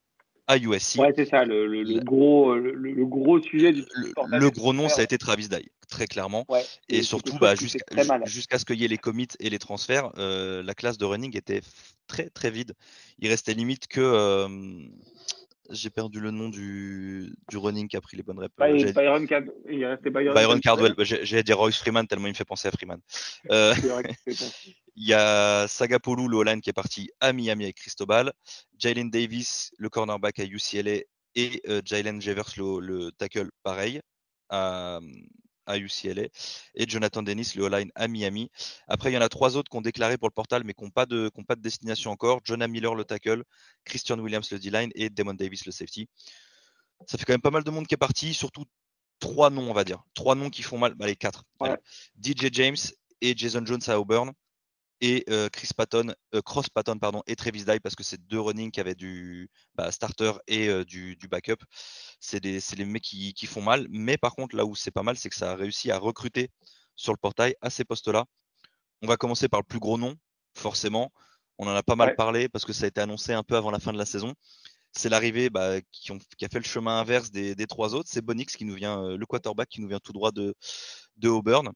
à 0.46 0.59
USC. 0.59 0.98
Ouais, 0.98 1.12
c'est 1.16 1.28
ça, 1.28 1.44
le, 1.44 2.00
gros, 2.00 2.54
le, 2.54 3.06
gros 3.06 3.40
sujet 3.40 3.72
du 3.72 3.85
Le, 4.28 4.50
gros 4.50 4.72
nom, 4.72 4.88
ça 4.88 5.00
a 5.00 5.04
été 5.04 5.18
Travis 5.18 5.48
Dye, 5.48 5.70
très 5.88 6.06
clairement. 6.06 6.46
et, 6.88 7.02
surtout, 7.02 7.38
bah, 7.38 7.54
jusqu'à 7.54 8.59
ce 8.59 8.64
qu'il 8.64 8.76
y 8.76 8.85
ait 8.85 8.88
les 8.88 8.98
commits 8.98 9.28
et 9.40 9.50
les 9.50 9.59
transferts, 9.59 10.11
euh, 10.18 10.62
la 10.62 10.74
classe 10.74 10.98
de 10.98 11.04
running 11.04 11.37
était 11.37 11.62
très 12.06 12.28
très 12.30 12.50
vide. 12.50 12.74
Il 13.18 13.28
restait 13.28 13.54
limite 13.54 13.88
que. 13.88 14.00
Euh, 14.00 14.48
j'ai 15.70 15.90
perdu 15.90 16.20
le 16.20 16.31
nom 16.31 16.48
du, 16.48 17.35
du 17.48 17.57
running 17.57 17.88
qui 17.88 17.96
a 17.96 18.00
pris 18.00 18.16
les 18.16 18.22
bonnes 18.22 18.38
réponses. 18.38 18.92
Byron, 18.92 19.26
il 19.68 19.85
restait 19.87 20.11
Byron, 20.11 20.61
Cardwell. 20.61 20.94
J'allais 20.98 21.42
dire 21.42 21.59
Royce 21.59 21.79
Freeman 21.79 22.07
tellement 22.07 22.26
il 22.26 22.31
me 22.31 22.37
fait 22.37 22.44
penser 22.44 22.68
à 22.68 22.70
Freeman. 22.70 23.00
Euh, 23.50 23.74
il 24.96 25.07
y 25.07 25.14
a 25.14 25.68
Sagapolu, 25.68 26.29
le 26.29 26.38
Holland, 26.38 26.61
qui 26.61 26.70
est 26.70 26.72
parti 26.72 27.11
à 27.20 27.33
Miami 27.33 27.64
avec 27.64 27.76
Cristobal. 27.76 28.33
Jalen 28.79 29.11
Davis, 29.11 29.70
le 29.79 29.88
cornerback 29.88 30.40
à 30.40 30.44
UCLA. 30.44 31.02
Et 31.35 31.62
euh, 31.68 31.81
Jalen 31.85 32.20
Jevers, 32.20 32.52
le, 32.57 33.11
tackle, 33.12 33.50
pareil, 33.62 34.00
à, 34.48 35.00
à, 35.66 35.79
UCLA. 35.79 36.29
Et 36.74 36.88
Jonathan 36.88 37.22
Dennis, 37.22 37.52
le 37.57 37.64
O-line 37.64 37.90
à 37.94 38.09
Miami. 38.09 38.50
Après, 38.88 39.11
il 39.11 39.14
y 39.14 39.18
en 39.18 39.22
a 39.22 39.29
trois 39.29 39.57
autres 39.57 39.70
qui 39.70 39.76
ont 39.76 39.83
déclaré 39.83 40.18
pour 40.18 40.29
le 40.29 40.35
portal, 40.35 40.62
mais 40.64 40.74
qui 40.74 40.85
n'ont 40.85 40.90
pas, 40.90 41.07
de, 41.07 41.31
pas 41.46 41.57
de 41.57 41.62
destination 41.62 42.11
encore. 42.11 42.40
Jonah 42.44 42.68
Miller, 42.68 42.94
le 42.94 43.05
tackle. 43.05 43.44
Christian 43.85 44.18
Williams, 44.18 44.50
le 44.50 44.59
D-line. 44.59 44.90
Et 44.94 45.11
Damon 45.11 45.35
Davis, 45.35 45.66
le 45.66 45.72
safety. 45.72 46.09
Ça 47.07 47.18
fait 47.18 47.24
quand 47.24 47.35
même 47.35 47.40
pas 47.40 47.50
mal 47.50 47.64
de 47.64 47.70
monde 47.70 47.87
qui 47.87 47.94
est 47.94 47.98
parti, 47.98 48.33
surtout 48.33 48.64
trois 49.20 49.50
noms, 49.50 49.70
on 49.70 49.74
va 49.74 49.85
dire. 49.85 50.02
Trois 50.14 50.35
noms 50.35 50.50
qui 50.50 50.62
font 50.62 50.79
mal. 50.79 50.94
Allez, 51.00 51.16
quatre. 51.16 51.44
DJ 52.22 52.48
James 52.52 52.76
et 53.20 53.37
Jason 53.37 53.64
Jones 53.64 53.81
à 53.87 54.00
Auburn 54.00 54.33
et 55.00 55.24
Chris 55.52 55.70
Patton, 55.76 56.14
Cross 56.44 56.68
Patton 56.70 56.98
pardon, 56.98 57.22
et 57.26 57.37
Travis 57.37 57.64
Dye 57.64 57.80
parce 57.80 57.94
que 57.94 58.02
c'est 58.02 58.20
deux 58.26 58.40
running 58.40 58.70
qui 58.70 58.80
avaient 58.80 58.94
du 58.94 59.50
bah, 59.74 59.92
starter 59.92 60.32
et 60.46 60.85
du, 60.85 61.16
backup. 61.30 61.62
C'est 62.20 62.42
les 62.42 62.85
mecs 62.85 63.02
qui, 63.02 63.46
font 63.46 63.62
mal. 63.62 63.87
Mais 63.90 64.16
par 64.16 64.35
contre, 64.35 64.56
là 64.56 64.64
où 64.64 64.74
c'est 64.74 64.90
pas 64.90 65.02
mal, 65.02 65.16
c'est 65.16 65.28
que 65.28 65.37
ça 65.37 65.52
a 65.52 65.54
réussi 65.54 65.90
à 65.90 65.98
recruter 65.98 66.50
sur 66.96 67.12
le 67.12 67.18
portail 67.18 67.54
à 67.61 67.70
ces 67.70 67.85
postes-là. 67.85 68.24
On 69.02 69.06
va 69.06 69.16
commencer 69.16 69.48
par 69.48 69.61
le 69.61 69.66
plus 69.66 69.78
gros 69.78 69.98
nom, 69.98 70.16
forcément. 70.54 71.12
On 71.59 71.66
en 71.66 71.74
a 71.74 71.82
pas 71.82 71.96
mal 71.96 72.14
parlé 72.16 72.48
parce 72.48 72.64
que 72.64 72.72
ça 72.72 72.85
a 72.85 72.88
été 72.88 73.00
annoncé 73.00 73.32
un 73.32 73.42
peu 73.42 73.56
avant 73.56 73.70
la 73.70 73.78
fin 73.78 73.92
de 73.92 73.98
la 73.98 74.06
saison. 74.06 74.35
C'est 74.92 75.09
l'arrivée 75.11 75.50
bah, 75.50 75.80
qui, 75.92 76.11
a 76.12 76.48
fait 76.48 76.59
le 76.59 76.64
chemin 76.64 76.98
inverse 76.98 77.30
des, 77.30 77.54
trois 77.66 77.94
autres. 77.94 78.09
C'est 78.11 78.22
Bonix 78.22 78.56
qui 78.56 78.64
nous 78.64 78.74
vient, 78.74 79.16
le 79.16 79.26
quarterback 79.26 79.68
qui 79.68 79.80
nous 79.80 79.88
vient 79.88 80.00
tout 80.00 80.12
droit 80.12 80.32
de, 80.32 80.54
de 81.16 81.28
Auburn. 81.28 81.70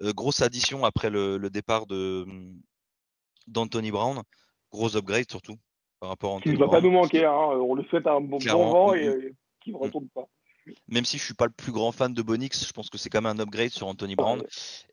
Euh, 0.00 0.12
grosse 0.12 0.40
addition 0.40 0.84
après 0.84 1.10
le, 1.10 1.38
départ 1.50 1.86
de 1.86 2.26
d'Anthony 3.46 3.90
Brown. 3.90 4.22
Gros 4.70 4.96
upgrade 4.96 5.30
surtout 5.30 5.56
par 6.00 6.08
rapport 6.10 6.32
à 6.32 6.34
Anthony 6.36 6.54
Qui 6.54 6.60
ne 6.60 6.64
va 6.64 6.70
pas 6.70 6.80
nous 6.80 6.90
manquer. 6.90 7.24
Hein. 7.24 7.32
On 7.32 7.74
le 7.74 7.84
souhaite 7.84 8.06
un 8.06 8.20
bon, 8.20 8.38
vent 8.38 8.94
et, 8.94 9.34
qui 9.60 9.72
ne 9.72 9.76
retourne 9.76 10.08
pas. 10.08 10.26
Même 10.86 11.04
si 11.04 11.18
je 11.18 11.24
suis 11.24 11.34
pas 11.34 11.46
le 11.46 11.52
plus 11.52 11.72
grand 11.72 11.90
fan 11.90 12.14
de 12.14 12.22
Bonix, 12.22 12.64
je 12.64 12.72
pense 12.72 12.88
que 12.88 12.96
c'est 12.96 13.10
quand 13.10 13.20
même 13.20 13.36
un 13.36 13.42
upgrade 13.42 13.70
sur 13.70 13.88
Anthony 13.88 14.14
Brown. 14.14 14.42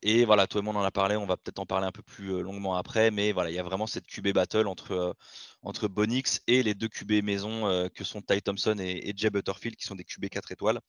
Et 0.01 0.25
voilà, 0.25 0.47
et 0.53 0.61
moi 0.61 0.73
on 0.75 0.79
en 0.79 0.83
a 0.83 0.89
parlé, 0.89 1.15
on 1.15 1.27
va 1.27 1.37
peut-être 1.37 1.59
en 1.59 1.67
parler 1.67 1.85
un 1.85 1.91
peu 1.91 2.01
plus 2.01 2.33
euh, 2.33 2.41
longuement 2.41 2.75
après, 2.75 3.11
mais 3.11 3.31
voilà, 3.31 3.51
il 3.51 3.55
y 3.55 3.59
a 3.59 3.63
vraiment 3.63 3.85
cette 3.85 4.07
QB 4.07 4.29
battle 4.29 4.67
entre, 4.67 4.91
euh, 4.93 5.13
entre 5.61 5.87
Bonix 5.87 6.41
et 6.47 6.63
les 6.63 6.73
deux 6.73 6.87
QB 6.87 7.23
maison 7.23 7.87
que 7.93 8.03
sont 8.03 8.21
Ty 8.21 8.41
Thompson 8.41 8.77
et, 8.79 9.09
et, 9.09 9.13
Jay 9.15 9.29
Butterfield, 9.29 9.75
qui 9.75 9.85
sont 9.85 9.95
des 9.95 10.03
QB 10.03 10.29
4 10.29 10.51
étoiles. 10.51 10.79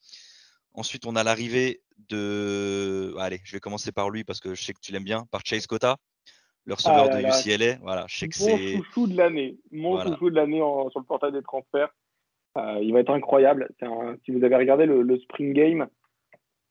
Ensuite, 0.73 1.05
on 1.05 1.15
a 1.15 1.23
l'arrivée 1.23 1.81
de. 2.09 3.13
Allez, 3.19 3.39
je 3.43 3.53
vais 3.53 3.59
commencer 3.59 3.91
par 3.91 4.09
lui 4.09 4.23
parce 4.23 4.39
que 4.39 4.55
je 4.55 4.63
sais 4.63 4.73
que 4.73 4.79
tu 4.81 4.91
l'aimes 4.91 5.03
bien, 5.03 5.25
par 5.31 5.41
Chase 5.43 5.67
Cotta, 5.67 5.97
le 6.65 6.73
receveur 6.73 7.09
ah 7.11 7.21
de 7.21 7.27
UCLA. 7.27 7.77
Voilà, 7.81 8.05
je 8.07 8.17
sais 8.17 8.27
que 8.27 8.35
c'est. 8.35 8.75
Mon 8.75 8.83
chouchou 8.83 9.07
de 9.07 9.17
l'année. 9.17 9.57
Mon 9.71 10.01
chouchou 10.01 10.29
de 10.29 10.35
l'année 10.35 10.59
sur 10.59 10.99
le 10.99 11.05
portail 11.05 11.31
des 11.31 11.41
transferts. 11.41 11.89
Euh, 12.57 12.79
il 12.81 12.91
va 12.93 12.99
être 12.99 13.11
incroyable. 13.11 13.69
Si 14.25 14.31
vous 14.31 14.43
avez 14.43 14.55
regardé 14.55 14.85
le, 14.85 15.19
Spring 15.19 15.53
Game, 15.53 15.87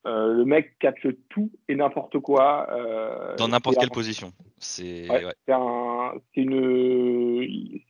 euh, 0.07 0.33
le 0.33 0.45
mec 0.45 0.79
catch 0.79 1.07
tout 1.29 1.51
et 1.69 1.75
n'importe 1.75 2.19
quoi. 2.19 2.69
Euh, 2.71 3.37
Dans 3.37 3.49
n'importe 3.49 3.79
quelle 3.79 3.91
position. 3.91 4.33
C'est 4.59 5.07
une... 6.37 6.53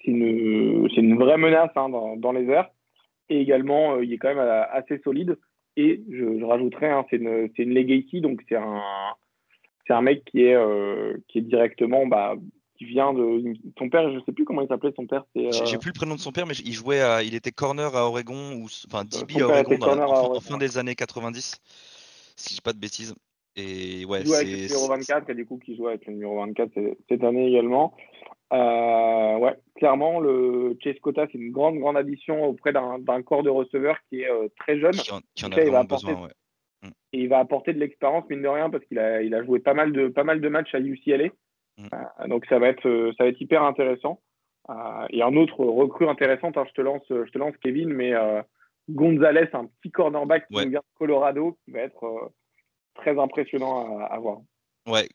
une... 0.04 0.88
une 0.96 1.18
vraie 1.18 1.38
menace 1.38 1.70
hein, 1.76 1.88
dans, 1.88 2.16
dans, 2.16 2.32
les 2.32 2.46
airs. 2.46 2.70
Et 3.28 3.40
également, 3.40 4.00
il 4.00 4.12
est 4.12 4.18
quand 4.18 4.34
même 4.34 4.64
assez 4.72 4.98
solide. 5.04 5.36
Et 5.80 6.02
je, 6.10 6.38
je 6.38 6.44
rajouterais, 6.44 6.90
hein, 6.90 7.06
c'est 7.08 7.16
une, 7.16 7.50
une 7.56 7.74
legacy, 7.74 8.20
donc 8.20 8.42
c'est 8.48 8.56
un, 8.56 8.82
c'est 9.86 9.94
un 9.94 10.02
mec 10.02 10.24
qui 10.26 10.44
est, 10.44 10.54
euh, 10.54 11.16
qui 11.28 11.38
est 11.38 11.42
directement, 11.42 12.06
bah, 12.06 12.34
qui 12.76 12.84
vient 12.84 13.14
de 13.14 13.54
ton 13.76 13.88
père. 13.88 14.12
Je 14.12 14.20
sais 14.24 14.32
plus 14.32 14.44
comment 14.44 14.62
il 14.62 14.68
s'appelait 14.68 14.92
son 14.94 15.06
père. 15.06 15.24
Euh... 15.36 15.50
J'ai 15.64 15.78
plus 15.78 15.88
le 15.88 15.94
prénom 15.94 16.14
de 16.14 16.20
son 16.20 16.32
père, 16.32 16.46
mais 16.46 16.54
il 16.64 16.72
jouait, 16.72 17.00
à, 17.00 17.22
il 17.22 17.34
était 17.34 17.50
corner 17.50 17.94
à 17.96 18.06
Oregon 18.06 18.54
ou 18.54 18.66
enfin 18.86 19.04
DB 19.04 19.40
à 19.40 19.46
Oregon, 19.46 19.78
dans, 19.78 20.36
en, 20.36 20.40
fin 20.40 20.58
des 20.58 20.78
années 20.78 20.94
90, 20.94 21.56
si 22.36 22.50
je 22.50 22.54
dis 22.56 22.60
pas 22.60 22.72
de 22.72 22.78
bêtises. 22.78 23.14
Et 23.56 24.04
ouais, 24.04 24.24
c'est. 24.24 24.44
le 24.44 24.62
numéro 24.62 24.88
24, 24.88 25.30
et 25.30 25.34
du 25.34 25.46
coup, 25.46 25.58
qui 25.58 25.76
joue 25.76 25.88
avec 25.88 26.06
le 26.06 26.12
numéro 26.12 26.38
24 26.40 26.72
cette 27.08 27.24
année 27.24 27.48
également. 27.48 27.94
Euh, 28.52 29.38
ouais, 29.38 29.56
clairement, 29.76 30.18
le 30.20 30.76
Chase 30.82 30.98
Cota, 31.00 31.26
c'est 31.30 31.38
une 31.38 31.52
grande, 31.52 31.78
grande 31.78 31.96
addition 31.96 32.44
auprès 32.44 32.72
d'un 32.72 33.22
corps 33.22 33.42
de 33.42 33.50
receveurs 33.50 33.98
qui 34.08 34.22
est 34.22 34.30
euh, 34.30 34.48
très 34.58 34.78
jeune. 34.80 34.92
Qui 34.92 35.12
en, 35.44 35.52
a 35.52 35.62
il 35.62 35.70
va 35.70 35.80
apporter, 35.80 36.12
besoin, 36.12 36.28
mm. 36.82 36.88
Et 37.12 37.20
il 37.20 37.28
va 37.28 37.38
apporter 37.38 37.72
de 37.72 37.78
l'expérience, 37.78 38.28
mine 38.28 38.42
de 38.42 38.48
rien, 38.48 38.70
parce 38.70 38.84
qu'il 38.86 38.98
a, 38.98 39.22
il 39.22 39.34
a 39.34 39.44
joué 39.44 39.60
pas 39.60 39.74
mal, 39.74 39.92
de, 39.92 40.08
pas 40.08 40.24
mal 40.24 40.40
de 40.40 40.48
matchs 40.48 40.74
à 40.74 40.80
UCLA. 40.80 41.28
Mm. 41.78 41.86
Euh, 41.92 42.28
donc, 42.28 42.44
ça 42.46 42.58
va, 42.58 42.68
être, 42.68 43.12
ça 43.16 43.24
va 43.24 43.30
être 43.30 43.40
hyper 43.40 43.62
intéressant. 43.62 44.20
et 45.10 45.22
un 45.22 45.36
autre 45.36 45.64
recrue 45.64 46.08
intéressante, 46.08 46.56
hein, 46.56 46.64
je, 46.68 46.74
te 46.74 46.80
lance, 46.80 47.04
je 47.08 47.30
te 47.30 47.38
lance, 47.38 47.54
Kevin, 47.62 47.90
mais 47.90 48.12
Gonzalez, 48.88 49.48
un 49.52 49.66
petit 49.66 49.92
cornerback 49.92 50.48
qui 50.48 50.68
vient 50.68 50.80
de 50.80 50.98
Colorado, 50.98 51.56
qui 51.64 51.70
va 51.70 51.80
être 51.80 52.32
très 52.94 53.16
impressionnant 53.16 54.00
à, 54.00 54.06
à 54.06 54.18
voir. 54.18 54.38
Ouais, 54.88 55.08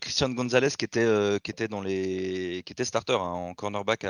Christian 0.00 0.30
Gonzalez 0.30 0.70
qui 0.78 0.84
était, 0.84 1.04
euh, 1.04 1.38
qui 1.38 1.50
était, 1.50 1.68
dans 1.68 1.80
les, 1.80 2.62
qui 2.64 2.72
était 2.72 2.84
starter 2.84 3.14
hein, 3.14 3.18
en 3.18 3.54
cornerback 3.54 4.02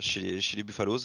chez, 0.00 0.40
chez, 0.40 0.56
les 0.56 0.62
Buffaloes. 0.62 1.00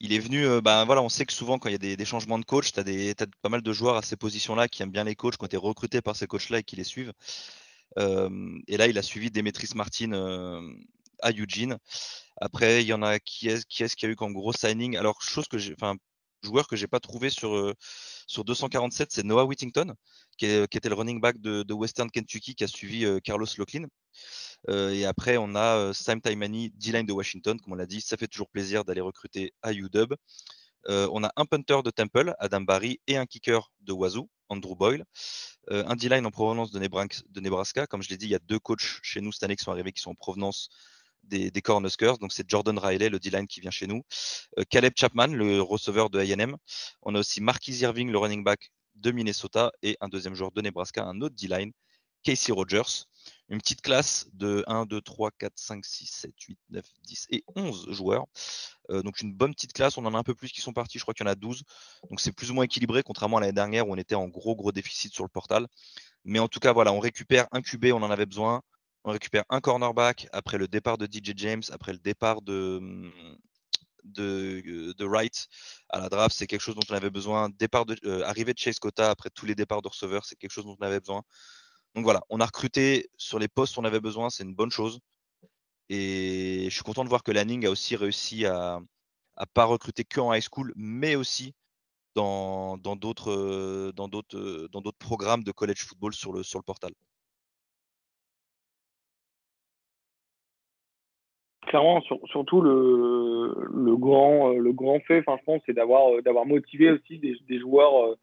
Il 0.00 0.12
est 0.12 0.18
venu, 0.18 0.46
euh, 0.46 0.60
ben 0.60 0.84
voilà, 0.84 1.02
on 1.02 1.08
sait 1.08 1.26
que 1.26 1.32
souvent 1.32 1.58
quand 1.58 1.68
il 1.68 1.72
y 1.72 1.92
a 1.92 1.96
des, 1.96 2.04
changements 2.04 2.38
de 2.38 2.44
coach, 2.44 2.72
tu 2.72 2.80
as, 2.80 2.82
as, 2.82 3.26
pas 3.42 3.48
mal 3.48 3.62
de 3.62 3.72
joueurs 3.72 3.96
à 3.96 4.02
ces 4.02 4.16
positions-là 4.16 4.68
qui 4.68 4.82
aiment 4.82 4.90
bien 4.90 5.04
les 5.04 5.14
coachs, 5.14 5.36
qui 5.36 5.42
ont 5.42 5.46
été 5.46 5.56
recrutés 5.56 6.00
par 6.00 6.16
ces 6.16 6.26
coachs-là 6.26 6.58
et 6.58 6.62
qui 6.62 6.76
les 6.76 6.84
suivent. 6.84 7.12
Euh, 7.98 8.58
et 8.68 8.76
là, 8.76 8.86
il 8.86 8.98
a 8.98 9.02
suivi 9.02 9.30
Demetris 9.30 9.70
Martin 9.74 10.12
à 11.22 11.30
Eugene. 11.32 11.78
Après, 12.40 12.82
il 12.82 12.86
y 12.86 12.92
en 12.92 13.02
a 13.02 13.18
qui 13.20 13.48
est-ce 13.48 13.66
qui, 13.66 13.82
est 13.82 13.94
qui 13.94 14.06
a 14.06 14.08
eu 14.08 14.16
comme 14.16 14.32
gros 14.32 14.52
signing 14.52 14.96
Alors, 14.96 15.22
chose 15.22 15.48
que 15.48 15.58
j'ai, 15.58 15.74
enfin, 15.74 15.96
joueur 16.42 16.68
que 16.68 16.76
j'ai 16.76 16.88
pas 16.88 17.00
trouvé 17.00 17.30
sur, 17.30 17.74
sur 18.26 18.44
247, 18.44 19.12
c'est 19.12 19.24
Noah 19.24 19.44
Whittington 19.44 19.94
qui, 20.36 20.46
était 20.46 20.88
le 20.88 20.94
running 20.94 21.20
back 21.20 21.40
de, 21.40 21.72
Western 21.72 22.10
Kentucky, 22.10 22.54
qui 22.54 22.64
a 22.64 22.68
suivi 22.68 23.04
euh, 23.04 23.20
Carlos 23.20 23.46
Locklin. 23.58 23.86
Euh, 24.68 24.90
et 24.90 25.04
après, 25.04 25.36
on 25.36 25.54
a 25.54 25.76
euh, 25.76 25.92
Sam 25.92 26.20
Taimani, 26.20 26.70
D-line 26.70 27.06
de 27.06 27.12
Washington, 27.12 27.58
comme 27.60 27.72
on 27.72 27.76
l'a 27.76 27.86
dit. 27.86 28.00
Ça 28.00 28.16
fait 28.16 28.28
toujours 28.28 28.48
plaisir 28.48 28.84
d'aller 28.84 29.00
recruter 29.00 29.52
à 29.62 29.72
UW. 29.72 30.14
on 30.88 31.24
a 31.24 31.32
un 31.36 31.44
punter 31.44 31.82
de 31.84 31.90
Temple, 31.90 32.34
Adam 32.38 32.62
Barry, 32.62 33.00
et 33.06 33.16
un 33.16 33.26
kicker 33.26 33.70
de 33.80 33.92
Wazoo, 33.92 34.28
Andrew 34.48 34.74
Boyle. 34.76 35.04
un 35.70 35.96
D-line 35.96 36.26
en 36.26 36.30
provenance 36.30 36.70
de 36.72 37.40
Nebraska. 37.40 37.86
Comme 37.86 38.02
je 38.02 38.08
l'ai 38.08 38.16
dit, 38.16 38.26
il 38.26 38.32
y 38.32 38.34
a 38.34 38.40
deux 38.40 38.58
coachs 38.58 39.00
chez 39.02 39.20
nous 39.20 39.32
cette 39.32 39.44
année 39.44 39.56
qui 39.56 39.64
sont 39.64 39.72
arrivés 39.72 39.92
qui 39.92 40.02
sont 40.02 40.10
en 40.10 40.14
provenance 40.14 40.68
des, 41.24 41.50
des 41.50 41.62
Cornhuskers. 41.62 42.18
Donc 42.18 42.32
c'est 42.32 42.48
Jordan 42.48 42.78
Riley, 42.78 43.08
le 43.08 43.18
D-line 43.18 43.46
qui 43.46 43.60
vient 43.60 43.70
chez 43.70 43.86
nous. 43.86 44.02
Caleb 44.70 44.92
Chapman, 44.96 45.28
le 45.28 45.60
receveur 45.60 46.10
de 46.10 46.18
A&M. 46.18 46.56
On 47.02 47.14
a 47.14 47.18
aussi 47.18 47.40
Marquis 47.40 47.78
Irving, 47.78 48.10
le 48.10 48.18
running 48.18 48.44
back 48.44 48.72
de 48.96 49.10
Minnesota 49.10 49.72
et 49.82 49.96
un 50.00 50.08
deuxième 50.08 50.34
joueur 50.34 50.52
de 50.52 50.60
Nebraska, 50.60 51.04
un 51.04 51.20
autre 51.20 51.34
D-line, 51.34 51.72
Casey 52.22 52.52
Rogers. 52.52 53.06
Une 53.48 53.58
petite 53.58 53.82
classe 53.82 54.26
de 54.32 54.64
1, 54.66 54.86
2, 54.86 55.00
3, 55.00 55.30
4, 55.38 55.52
5, 55.56 55.84
6, 55.84 56.06
7, 56.06 56.32
8, 56.40 56.58
9, 56.70 56.84
10 57.02 57.26
et 57.30 57.44
11 57.54 57.90
joueurs. 57.90 58.24
Euh, 58.90 59.02
donc 59.02 59.20
une 59.20 59.34
bonne 59.34 59.54
petite 59.54 59.72
classe. 59.74 59.98
On 59.98 60.06
en 60.06 60.14
a 60.14 60.18
un 60.18 60.22
peu 60.22 60.34
plus 60.34 60.50
qui 60.50 60.60
sont 60.60 60.72
partis. 60.72 60.98
Je 60.98 61.04
crois 61.04 61.14
qu'il 61.14 61.26
y 61.26 61.28
en 61.28 61.32
a 61.32 61.34
12. 61.34 61.62
Donc 62.08 62.20
c'est 62.20 62.32
plus 62.32 62.50
ou 62.50 62.54
moins 62.54 62.64
équilibré, 62.64 63.02
contrairement 63.02 63.36
à 63.36 63.40
l'année 63.40 63.52
dernière 63.52 63.86
où 63.86 63.92
on 63.92 63.96
était 63.96 64.14
en 64.14 64.26
gros, 64.28 64.56
gros 64.56 64.72
déficit 64.72 65.12
sur 65.12 65.24
le 65.24 65.28
portal. 65.28 65.66
Mais 66.24 66.38
en 66.38 66.48
tout 66.48 66.60
cas, 66.60 66.72
voilà, 66.72 66.92
on 66.92 67.00
récupère 67.00 67.46
un 67.52 67.60
QB, 67.60 67.86
on 67.92 68.02
en 68.02 68.10
avait 68.10 68.26
besoin. 68.26 68.62
On 69.04 69.10
récupère 69.10 69.44
un 69.50 69.60
cornerback 69.60 70.28
après 70.32 70.58
le 70.58 70.68
départ 70.68 70.98
de 70.98 71.06
DJ 71.06 71.32
James, 71.36 71.62
après 71.72 71.92
le 71.92 71.98
départ 71.98 72.40
de, 72.42 72.80
de, 74.04 74.92
de 74.96 75.04
Wright 75.04 75.48
à 75.88 75.98
la 75.98 76.08
draft, 76.08 76.36
c'est 76.36 76.46
quelque 76.46 76.60
chose 76.60 76.76
dont 76.76 76.82
on 76.88 76.94
avait 76.94 77.10
besoin. 77.10 77.48
Départ 77.50 77.84
de, 77.86 78.22
arrivée 78.22 78.54
de 78.54 78.58
Chase 78.58 78.78
Cota 78.78 79.10
après 79.10 79.30
tous 79.30 79.46
les 79.46 79.54
départs 79.54 79.82
de 79.82 79.88
receveurs, 79.88 80.24
c'est 80.24 80.36
quelque 80.36 80.52
chose 80.52 80.64
dont 80.64 80.76
on 80.80 80.84
avait 80.84 81.00
besoin. 81.00 81.22
Donc 81.94 82.04
voilà, 82.04 82.22
on 82.30 82.40
a 82.40 82.46
recruté 82.46 83.10
sur 83.16 83.38
les 83.38 83.48
postes 83.48 83.76
on 83.78 83.84
avait 83.84 84.00
besoin, 84.00 84.30
c'est 84.30 84.44
une 84.44 84.54
bonne 84.54 84.70
chose. 84.70 85.00
Et 85.88 86.66
je 86.70 86.74
suis 86.74 86.84
content 86.84 87.04
de 87.04 87.08
voir 87.08 87.22
que 87.22 87.32
Lanning 87.32 87.66
a 87.66 87.70
aussi 87.70 87.96
réussi 87.96 88.46
à 88.46 88.80
ne 89.40 89.44
pas 89.52 89.64
recruter 89.64 90.04
que 90.04 90.20
en 90.20 90.32
high 90.32 90.42
school, 90.42 90.72
mais 90.76 91.16
aussi 91.16 91.54
dans 92.14 92.76
d'autres 92.78 93.92
d'autres 93.92 94.68
dans 94.68 94.82
programmes 94.98 95.44
de 95.44 95.52
college 95.52 95.84
football 95.84 96.14
sur 96.14 96.32
le 96.32 96.42
sur 96.42 96.58
le 96.58 96.64
portal. 96.64 96.92
Clairement, 101.72 102.02
surtout 102.26 102.60
le, 102.60 103.96
grand, 103.96 105.00
fait, 105.06 105.22
franchement, 105.22 105.58
c'est 105.64 105.72
d'avoir, 105.72 106.20
d'avoir 106.22 106.44
motivé 106.44 106.90
aussi 106.90 107.18
des, 107.18 107.58
joueurs 107.58 108.14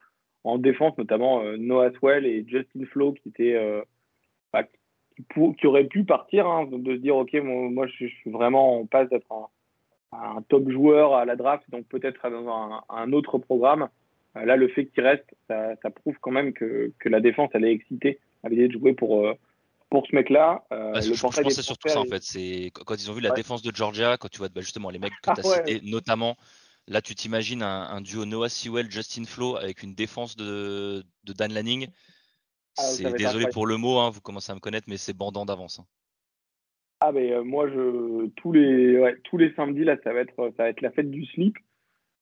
en 0.43 0.59
défense, 0.59 0.95
notamment 0.99 1.41
euh, 1.41 1.57
Noah 1.57 1.89
Swell 1.93 2.27
et 2.27 2.45
Justin 2.47 2.85
Flo, 2.85 3.13
qui 3.13 3.33
euh, 3.39 3.81
bah, 4.53 4.65
auraient 5.63 5.87
pu 5.87 6.03
partir, 6.03 6.45
hein, 6.45 6.67
de 6.71 6.93
se 6.93 6.99
dire 6.99 7.15
ok, 7.15 7.33
moi, 7.41 7.87
je, 7.87 8.05
suis 8.05 8.29
vraiment 8.29 8.81
en 8.81 8.85
passe 8.85 9.09
d'être 9.09 9.25
un, 10.11 10.43
top 10.47 10.69
joueur 10.69 11.15
à 11.15 11.25
la 11.25 11.35
draft, 11.35 11.67
donc 11.71 11.87
peut-être 11.87 12.29
dans 12.29 12.83
un, 12.87 13.13
autre 13.13 13.39
programme. 13.39 13.89
Euh, 14.37 14.45
là, 14.45 14.57
le 14.57 14.67
fait 14.67 14.85
qu'il 14.85 15.01
reste, 15.01 15.25
ça, 15.47 15.75
prouve 15.89 16.17
quand 16.21 16.29
même 16.29 16.53
que, 16.53 16.91
que, 16.99 17.09
la 17.09 17.19
défense, 17.19 17.49
elle 17.55 17.65
est 17.65 17.73
excitée 17.73 18.19
à 18.43 18.49
l'idée 18.49 18.67
de 18.67 18.73
jouer 18.73 18.93
pour, 18.93 19.25
pour 19.89 20.05
ce 20.07 20.15
mec-là. 20.15 20.63
Bah, 20.69 21.01
je, 21.01 21.19
pense 21.19 21.35
que 21.35 21.49
c'est 21.49 21.61
surtout 21.61 21.89
ça 21.89 21.99
en 21.99 22.05
fait. 22.05 22.23
C'est 22.23 22.71
quand 22.73 22.95
ils 22.95 23.09
ont 23.09 23.13
vu 23.13 23.21
la 23.21 23.31
défense 23.31 23.61
de 23.61 23.75
Georgia, 23.75 24.17
quand 24.17 24.29
tu 24.29 24.37
vois 24.37 24.49
bah, 24.49 24.61
justement 24.61 24.89
les 24.89 24.99
mecs 24.99 25.13
que 25.21 25.33
tu 25.33 25.39
as 25.39 25.43
cités, 25.43 25.81
notamment 25.83 26.35
Là, 26.89 27.01
tu 27.03 27.13
t'imagines 27.13 27.61
un, 27.61 28.01
duo 28.01 28.25
Noah 28.25 28.49
Sewell, 28.49 28.89
Justin 28.89 29.23
Flo 29.25 29.57
avec 29.57 29.83
une 29.83 29.93
défense 29.93 30.35
de, 30.35 31.03
Dan 31.23 31.53
Lanning. 31.53 31.87
Ah, 32.77 32.81
c'est 32.81 33.13
désolé 33.15 33.45
pour 33.53 33.67
le 33.67 33.77
mot, 33.77 33.99
hein, 33.99 34.09
vous 34.09 34.21
commencez 34.21 34.51
à 34.51 34.55
me 34.55 34.59
connaître, 34.59 34.87
mais 34.89 34.97
c'est 34.97 35.15
bandant 35.15 35.45
d'avance. 35.45 35.79
Hein. 35.79 35.85
Ah 37.01 37.13
mais 37.13 37.31
euh, 37.31 37.43
moi 37.43 37.69
je 37.69 38.27
tous 38.35 38.51
les 38.51 39.15
tous 39.23 39.37
les 39.37 39.53
samedis 39.53 39.85
là 39.85 39.95
ça 40.03 40.11
va 40.11 40.19
être 40.19 40.35
ça 40.57 40.63
va 40.63 40.69
être 40.69 40.81
la 40.81 40.91
fête 40.91 41.09
du 41.09 41.25
slip. 41.27 41.55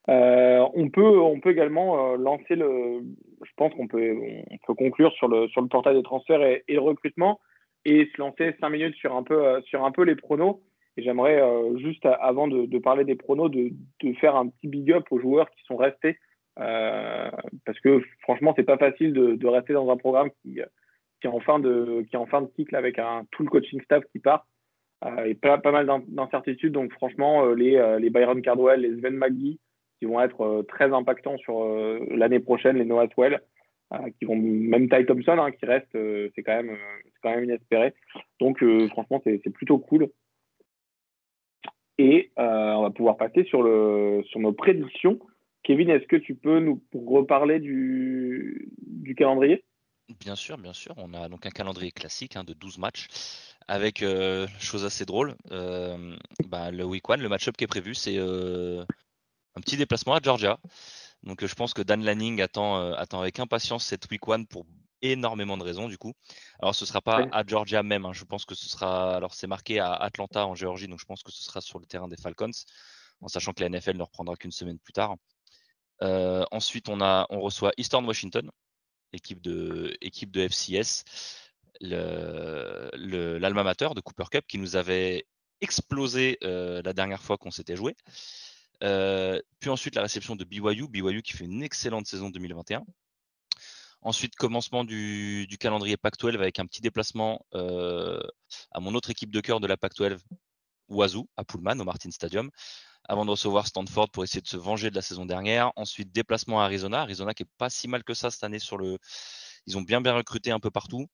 Euh, 0.07 0.63
on 0.75 0.89
peut 0.89 1.19
on 1.19 1.39
peut 1.39 1.49
également 1.49 2.13
euh, 2.13 2.17
lancer 2.17 2.55
le 2.55 3.01
je 3.41 3.51
pense 3.55 3.73
qu'on 3.73 3.87
peut 3.87 4.15
on 4.51 4.57
peut 4.67 4.75
conclure 4.75 5.11
sur 5.13 5.29
le 5.29 5.47
sur 5.47 5.61
le 5.61 5.67
portail 5.67 5.95
des 5.95 6.03
transferts 6.03 6.43
et, 6.43 6.63
et, 6.67 6.75
le 6.75 6.81
recrutement 6.81 7.39
et 7.87 8.09
se 8.13 8.21
lancer 8.21 8.53
cinq 8.59 8.69
minutes 8.69 8.95
sur 8.95 9.15
un 9.15 9.23
peu 9.23 9.61
sur 9.61 9.85
un 9.85 9.91
peu 9.91 10.03
les 10.03 10.15
pronos. 10.15 10.59
Et 10.97 11.03
j'aimerais 11.03 11.41
euh, 11.41 11.77
juste, 11.77 12.05
avant 12.05 12.47
de, 12.47 12.79
parler 12.79 13.05
des 13.05 13.15
pronos, 13.15 13.49
de, 13.49 13.71
faire 14.19 14.35
un 14.35 14.47
petit 14.47 14.67
big 14.67 14.91
up 14.91 15.05
aux 15.11 15.19
joueurs 15.19 15.49
qui 15.51 15.63
sont 15.63 15.77
restés. 15.77 16.17
Euh, 16.59 17.29
parce 17.65 17.79
que 17.79 18.01
franchement, 18.21 18.53
c'est 18.55 18.63
pas 18.63 18.77
facile 18.77 19.13
de, 19.13 19.47
rester 19.47 19.73
dans 19.73 19.89
un 19.89 19.97
programme 19.97 20.31
qui, 20.41 20.59
qui, 21.21 21.27
est 21.27 21.29
en 21.29 21.39
fin 21.39 21.59
de, 21.59 22.03
qui 22.09 22.17
en 22.17 22.25
fin 22.25 22.41
de 22.41 22.49
cycle 22.55 22.75
avec 22.75 22.99
un, 22.99 23.25
tout 23.31 23.43
le 23.43 23.49
coaching 23.49 23.81
staff 23.83 24.03
qui 24.11 24.19
part. 24.19 24.47
Euh, 25.05 25.25
et 25.25 25.35
pas, 25.35 25.59
mal 25.71 25.87
d'incertitudes. 26.07 26.73
Donc 26.73 26.91
franchement, 26.93 27.45
les, 27.53 27.97
les 27.99 28.09
Byron 28.09 28.41
Cardwell, 28.41 28.81
les 28.81 28.97
Sven 28.97 29.15
McGee, 29.15 29.59
qui 29.99 30.05
vont 30.05 30.19
être 30.19 30.65
très 30.67 30.91
impactants 30.91 31.37
sur 31.37 31.63
l'année 32.09 32.39
prochaine, 32.39 32.77
les 32.77 32.85
Noah 32.85 33.07
Swell, 33.09 33.39
qui 34.19 34.25
vont 34.25 34.35
même 34.35 34.89
Ty 34.89 35.05
Thompson, 35.05 35.37
hein, 35.39 35.51
qui 35.51 35.65
reste, 35.65 35.91
c'est 35.93 36.43
quand 36.43 36.55
même, 36.55 36.77
c'est 37.05 37.19
quand 37.21 37.31
même 37.31 37.45
inespéré. 37.45 37.93
Donc 38.39 38.63
franchement, 38.89 39.21
c'est 39.23 39.49
plutôt 39.49 39.77
cool. 39.77 40.09
Et 41.97 42.31
euh, 42.37 42.73
on 42.73 42.83
va 42.83 42.91
pouvoir 42.91 43.17
passer 43.17 43.43
sur, 43.45 43.63
le, 43.63 44.23
sur 44.29 44.39
nos 44.39 44.53
prédictions. 44.53 45.19
Kevin, 45.63 45.89
est-ce 45.89 46.05
que 46.05 46.15
tu 46.15 46.35
peux 46.35 46.59
nous 46.59 46.81
reparler 46.93 47.59
du, 47.59 48.69
du 48.81 49.15
calendrier? 49.15 49.63
Bien 50.19 50.35
sûr, 50.35 50.57
bien 50.57 50.73
sûr. 50.73 50.93
On 50.97 51.13
a 51.13 51.27
donc 51.27 51.45
un 51.45 51.49
calendrier 51.49 51.91
classique 51.91 52.37
hein, 52.37 52.43
de 52.43 52.53
12 52.53 52.77
matchs 52.77 53.07
avec 53.67 54.03
euh, 54.03 54.47
chose 54.59 54.85
assez 54.85 55.05
drôle. 55.05 55.35
Euh, 55.51 56.15
bah, 56.47 56.71
le 56.71 56.85
week 56.85 57.03
1, 57.09 57.17
le 57.17 57.29
match-up 57.29 57.57
qui 57.57 57.63
est 57.63 57.67
prévu, 57.67 57.95
c'est 57.95 58.17
un 58.17 59.61
petit 59.61 59.75
déplacement 59.75 60.13
à 60.13 60.19
Georgia. 60.21 60.59
Donc 61.27 61.45
je 61.45 61.53
pense 61.55 61.73
que 61.73 61.81
Dan 61.81 62.03
Lanning 62.03 62.41
attend, 62.41 62.93
attend 62.93 63.19
avec 63.21 63.39
impatience 63.39 63.85
cette 63.85 64.09
week 64.09 64.21
1 64.27 64.45
pour 64.45 64.65
énormément 65.01 65.57
de 65.57 65.63
raisons 65.63 65.87
du 65.87 65.97
coup. 65.97 66.13
Alors 66.59 66.75
ce 66.75 66.85
sera 66.85 67.01
pas 67.01 67.27
à 67.31 67.45
Georgia 67.45 67.83
même, 67.83 68.05
hein. 68.05 68.13
je 68.13 68.23
pense 68.23 68.45
que 68.45 68.55
ce 68.55 68.67
sera, 68.69 69.15
alors 69.15 69.33
c'est 69.33 69.47
marqué 69.47 69.79
à 69.79 69.93
Atlanta 69.93 70.45
en 70.45 70.55
Géorgie, 70.55 70.87
donc 70.87 70.99
je 70.99 71.05
pense 71.05 71.23
que 71.23 71.31
ce 71.31 71.43
sera 71.43 71.61
sur 71.61 71.79
le 71.79 71.85
terrain 71.85 72.07
des 72.07 72.17
Falcons, 72.17 72.51
en 73.21 73.27
sachant 73.27 73.53
que 73.53 73.63
la 73.63 73.69
NFL 73.69 73.97
ne 73.97 74.03
reprendra 74.03 74.35
qu'une 74.35 74.51
semaine 74.51 74.79
plus 74.79 74.93
tard. 74.93 75.15
Euh, 76.03 76.45
ensuite 76.51 76.89
on 76.89 77.01
a, 77.01 77.25
on 77.29 77.41
reçoit 77.41 77.71
Eastern 77.77 78.05
Washington, 78.05 78.49
équipe 79.13 79.41
de, 79.41 79.97
équipe 80.01 80.31
de 80.31 80.47
FCS, 80.47 81.03
l'alma 81.81 83.63
mater 83.63 83.89
de 83.95 84.01
Cooper 84.01 84.25
Cup 84.31 84.45
qui 84.47 84.57
nous 84.57 84.75
avait 84.75 85.25
explosé 85.61 86.37
euh, 86.43 86.81
la 86.83 86.93
dernière 86.93 87.21
fois 87.21 87.37
qu'on 87.37 87.51
s'était 87.51 87.75
joué. 87.75 87.95
Euh, 88.83 89.41
puis 89.59 89.69
ensuite 89.69 89.95
la 89.95 90.03
réception 90.03 90.35
de 90.35 90.43
BYU, 90.43 90.87
BYU 90.87 91.21
qui 91.21 91.33
fait 91.33 91.45
une 91.45 91.63
excellente 91.63 92.07
saison 92.07 92.29
2021. 92.29 92.85
Ensuite, 94.01 94.35
commencement 94.35 94.83
du, 94.83 95.47
calendrier 95.59 95.97
Pac-12 95.97 96.35
avec 96.35 96.59
un 96.59 96.65
petit 96.65 96.81
déplacement 96.81 97.45
euh, 97.55 98.21
à 98.71 98.79
mon 98.79 98.93
autre 98.93 99.09
équipe 99.09 99.31
de 99.31 99.41
cœur 99.41 99.59
de 99.59 99.67
la 99.67 99.75
Pac-12, 99.75 100.19
Oiseau, 100.89 101.27
à 101.35 101.43
Pullman, 101.43 101.79
au 101.79 101.83
Martin 101.83 102.11
Stadium, 102.11 102.49
avant 103.05 103.25
de 103.25 103.31
recevoir 103.31 103.67
Stanford 103.67 104.09
pour 104.11 104.23
essayer 104.23 104.41
de 104.41 104.47
se 104.47 104.57
venger 104.57 104.89
de 104.89 104.95
la 104.95 105.01
saison 105.01 105.25
dernière. 105.25 105.71
Ensuite, 105.75 106.11
déplacement 106.11 106.61
à 106.61 106.65
Arizona, 106.65 107.01
Arizona 107.01 107.33
qui 107.33 107.43
est 107.43 107.49
pas 107.57 107.69
si 107.69 107.87
mal 107.87 108.03
que 108.03 108.13
ça 108.13 108.31
cette 108.31 108.43
année 108.43 108.59
sur 108.59 108.77
le. 108.77 108.97
Ils 109.65 109.77
ont 109.77 109.81
bien 109.81 109.99
bien 109.99 110.13
recruté 110.13 110.51
un 110.51 110.59
peu 110.59 110.71
partout. 110.71 111.07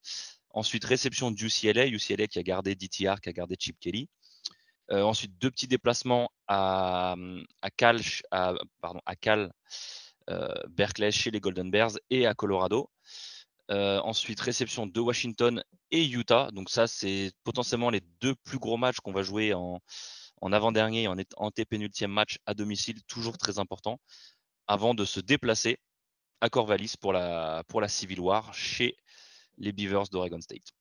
Ensuite, 0.51 0.85
réception 0.85 1.31
de 1.31 1.41
UCLA, 1.41 1.87
UCLA 1.87 2.27
qui 2.27 2.37
a 2.37 2.43
gardé 2.43 2.75
DTR, 2.75 3.21
qui 3.21 3.29
a 3.29 3.33
gardé 3.33 3.55
Chip 3.57 3.79
Kelly. 3.79 4.07
Euh, 4.91 5.01
ensuite, 5.01 5.37
deux 5.39 5.51
petits 5.51 5.67
déplacements 5.67 6.29
à, 6.47 7.15
à 7.61 7.69
Cal, 7.71 8.01
euh, 10.29 10.53
Berkeley 10.69 11.11
chez 11.11 11.31
les 11.31 11.39
Golden 11.39 11.71
Bears 11.71 11.93
et 12.09 12.25
à 12.25 12.33
Colorado. 12.33 12.89
Euh, 13.71 13.99
ensuite, 14.01 14.39
réception 14.41 14.85
de 14.87 14.99
Washington 14.99 15.63
et 15.91 16.05
Utah. 16.05 16.49
Donc 16.51 16.69
ça, 16.69 16.87
c'est 16.87 17.31
potentiellement 17.43 17.89
les 17.89 18.01
deux 18.19 18.35
plus 18.35 18.59
gros 18.59 18.77
matchs 18.77 18.99
qu'on 18.99 19.13
va 19.13 19.23
jouer 19.23 19.53
en, 19.53 19.79
avant-dernier 20.51 21.03
et 21.03 21.07
en, 21.07 21.15
en 21.37 21.51
pénultième 21.51 22.11
match 22.11 22.37
à 22.45 22.53
domicile, 22.53 23.01
toujours 23.03 23.37
très 23.37 23.59
important, 23.59 23.99
avant 24.67 24.93
de 24.93 25.05
se 25.05 25.21
déplacer 25.21 25.77
à 26.41 26.49
Corvallis 26.49 26.95
pour 26.99 27.13
la 27.13 27.63
Civil 27.87 28.19
War 28.19 28.53
chez 28.53 28.97
les 29.57 29.71
Beavers 29.71 30.09
d'Oregon 30.11 30.41
State. 30.41 30.73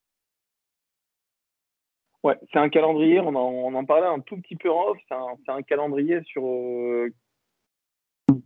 Ouais, 2.22 2.38
c'est 2.52 2.58
un 2.58 2.68
calendrier, 2.68 3.18
on 3.18 3.34
en, 3.34 3.84
parlait 3.84 4.06
un 4.06 4.20
tout 4.20 4.36
petit 4.36 4.54
peu 4.54 4.70
en 4.70 4.90
off, 4.90 4.98
c'est 5.08 5.50
un, 5.50 5.62
calendrier 5.62 6.22
sur, 6.22 6.46
euh, 6.46 7.12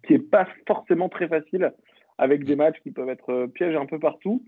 qui 0.07 0.15
n'est 0.15 0.19
pas 0.19 0.49
forcément 0.67 1.11
très 1.11 1.29
facile, 1.29 1.75
avec 2.17 2.45
des 2.45 2.57
matchs 2.57 2.81
qui 2.83 2.91
peuvent 2.91 3.11
être 3.11 3.31
euh, 3.31 3.47
pièges 3.47 3.77
un 3.77 3.85
peu 3.85 3.99
partout. 3.99 4.43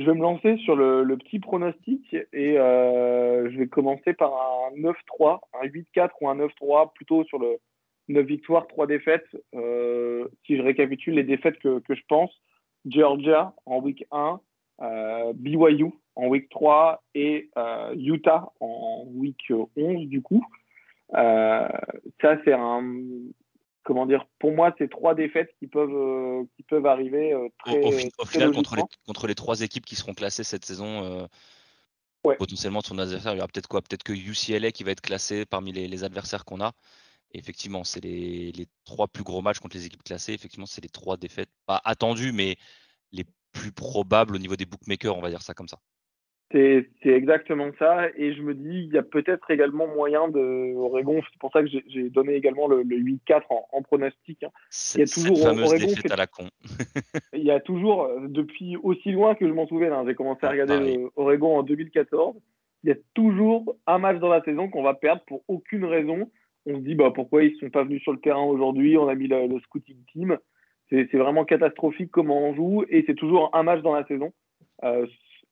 Je 0.00 0.06
vais 0.06 0.14
me 0.14 0.22
lancer 0.22 0.56
sur 0.58 0.74
le, 0.74 1.04
petit 1.18 1.38
pronostic 1.38 2.14
et 2.32 2.58
euh, 2.58 3.48
je 3.48 3.58
vais 3.58 3.68
commencer 3.68 4.12
par 4.12 4.32
un 4.32 4.76
9-3, 4.76 5.38
un 5.62 5.66
8-4 5.66 6.10
ou 6.20 6.28
un 6.28 6.34
9-3, 6.34 6.92
plutôt 6.94 7.22
sur 7.24 7.38
le 7.38 7.58
9 8.08 8.26
victoires, 8.26 8.66
3 8.66 8.88
défaites. 8.88 9.28
Euh, 9.54 10.26
si 10.46 10.56
je 10.56 10.62
récapitule 10.62 11.14
les 11.14 11.22
défaites 11.22 11.60
que, 11.60 11.78
que, 11.78 11.94
je 11.94 12.02
pense, 12.08 12.32
Georgia 12.86 13.54
en 13.66 13.78
week 13.78 14.04
1, 14.10 14.40
BYU 14.80 15.92
en 16.16 16.26
week 16.26 16.48
3 16.50 17.02
et 17.14 17.50
Utah 17.96 18.52
en 18.60 19.04
week 19.14 19.52
11 19.76 20.06
du 20.08 20.22
coup. 20.22 20.44
ça, 21.12 22.38
c'est 22.44 22.52
un, 22.52 22.82
comment 23.84 24.06
dire, 24.06 24.26
pour 24.40 24.52
moi, 24.52 24.74
c'est 24.78 24.90
trois 24.90 25.14
défaites 25.14 25.50
qui 25.58 25.68
peuvent, 25.68 25.94
euh, 25.94 26.44
qui 26.56 26.62
peuvent 26.64 26.86
arriver 26.86 27.32
euh, 27.32 27.48
très. 27.58 27.80
Au, 28.18 28.24
final, 28.24 28.50
contre 28.50 28.74
les, 28.76 28.82
contre 29.06 29.26
les, 29.28 29.34
trois 29.34 29.60
équipes 29.60 29.84
qui 29.84 29.94
seront 29.94 30.14
classées 30.14 30.42
cette 30.42 30.64
saison, 30.64 31.04
euh, 31.04 31.26
potentiellement 32.36 32.80
son 32.80 32.98
adversaire, 32.98 33.32
il 33.34 33.36
y 33.36 33.40
aura 33.40 33.48
peut-être 33.48 33.68
quoi? 33.68 33.82
Peut-être 33.82 34.02
que 34.02 34.12
UCLA 34.12 34.72
qui 34.72 34.82
va 34.82 34.90
être 34.90 35.02
classé 35.02 35.44
parmi 35.44 35.72
les, 35.72 36.04
adversaires 36.04 36.44
qu'on 36.44 36.60
a. 36.60 36.72
effectivement, 37.32 37.84
c'est 37.84 38.02
les, 38.02 38.50
les, 38.52 38.66
trois 38.84 39.06
plus 39.06 39.22
gros 39.22 39.42
matchs 39.42 39.60
contre 39.60 39.76
les 39.76 39.86
équipes 39.86 40.02
classées. 40.02 40.32
Effectivement, 40.32 40.66
c'est 40.66 40.82
les 40.82 40.88
trois 40.88 41.16
défaites, 41.16 41.50
pas 41.66 41.80
attendues, 41.84 42.32
mais 42.32 42.56
les 43.12 43.24
plus 43.54 43.72
probables 43.72 44.34
au 44.34 44.38
niveau 44.38 44.56
des 44.56 44.66
bookmakers, 44.66 45.16
on 45.16 45.22
va 45.22 45.30
dire 45.30 45.42
ça 45.42 45.54
comme 45.54 45.68
ça. 45.68 45.78
C'est 46.54 46.86
exactement 47.06 47.70
ça. 47.80 48.06
Et 48.16 48.32
je 48.32 48.42
me 48.42 48.54
dis, 48.54 48.84
il 48.84 48.92
y 48.92 48.98
a 48.98 49.02
peut-être 49.02 49.50
également 49.50 49.88
moyen 49.88 50.28
de 50.28 50.72
Oregon. 50.76 51.20
C'est 51.32 51.38
pour 51.40 51.50
ça 51.50 51.64
que 51.64 51.68
j'ai 51.68 52.10
donné 52.10 52.34
également 52.34 52.68
le, 52.68 52.84
8-4 52.84 53.42
en, 53.72 53.82
pronostic. 53.82 54.44
Hein. 54.44 54.50
Il 54.94 55.00
y 55.00 55.02
a 55.02 55.06
toujours 55.06 55.36
cette 55.36 55.46
fameuse 55.46 55.72
Oregon 55.72 55.86
défaite 55.88 56.12
à 56.12 56.16
la 56.16 56.26
con. 56.28 56.48
il 57.32 57.42
y 57.42 57.50
a 57.50 57.58
toujours, 57.58 58.08
depuis 58.28 58.76
aussi 58.76 59.10
loin 59.10 59.34
que 59.34 59.48
je 59.48 59.52
m'en 59.52 59.66
souviens, 59.66 59.92
hein, 59.92 60.04
j'ai 60.06 60.14
commencé 60.14 60.46
à 60.46 60.50
regarder 60.50 61.04
Oregon 61.16 61.58
en 61.58 61.64
2014. 61.64 62.36
Il 62.84 62.90
y 62.90 62.92
a 62.92 62.96
toujours 63.14 63.76
un 63.88 63.98
match 63.98 64.20
dans 64.20 64.28
la 64.28 64.42
saison 64.44 64.68
qu'on 64.68 64.84
va 64.84 64.94
perdre 64.94 65.22
pour 65.26 65.42
aucune 65.48 65.86
raison. 65.86 66.30
on 66.66 66.76
se 66.76 66.84
dit 66.84 66.94
bah, 66.94 67.10
pourquoi 67.12 67.42
ils 67.42 67.54
ne 67.54 67.58
sont 67.58 67.70
pas 67.70 67.82
venus 67.82 68.02
sur 68.02 68.12
le 68.12 68.20
terrain 68.20 68.44
aujourd'hui, 68.44 68.96
on 68.96 69.08
a 69.08 69.14
mis 69.16 69.26
le, 69.26 69.58
scouting 69.60 70.04
team. 70.12 70.38
C'est 70.90 71.14
vraiment 71.14 71.44
catastrophique 71.44 72.10
comment 72.10 72.38
on 72.38 72.54
joue 72.54 72.84
et 72.88 73.04
c'est 73.06 73.14
toujours 73.14 73.50
un 73.54 73.62
match 73.62 73.82
dans 73.82 73.94
la 73.94 74.06
saison. 74.06 74.32
Euh, 74.84 75.06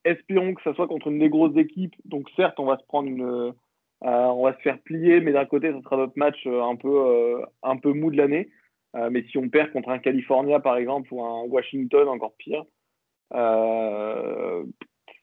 espérons 0.05 0.55
que 0.55 0.63
ça 0.63 0.75
soit 0.75 0.89
contre 0.89 1.09
une 1.09 1.19
des 1.19 1.29
grosses 1.29 1.57
équipes. 1.57 1.95
Donc 2.05 2.29
certes, 2.37 2.59
on 2.61 2.67
va 2.67 2.77
se 2.77 2.85
euh, 4.05 4.53
faire 4.63 4.79
plier, 4.81 5.21
mais 5.21 5.33
d'un 5.33 5.47
côté, 5.47 5.73
ce 5.73 5.81
sera 5.81 5.97
notre 5.97 6.17
match 6.17 6.47
euh, 6.47 6.63
un 6.63 6.77
peu, 6.77 7.43
un 7.63 7.77
peu 7.77 7.93
mou 7.93 8.11
de 8.11 8.17
l'année. 8.17 8.51
mais 9.11 9.23
si 9.31 9.39
on 9.39 9.49
perd 9.49 9.73
contre 9.73 9.89
un 9.89 9.99
California 9.99 10.61
par 10.61 10.77
exemple 10.77 11.13
ou 11.13 11.23
un 11.23 11.45
Washington 11.45 12.09
encore 12.09 12.35
pire, 12.37 12.65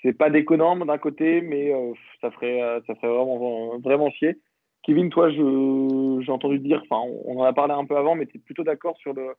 c'est 0.01 0.17
pas 0.17 0.29
déconnant 0.29 0.75
d'un 0.77 0.97
côté, 0.97 1.41
mais 1.41 1.71
ça 2.21 2.31
ferait, 2.31 2.81
ça 2.87 2.95
ferait 2.95 3.13
vraiment, 3.13 3.77
vraiment 3.79 4.09
chier. 4.09 4.39
Kevin, 4.83 5.09
toi, 5.09 5.29
j'ai 5.29 6.31
entendu 6.31 6.59
dire, 6.59 6.81
enfin, 6.89 7.01
on 7.25 7.39
en 7.39 7.43
a 7.43 7.53
parlé 7.53 7.73
un 7.73 7.85
peu 7.85 7.97
avant, 7.97 8.15
mais 8.15 8.25
tu 8.25 8.37
es 8.37 8.39
plutôt 8.39 8.63
d'accord 8.63 8.97
sur 8.97 9.13
le, 9.13 9.35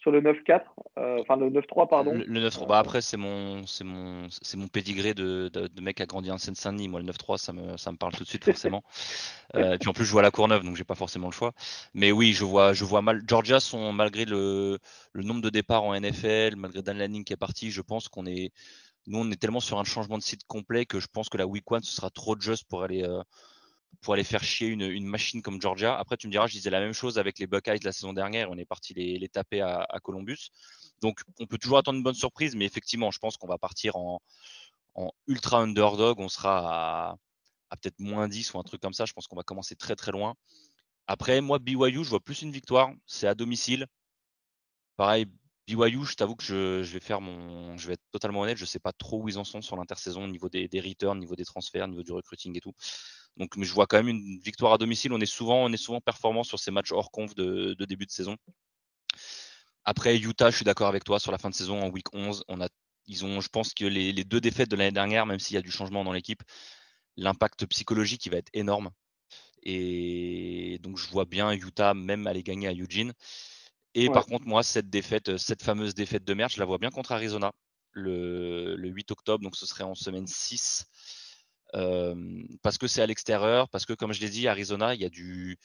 sur 0.00 0.10
le 0.10 0.22
9-4, 0.22 0.62
euh, 0.98 1.18
enfin 1.20 1.36
le 1.36 1.50
9-3, 1.50 1.88
pardon. 1.88 2.12
Le, 2.14 2.48
9-3, 2.48 2.66
bah 2.66 2.78
après, 2.78 3.02
c'est 3.02 3.18
mon, 3.18 3.66
c'est 3.66 3.84
mon, 3.84 4.28
c'est 4.30 4.56
mon 4.56 4.66
pédigré 4.66 5.12
de, 5.12 5.50
de, 5.52 5.80
mec 5.82 5.98
qui 5.98 6.02
a 6.02 6.06
grandi 6.06 6.30
en 6.30 6.38
Seine-Saint-Denis. 6.38 6.88
Moi, 6.88 7.00
le 7.00 7.12
9-3, 7.12 7.36
ça 7.36 7.52
me, 7.52 7.76
ça 7.76 7.92
me 7.92 7.98
parle 7.98 8.14
tout 8.14 8.24
de 8.24 8.28
suite, 8.28 8.44
forcément. 8.44 8.82
euh, 9.56 9.74
et 9.74 9.78
puis 9.78 9.90
en 9.90 9.92
plus, 9.92 10.06
je 10.06 10.12
vois 10.12 10.22
la 10.22 10.30
Courneuve, 10.30 10.64
donc 10.64 10.76
j'ai 10.76 10.84
pas 10.84 10.94
forcément 10.94 11.28
le 11.28 11.32
choix. 11.32 11.52
Mais 11.92 12.12
oui, 12.12 12.32
je 12.32 12.44
vois, 12.44 12.72
je 12.72 12.84
vois 12.84 13.02
mal. 13.02 13.22
Georgia 13.28 13.60
sont, 13.60 13.92
malgré 13.92 14.24
le, 14.24 14.78
le 15.12 15.22
nombre 15.22 15.42
de 15.42 15.50
départs 15.50 15.84
en 15.84 15.94
NFL, 15.94 16.56
malgré 16.56 16.82
Dan 16.82 16.96
Lanning 16.96 17.24
qui 17.24 17.34
est 17.34 17.36
parti, 17.36 17.70
je 17.70 17.82
pense 17.82 18.08
qu'on 18.08 18.24
est, 18.24 18.52
nous, 19.06 19.18
on 19.18 19.30
est 19.30 19.40
tellement 19.40 19.60
sur 19.60 19.78
un 19.78 19.84
changement 19.84 20.16
de 20.16 20.22
site 20.22 20.44
complet 20.46 20.86
que 20.86 20.98
je 20.98 21.08
pense 21.12 21.28
que 21.28 21.36
la 21.36 21.46
week 21.46 21.64
1, 21.70 21.82
ce 21.82 21.92
sera 21.92 22.08
trop 22.08 22.40
juste 22.40 22.64
pour 22.70 22.82
aller. 22.84 23.04
Euh, 23.04 23.22
pour 24.00 24.14
aller 24.14 24.24
faire 24.24 24.42
chier 24.42 24.68
une, 24.68 25.06
machine 25.06 25.42
comme 25.42 25.60
Georgia. 25.60 25.98
Après, 25.98 26.16
tu 26.16 26.26
me 26.26 26.32
diras, 26.32 26.46
je 26.46 26.52
disais 26.54 26.70
la 26.70 26.80
même 26.80 26.92
chose 26.92 27.18
avec 27.18 27.38
les 27.38 27.46
Buckeyes 27.46 27.80
la 27.82 27.92
saison 27.92 28.12
dernière. 28.12 28.50
On 28.50 28.56
est 28.56 28.64
parti 28.64 28.94
les, 28.94 29.28
taper 29.28 29.60
à, 29.60 29.86
Columbus. 30.02 30.50
Donc, 31.02 31.20
on 31.38 31.46
peut 31.46 31.58
toujours 31.58 31.78
attendre 31.78 31.98
une 31.98 32.02
bonne 32.02 32.14
surprise, 32.14 32.54
mais 32.54 32.64
effectivement, 32.64 33.10
je 33.10 33.18
pense 33.18 33.36
qu'on 33.36 33.46
va 33.46 33.58
partir 33.58 33.96
en, 33.96 34.20
ultra 35.26 35.60
underdog. 35.60 36.18
On 36.18 36.28
sera 36.28 37.18
à, 37.70 37.76
peut-être 37.76 37.98
moins 37.98 38.28
10 38.28 38.54
ou 38.54 38.58
un 38.58 38.62
truc 38.62 38.80
comme 38.80 38.94
ça. 38.94 39.04
Je 39.04 39.12
pense 39.12 39.26
qu'on 39.26 39.36
va 39.36 39.42
commencer 39.42 39.76
très 39.76 39.96
très 39.96 40.12
loin. 40.12 40.34
Après, 41.06 41.40
moi, 41.40 41.58
BYU, 41.58 42.04
je 42.04 42.10
vois 42.10 42.20
plus 42.20 42.42
une 42.42 42.52
victoire. 42.52 42.92
C'est 43.06 43.26
à 43.26 43.34
domicile. 43.34 43.86
Pareil, 44.96 45.26
BYU, 45.66 46.04
je 46.04 46.14
t'avoue 46.14 46.36
que 46.36 46.44
je, 46.44 46.92
vais 46.92 47.00
faire 47.00 47.20
mon. 47.20 47.76
Je 47.76 47.86
vais 47.88 47.94
être 47.94 48.04
totalement 48.12 48.40
honnête, 48.42 48.56
je 48.56 48.62
ne 48.62 48.66
sais 48.66 48.78
pas 48.78 48.92
trop 48.92 49.22
où 49.22 49.28
ils 49.28 49.38
en 49.38 49.44
sont 49.44 49.62
sur 49.62 49.76
l'intersaison 49.76 50.24
au 50.24 50.28
niveau 50.28 50.48
des, 50.48 50.68
des 50.68 50.80
returns, 50.80 51.18
au 51.18 51.20
niveau 51.20 51.36
des 51.36 51.44
transferts, 51.44 51.84
au 51.84 51.88
niveau 51.88 52.02
du 52.02 52.12
recruiting 52.12 52.56
et 52.56 52.60
tout. 52.60 52.74
Donc, 53.40 53.56
mais 53.56 53.64
je 53.64 53.72
vois 53.72 53.86
quand 53.86 53.96
même 53.96 54.08
une 54.08 54.38
victoire 54.38 54.74
à 54.74 54.78
domicile. 54.78 55.14
On 55.14 55.20
est 55.20 55.24
souvent, 55.24 55.64
on 55.64 55.72
est 55.72 55.78
souvent 55.78 56.02
performant 56.02 56.44
sur 56.44 56.58
ces 56.58 56.70
matchs 56.70 56.92
hors 56.92 57.10
conf 57.10 57.34
de, 57.34 57.74
début 57.86 58.04
de 58.04 58.10
saison. 58.10 58.36
Après, 59.84 60.18
Utah, 60.18 60.50
je 60.50 60.56
suis 60.56 60.64
d'accord 60.66 60.88
avec 60.88 61.04
toi 61.04 61.18
sur 61.18 61.32
la 61.32 61.38
fin 61.38 61.48
de 61.48 61.54
saison 61.54 61.82
en 61.82 61.88
week 61.88 62.12
11. 62.12 62.44
On 62.48 62.60
a, 62.60 62.68
ils 63.06 63.24
ont, 63.24 63.40
je 63.40 63.48
pense 63.48 63.72
que 63.72 63.86
les, 63.86 64.12
deux 64.24 64.42
défaites 64.42 64.70
de 64.70 64.76
l'année 64.76 64.92
dernière, 64.92 65.24
même 65.24 65.38
s'il 65.38 65.54
y 65.54 65.56
a 65.56 65.62
du 65.62 65.70
changement 65.70 66.04
dans 66.04 66.12
l'équipe, 66.12 66.42
l'impact 67.16 67.64
psychologique 67.64 68.26
il 68.26 68.32
va 68.32 68.36
être 68.36 68.50
énorme. 68.52 68.90
Et 69.62 70.78
donc, 70.82 70.98
je 70.98 71.08
vois 71.08 71.24
bien 71.24 71.50
Utah 71.52 71.94
même 71.94 72.26
aller 72.26 72.42
gagner 72.42 72.68
à 72.68 72.74
Eugene. 72.74 73.14
Et 73.94 74.10
par 74.10 74.26
contre, 74.26 74.44
moi, 74.44 74.62
cette 74.62 74.90
défaite, 74.90 75.38
cette 75.38 75.62
fameuse 75.62 75.94
défaite 75.94 76.24
de 76.24 76.34
merde, 76.34 76.52
je 76.52 76.60
la 76.60 76.66
vois 76.66 76.78
bien 76.78 76.90
contre 76.90 77.12
Arizona 77.12 77.52
le, 77.92 78.76
le 78.76 78.88
8 78.90 79.10
octobre. 79.12 79.42
Donc, 79.42 79.56
ce 79.56 79.64
serait 79.64 79.84
en 79.84 79.94
semaine 79.94 80.26
6 80.26 80.84
parce 82.62 82.78
que 82.78 82.86
c'est 82.86 83.02
à 83.02 83.06
l'extérieur, 83.06 83.68
parce 83.68 83.86
que 83.86 83.92
comme 83.92 84.12
je 84.12 84.20
l'ai 84.20 84.30
dit, 84.30 84.48
Arizona, 84.48 84.94
il 84.94 85.00
y 85.00 85.04
a 85.04 85.10
du 85.10 85.58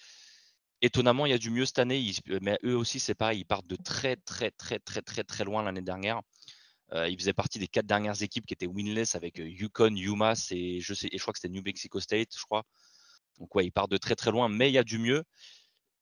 étonnamment, 0.81 1.25
il 1.25 1.29
y 1.31 1.33
a 1.33 1.37
du 1.37 1.49
mieux 1.49 1.65
cette 1.65 1.79
année, 1.79 2.11
mais 2.41 2.59
eux 2.63 2.75
aussi, 2.77 2.99
c'est 2.99 3.15
pareil, 3.15 3.39
ils 3.39 3.45
partent 3.45 3.67
de 3.67 3.75
très, 3.75 4.17
très, 4.17 4.51
très, 4.51 4.79
très, 4.79 5.01
très, 5.01 5.23
très 5.23 5.43
loin 5.43 5.63
l'année 5.63 5.81
dernière. 5.81 6.21
ils 6.93 7.17
faisaient 7.17 7.33
partie 7.33 7.59
des 7.59 7.67
quatre 7.67 7.87
dernières 7.87 8.21
équipes 8.21 8.45
qui 8.45 8.53
étaient 8.53 8.67
winless 8.67 9.15
avec 9.15 9.37
Yukon, 9.37 9.95
UMass 9.95 10.51
et 10.51 10.81
je, 10.81 10.93
sais, 10.93 11.07
et 11.11 11.17
je 11.17 11.21
crois 11.23 11.33
que 11.33 11.39
c'était 11.39 11.53
New 11.53 11.63
Mexico 11.63 11.99
State, 11.99 12.29
je 12.37 12.43
crois. 12.43 12.63
Donc, 13.39 13.53
ouais, 13.55 13.65
ils 13.65 13.71
partent 13.71 13.91
de 13.91 13.97
très, 13.97 14.15
très 14.15 14.31
loin, 14.31 14.49
mais 14.49 14.69
il 14.69 14.73
y 14.73 14.77
a 14.77 14.83
du 14.83 14.97
mieux. 14.97 15.23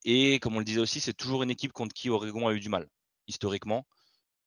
Et 0.06 0.40
comme 0.40 0.56
on 0.56 0.60
le 0.60 0.66
disait 0.66 0.82
aussi, 0.82 1.00
c'est 1.00 1.14
toujours 1.14 1.44
une 1.44 1.50
équipe 1.50 1.72
contre 1.72 1.94
qui 1.94 2.10
Oregon 2.10 2.48
a 2.48 2.54
eu 2.54 2.60
du 2.60 2.70
mal, 2.70 2.88
historiquement. 3.28 3.86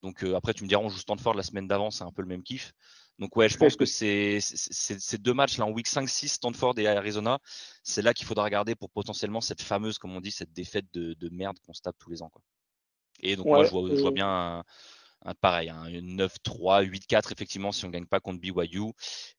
Donc, 0.02 0.22
après, 0.22 0.54
tu 0.54 0.62
me 0.64 0.68
diras, 0.68 0.82
on 0.82 0.88
joue 0.88 0.98
Stanford 0.98 1.34
la 1.34 1.42
semaine 1.42 1.66
d'avant, 1.66 1.90
c'est 1.90 2.04
un 2.04 2.12
peu 2.12 2.22
le 2.22 2.28
même 2.28 2.42
kiff. 2.42 2.72
Donc 3.18 3.34
ouais, 3.36 3.48
je 3.48 3.56
pense 3.56 3.76
que 3.76 3.86
c'est 3.86 4.40
ces 4.40 5.18
deux 5.18 5.32
matchs 5.32 5.56
là 5.56 5.64
en 5.64 5.70
week 5.70 5.88
5-6, 5.88 6.28
Stanford 6.28 6.78
et 6.78 6.86
Arizona, 6.86 7.38
c'est 7.82 8.02
là 8.02 8.12
qu'il 8.12 8.26
faudra 8.26 8.44
regarder 8.44 8.74
pour 8.74 8.90
potentiellement 8.90 9.40
cette 9.40 9.62
fameuse, 9.62 9.98
comme 9.98 10.14
on 10.14 10.20
dit, 10.20 10.30
cette 10.30 10.52
défaite 10.52 10.86
de, 10.92 11.28
merde 11.30 11.58
qu'on 11.64 11.72
se 11.72 11.80
tape 11.80 11.96
tous 11.98 12.10
les 12.10 12.22
ans. 12.22 12.28
Quoi. 12.28 12.42
Et 13.20 13.36
donc 13.36 13.46
moi, 13.46 13.64
je 13.64 13.70
vois, 13.70 14.10
bien 14.10 14.62
un, 15.24 15.34
pareil, 15.40 15.70
un 15.70 15.88
9-3, 15.88 16.84
8-4 16.84 17.32
effectivement 17.32 17.72
si 17.72 17.86
on 17.86 17.88
gagne 17.88 18.04
pas 18.04 18.20
contre 18.20 18.40
BYU. 18.40 18.92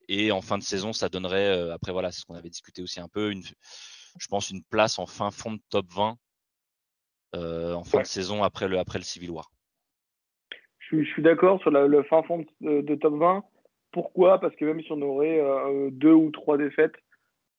Et 0.08 0.32
en 0.32 0.42
fin 0.42 0.58
de 0.58 0.64
saison, 0.64 0.92
ça 0.92 1.08
donnerait, 1.08 1.56
euh, 1.56 1.74
après 1.74 1.92
voilà, 1.92 2.12
c'est 2.12 2.22
ce 2.22 2.26
qu'on 2.26 2.36
avait 2.36 2.50
discuté 2.50 2.82
aussi 2.82 3.00
un 3.00 3.08
peu, 3.08 3.32
une, 3.32 3.44
je 3.44 4.28
pense 4.28 4.50
une 4.50 4.64
place 4.64 4.98
en 4.98 5.06
fin 5.06 5.30
fond 5.30 5.54
de 5.54 5.62
top 5.70 5.86
20 5.92 6.18
euh, 7.36 7.74
en 7.74 7.84
fin 7.84 8.02
de 8.02 8.08
saison 8.08 8.42
après 8.42 8.68
le, 8.68 8.80
après 8.80 8.98
le 8.98 9.04
Civil 9.04 9.30
War. 9.30 9.52
Je, 10.80 11.04
suis 11.04 11.22
d'accord 11.22 11.60
sur 11.62 11.70
le 11.70 12.04
fin 12.04 12.24
fond 12.24 12.44
de 12.62 12.96
top 12.96 13.14
20. 13.16 13.44
Pourquoi? 13.92 14.40
Parce 14.40 14.56
que 14.56 14.66
même 14.66 14.82
si 14.82 14.92
on 14.92 15.02
aurait 15.02 15.40
euh, 15.40 15.90
deux 15.92 16.14
ou 16.14 16.32
trois 16.32 16.58
défaites, 16.58 16.96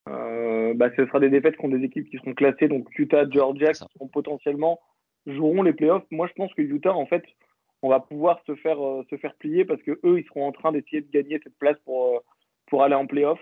euh, 0.09 0.75
bah, 0.75 0.89
ce 0.97 1.07
sera 1.07 1.21
des 1.21 1.31
défaites 1.31 1.57
contre 1.57 1.77
des 1.77 1.85
équipes 1.85 2.09
qui 2.11 2.17
seront 2.19 2.35
classées, 2.35 2.69
donc 2.69 2.87
Utah, 2.99 3.29
Georgia, 3.29 3.73
qui 3.73 3.85
seront 3.95 4.09
potentiellement 4.09 4.81
joueront 5.27 5.63
les 5.63 5.73
playoffs. 5.73 6.05
Moi, 6.11 6.27
je 6.29 6.33
pense 6.35 6.53
que 6.55 6.63
Utah, 6.63 6.95
en 6.95 7.07
fait, 7.07 7.25
on 7.83 7.89
va 7.89 8.01
pouvoir 8.01 8.41
se 8.47 8.55
faire, 8.57 8.85
euh, 8.85 9.05
se 9.11 9.17
faire 9.17 9.35
plier 9.35 9.65
parce 9.65 9.83
que 9.83 9.99
eux, 10.05 10.19
ils 10.19 10.27
seront 10.27 10.47
en 10.47 10.53
train 10.53 10.73
d'essayer 10.73 11.03
de 11.03 11.11
gagner 11.11 11.41
cette 11.43 11.59
place 11.59 11.77
pour, 11.85 12.23
pour 12.67 12.83
aller 12.83 12.95
en 12.95 13.07
playoff. 13.07 13.41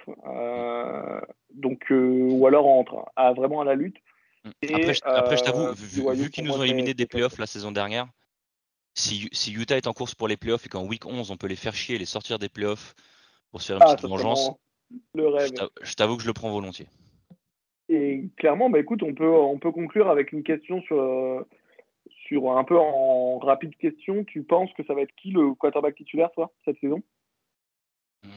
donc, 1.55 1.85
ou 1.91 2.47
alors 2.47 2.67
en, 2.67 2.85
à, 3.17 3.33
vraiment 3.33 3.61
à 3.61 3.65
la 3.65 3.75
lutte. 3.75 3.97
après, 4.63 4.95
je, 4.95 5.45
t'avoue, 5.45 5.73
vu, 5.75 6.23
vu 6.23 6.31
qu'ils 6.31 6.45
nous 6.45 6.53
ont 6.53 6.63
éliminé 6.63 6.95
des 6.95 7.07
playoffs 7.07 7.39
la 7.39 7.47
saison 7.47 7.73
dernière, 7.73 8.07
si, 8.97 9.53
Utah 9.53 9.77
est 9.77 9.87
en 9.87 9.93
course 9.93 10.15
pour 10.15 10.27
les 10.27 10.37
playoffs 10.37 10.67
et 10.67 10.69
qu'en 10.69 10.85
week 10.85 11.07
11 11.07 11.31
on 11.31 11.37
peut 11.37 11.47
les 11.47 11.57
faire 11.57 11.75
chier 11.75 11.97
et 11.97 11.99
les 11.99 12.07
sortir 12.07 12.39
des 12.39 12.49
playoffs 12.49 12.95
pour 13.51 13.61
se 13.61 13.69
faire 13.69 13.77
une 13.77 13.83
ah, 13.85 13.95
petite 13.95 14.09
vengeance, 14.09 14.51
le 15.15 15.29
rêve. 15.29 15.51
je 15.83 15.95
t'avoue 15.95 16.17
que 16.17 16.23
je 16.23 16.29
le 16.29 16.33
prends 16.33 16.51
volontiers. 16.51 16.87
Et 17.89 18.25
clairement, 18.37 18.69
bah 18.69 18.81
écoute, 18.81 19.03
on 19.03 19.15
peut, 19.15 19.31
on 19.31 19.59
peut 19.59 19.71
conclure 19.71 20.11
avec 20.11 20.33
une 20.33 20.43
question 20.43 20.83
sur, 20.83 21.01
euh, 21.01 21.47
sur 22.27 22.51
un 22.57 22.65
peu 22.65 22.77
en 22.77 23.39
rapide 23.39 23.77
question. 23.77 24.25
Tu 24.25 24.43
penses 24.43 24.71
que 24.77 24.85
ça 24.85 24.95
va 24.95 25.03
être 25.03 25.15
qui 25.17 25.31
le 25.31 25.55
quarterback 25.55 25.95
titulaire, 25.95 26.31
toi, 26.33 26.53
cette 26.65 26.81
saison? 26.81 27.03
Hmm. 28.25 28.31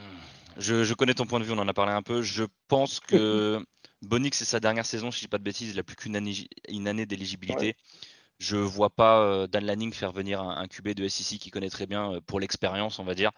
je, 0.57 0.93
connais 0.93 1.15
ton 1.15 1.25
point 1.25 1.39
de 1.39 1.45
vue, 1.45 1.53
on 1.53 1.57
en 1.57 1.67
a 1.67 1.73
parlé 1.73 1.93
un 1.93 2.03
peu. 2.03 2.21
Je 2.21 2.43
pense 2.67 2.99
que 2.99 3.59
Bonix, 4.03 4.37
c'est 4.37 4.45
sa 4.45 4.59
dernière 4.59 4.85
saison, 4.85 5.09
si 5.09 5.19
je 5.19 5.25
dis 5.25 5.29
pas 5.29 5.39
de 5.39 5.43
bêtises, 5.43 5.71
il 5.71 5.77
n'a 5.77 5.83
plus 5.83 5.95
qu'une 5.95 6.15
année, 6.15 6.33
une 6.69 6.87
année 6.87 7.07
d'éligibilité. 7.07 7.75
Je 8.39 8.55
ne 8.55 8.61
vois 8.61 8.89
pas 8.89 9.21
euh, 9.21 9.47
Dan 9.47 9.65
Lanning 9.65 9.93
faire 9.93 10.11
venir 10.11 10.41
un, 10.41 10.67
QB 10.67 10.89
de 10.89 11.07
SEC 11.07 11.39
qui 11.39 11.51
connaît 11.51 11.69
très 11.69 11.85
bien 11.87 12.13
euh, 12.13 12.21
pour 12.21 12.39
l'expérience, 12.39 12.97
on 12.99 13.03
va 13.03 13.13
dire, 13.15 13.31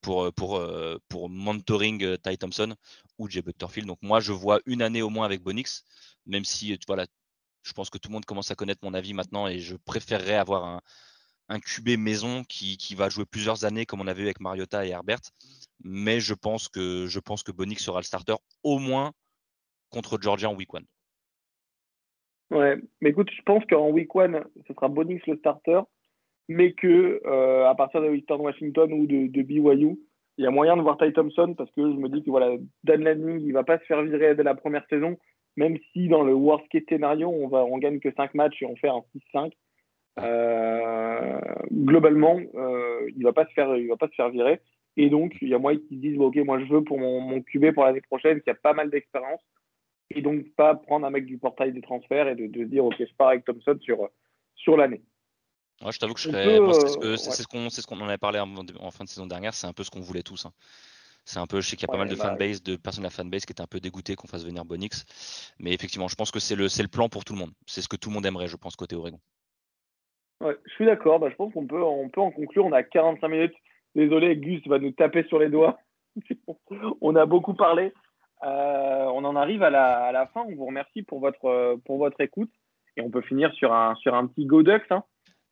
pour, 0.00 0.24
euh, 0.56 0.98
mentoring 1.10 2.16
Ty 2.18 2.38
Thompson 2.38 2.74
ou 3.18 3.28
Jay 3.28 3.42
Butterfield. 3.42 3.88
Donc 3.88 3.98
moi, 4.02 4.20
je 4.20 4.32
vois 4.32 4.60
une 4.66 4.82
année 4.82 5.02
au 5.02 5.10
moins 5.10 5.26
avec 5.26 5.42
Bonix, 5.42 5.84
même 6.26 6.44
si 6.44 6.78
voilà, 6.86 7.06
je 7.62 7.72
pense 7.72 7.90
que 7.90 7.98
tout 7.98 8.08
le 8.08 8.14
monde 8.14 8.24
commence 8.26 8.50
à 8.50 8.54
connaître 8.54 8.80
mon 8.84 8.94
avis 8.94 9.14
maintenant 9.14 9.48
et 9.48 9.58
je 9.60 9.76
préférerais 9.76 10.36
avoir 10.36 10.64
un, 10.64 10.80
un 11.48 11.60
QB 11.60 11.98
maison 11.98 12.44
qui, 12.44 12.76
va 12.94 13.08
jouer 13.08 13.24
plusieurs 13.26 13.64
années 13.64 13.86
comme 13.86 14.00
on 14.00 14.06
avait 14.06 14.22
vu 14.22 14.26
avec 14.26 14.40
Mariota 14.40 14.86
et 14.86 14.90
Herbert. 14.90 15.20
Mais 15.82 16.20
je 16.20 16.34
pense 16.34 16.68
que 16.68 17.06
je 17.06 17.20
pense 17.20 17.42
que 17.42 17.52
Bonix 17.52 17.82
sera 17.82 18.00
le 18.00 18.04
starter 18.04 18.36
au 18.62 18.78
moins 18.78 19.12
contre 19.90 20.18
Georgia 20.20 20.48
en 20.48 20.54
week 20.54 20.70
1. 20.74 20.80
Ouais, 22.54 22.76
mais 23.00 23.10
écoute, 23.10 23.30
je 23.36 23.42
pense 23.42 23.64
qu'en 23.66 23.90
week 23.90 24.14
one, 24.14 24.44
ce 24.68 24.74
sera 24.74 24.86
Bonix 24.86 25.20
le 25.26 25.36
starter, 25.38 25.80
mais 26.48 26.72
que 26.72 27.20
euh, 27.26 27.68
à 27.68 27.74
partir 27.74 28.00
de 28.00 28.14
Eastern 28.14 28.40
Washington 28.40 28.92
ou 28.92 29.06
de, 29.06 29.42
BYU, 29.42 29.98
il 30.38 30.44
y 30.44 30.46
a 30.46 30.50
moyen 30.50 30.76
de 30.76 30.82
voir 30.82 30.96
Ty 30.96 31.12
Thompson 31.12 31.54
parce 31.58 31.70
que 31.72 31.82
je 31.82 31.96
me 31.96 32.08
dis 32.08 32.22
que 32.22 32.30
voilà, 32.30 32.56
Dan 32.84 33.02
Lanning, 33.02 33.40
il 33.40 33.52
va 33.52 33.64
pas 33.64 33.80
se 33.80 33.84
faire 33.86 34.02
virer 34.02 34.36
dès 34.36 34.44
la 34.44 34.54
première 34.54 34.86
saison, 34.88 35.18
même 35.56 35.76
si 35.92 36.06
dans 36.06 36.22
le 36.22 36.32
worst 36.32 36.68
case 36.68 36.84
scénario, 36.88 37.28
on 37.28 37.48
va, 37.48 37.66
gagne 37.80 37.98
que 37.98 38.12
5 38.12 38.34
matchs 38.34 38.62
et 38.62 38.66
on 38.66 38.76
fait 38.76 38.88
un 38.88 39.02
6-5. 39.34 39.50
Euh, 40.20 41.40
globalement, 41.72 42.38
euh, 42.54 43.10
il 43.16 43.24
va 43.24 43.32
pas 43.32 43.46
se 43.46 43.52
faire, 43.52 43.76
il 43.76 43.88
va 43.88 43.96
pas 43.96 44.06
se 44.06 44.14
faire 44.14 44.30
virer. 44.30 44.60
Et 44.96 45.10
donc, 45.10 45.34
il 45.42 45.48
y 45.48 45.54
a 45.54 45.58
moyen 45.58 45.80
qu'ils 45.88 46.00
disent, 46.00 46.20
ok, 46.20 46.36
moi 46.36 46.60
je 46.60 46.72
veux 46.72 46.84
pour 46.84 47.00
mon, 47.00 47.20
mon 47.20 47.42
QB 47.42 47.72
pour 47.72 47.84
l'année 47.84 48.00
prochaine, 48.00 48.40
qui 48.42 48.50
a 48.50 48.54
pas 48.54 48.74
mal 48.74 48.90
d'expérience 48.90 49.40
et 50.10 50.22
donc 50.22 50.44
pas 50.56 50.74
prendre 50.74 51.06
un 51.06 51.10
mec 51.10 51.26
du 51.26 51.38
portail 51.38 51.72
des 51.72 51.80
transferts 51.80 52.28
et 52.28 52.34
de, 52.34 52.46
de 52.46 52.64
dire 52.64 52.84
ok 52.84 52.96
je 52.98 53.14
pars 53.16 53.28
avec 53.28 53.44
Thompson 53.44 53.78
sur, 53.80 54.08
sur 54.54 54.76
l'année. 54.76 55.02
Ouais, 55.82 55.92
je 55.92 55.98
t'avoue 55.98 56.14
que 56.14 56.20
je 56.20 56.30
serais... 56.30 57.16
c'est 57.16 57.42
ce 57.42 57.46
qu'on 57.46 57.68
ce 57.68 57.84
qu'on 57.86 58.00
en 58.00 58.08
avait 58.08 58.18
parlé 58.18 58.38
en, 58.38 58.90
fin 58.90 59.04
de 59.04 59.08
saison 59.08 59.26
dernière, 59.26 59.54
c'est 59.54 59.66
un 59.66 59.72
peu 59.72 59.82
ce 59.82 59.90
qu'on 59.90 60.00
voulait 60.00 60.22
tous. 60.22 60.46
Hein. 60.46 60.52
C'est 61.24 61.38
un 61.38 61.46
peu, 61.46 61.60
je 61.60 61.68
sais 61.68 61.76
qu'il 61.76 61.88
y 61.88 61.90
a 61.90 61.92
pas 61.92 61.98
mal 61.98 62.08
de 62.08 62.16
bah 62.16 62.24
fanbase, 62.28 62.62
de 62.62 62.76
personnes 62.76 63.02
de 63.02 63.06
la 63.06 63.10
fanbase 63.10 63.46
qui 63.46 63.52
étaient 63.52 63.62
un 63.62 63.66
peu 63.66 63.80
dégoûtées 63.80 64.14
qu'on 64.14 64.28
fasse 64.28 64.44
venir 64.44 64.64
Bonix. 64.64 65.06
Mais 65.58 65.72
effectivement, 65.72 66.06
je 66.06 66.16
pense 66.16 66.30
que 66.30 66.38
c'est 66.38 66.54
le, 66.54 66.64
le 66.64 66.88
plan 66.88 67.08
pour 67.08 67.24
tout 67.24 67.32
le 67.32 67.38
monde. 67.38 67.52
C'est 67.66 67.80
ce 67.80 67.88
que 67.88 67.96
tout 67.96 68.10
le 68.10 68.14
monde 68.14 68.26
aimerait, 68.26 68.46
je 68.46 68.56
pense, 68.56 68.76
côté 68.76 68.94
Oregon. 68.94 69.18
Ouais, 70.42 70.56
je 70.66 70.72
suis 70.74 70.84
d'accord. 70.84 71.18
Bah, 71.18 71.30
je 71.30 71.36
pense 71.36 71.52
qu'on 71.54 71.66
peut, 71.66 71.82
on 71.82 72.10
peut 72.10 72.20
en 72.20 72.30
conclure. 72.30 72.66
On 72.66 72.72
a 72.72 72.82
45 72.82 73.28
minutes. 73.28 73.54
Désolé, 73.94 74.36
Gus 74.36 74.66
va 74.66 74.78
nous 74.78 74.90
taper 74.90 75.24
sur 75.24 75.38
les 75.38 75.48
doigts. 75.48 75.78
on 77.00 77.16
a 77.16 77.24
beaucoup 77.24 77.54
parlé. 77.54 77.94
Euh, 78.44 79.04
on 79.06 79.24
en 79.24 79.36
arrive 79.36 79.62
à 79.62 79.70
la, 79.70 80.04
à 80.04 80.12
la, 80.12 80.26
fin. 80.26 80.42
On 80.42 80.54
vous 80.54 80.66
remercie 80.66 81.02
pour 81.02 81.20
votre, 81.20 81.76
pour 81.84 81.98
votre 81.98 82.20
écoute. 82.20 82.50
Et 82.96 83.02
on 83.02 83.10
peut 83.10 83.22
finir 83.22 83.52
sur 83.54 83.72
un, 83.72 83.94
sur 83.96 84.14
un 84.14 84.26
petit 84.26 84.46
Go 84.46 84.62
Ducks. 84.62 84.90
Hein. 84.90 85.02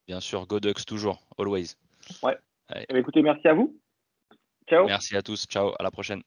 Bien 0.06 0.20
sûr, 0.20 0.46
Go 0.46 0.60
Ducks 0.60 0.84
toujours, 0.84 1.22
always. 1.38 1.76
Ouais. 2.22 2.36
Eh 2.74 2.86
ben, 2.88 2.98
écoutez, 2.98 3.22
merci 3.22 3.48
à 3.48 3.54
vous. 3.54 3.76
Ciao. 4.68 4.86
Merci 4.86 5.16
à 5.16 5.22
tous. 5.22 5.46
Ciao. 5.46 5.72
À 5.78 5.82
la 5.82 5.90
prochaine. 5.90 6.22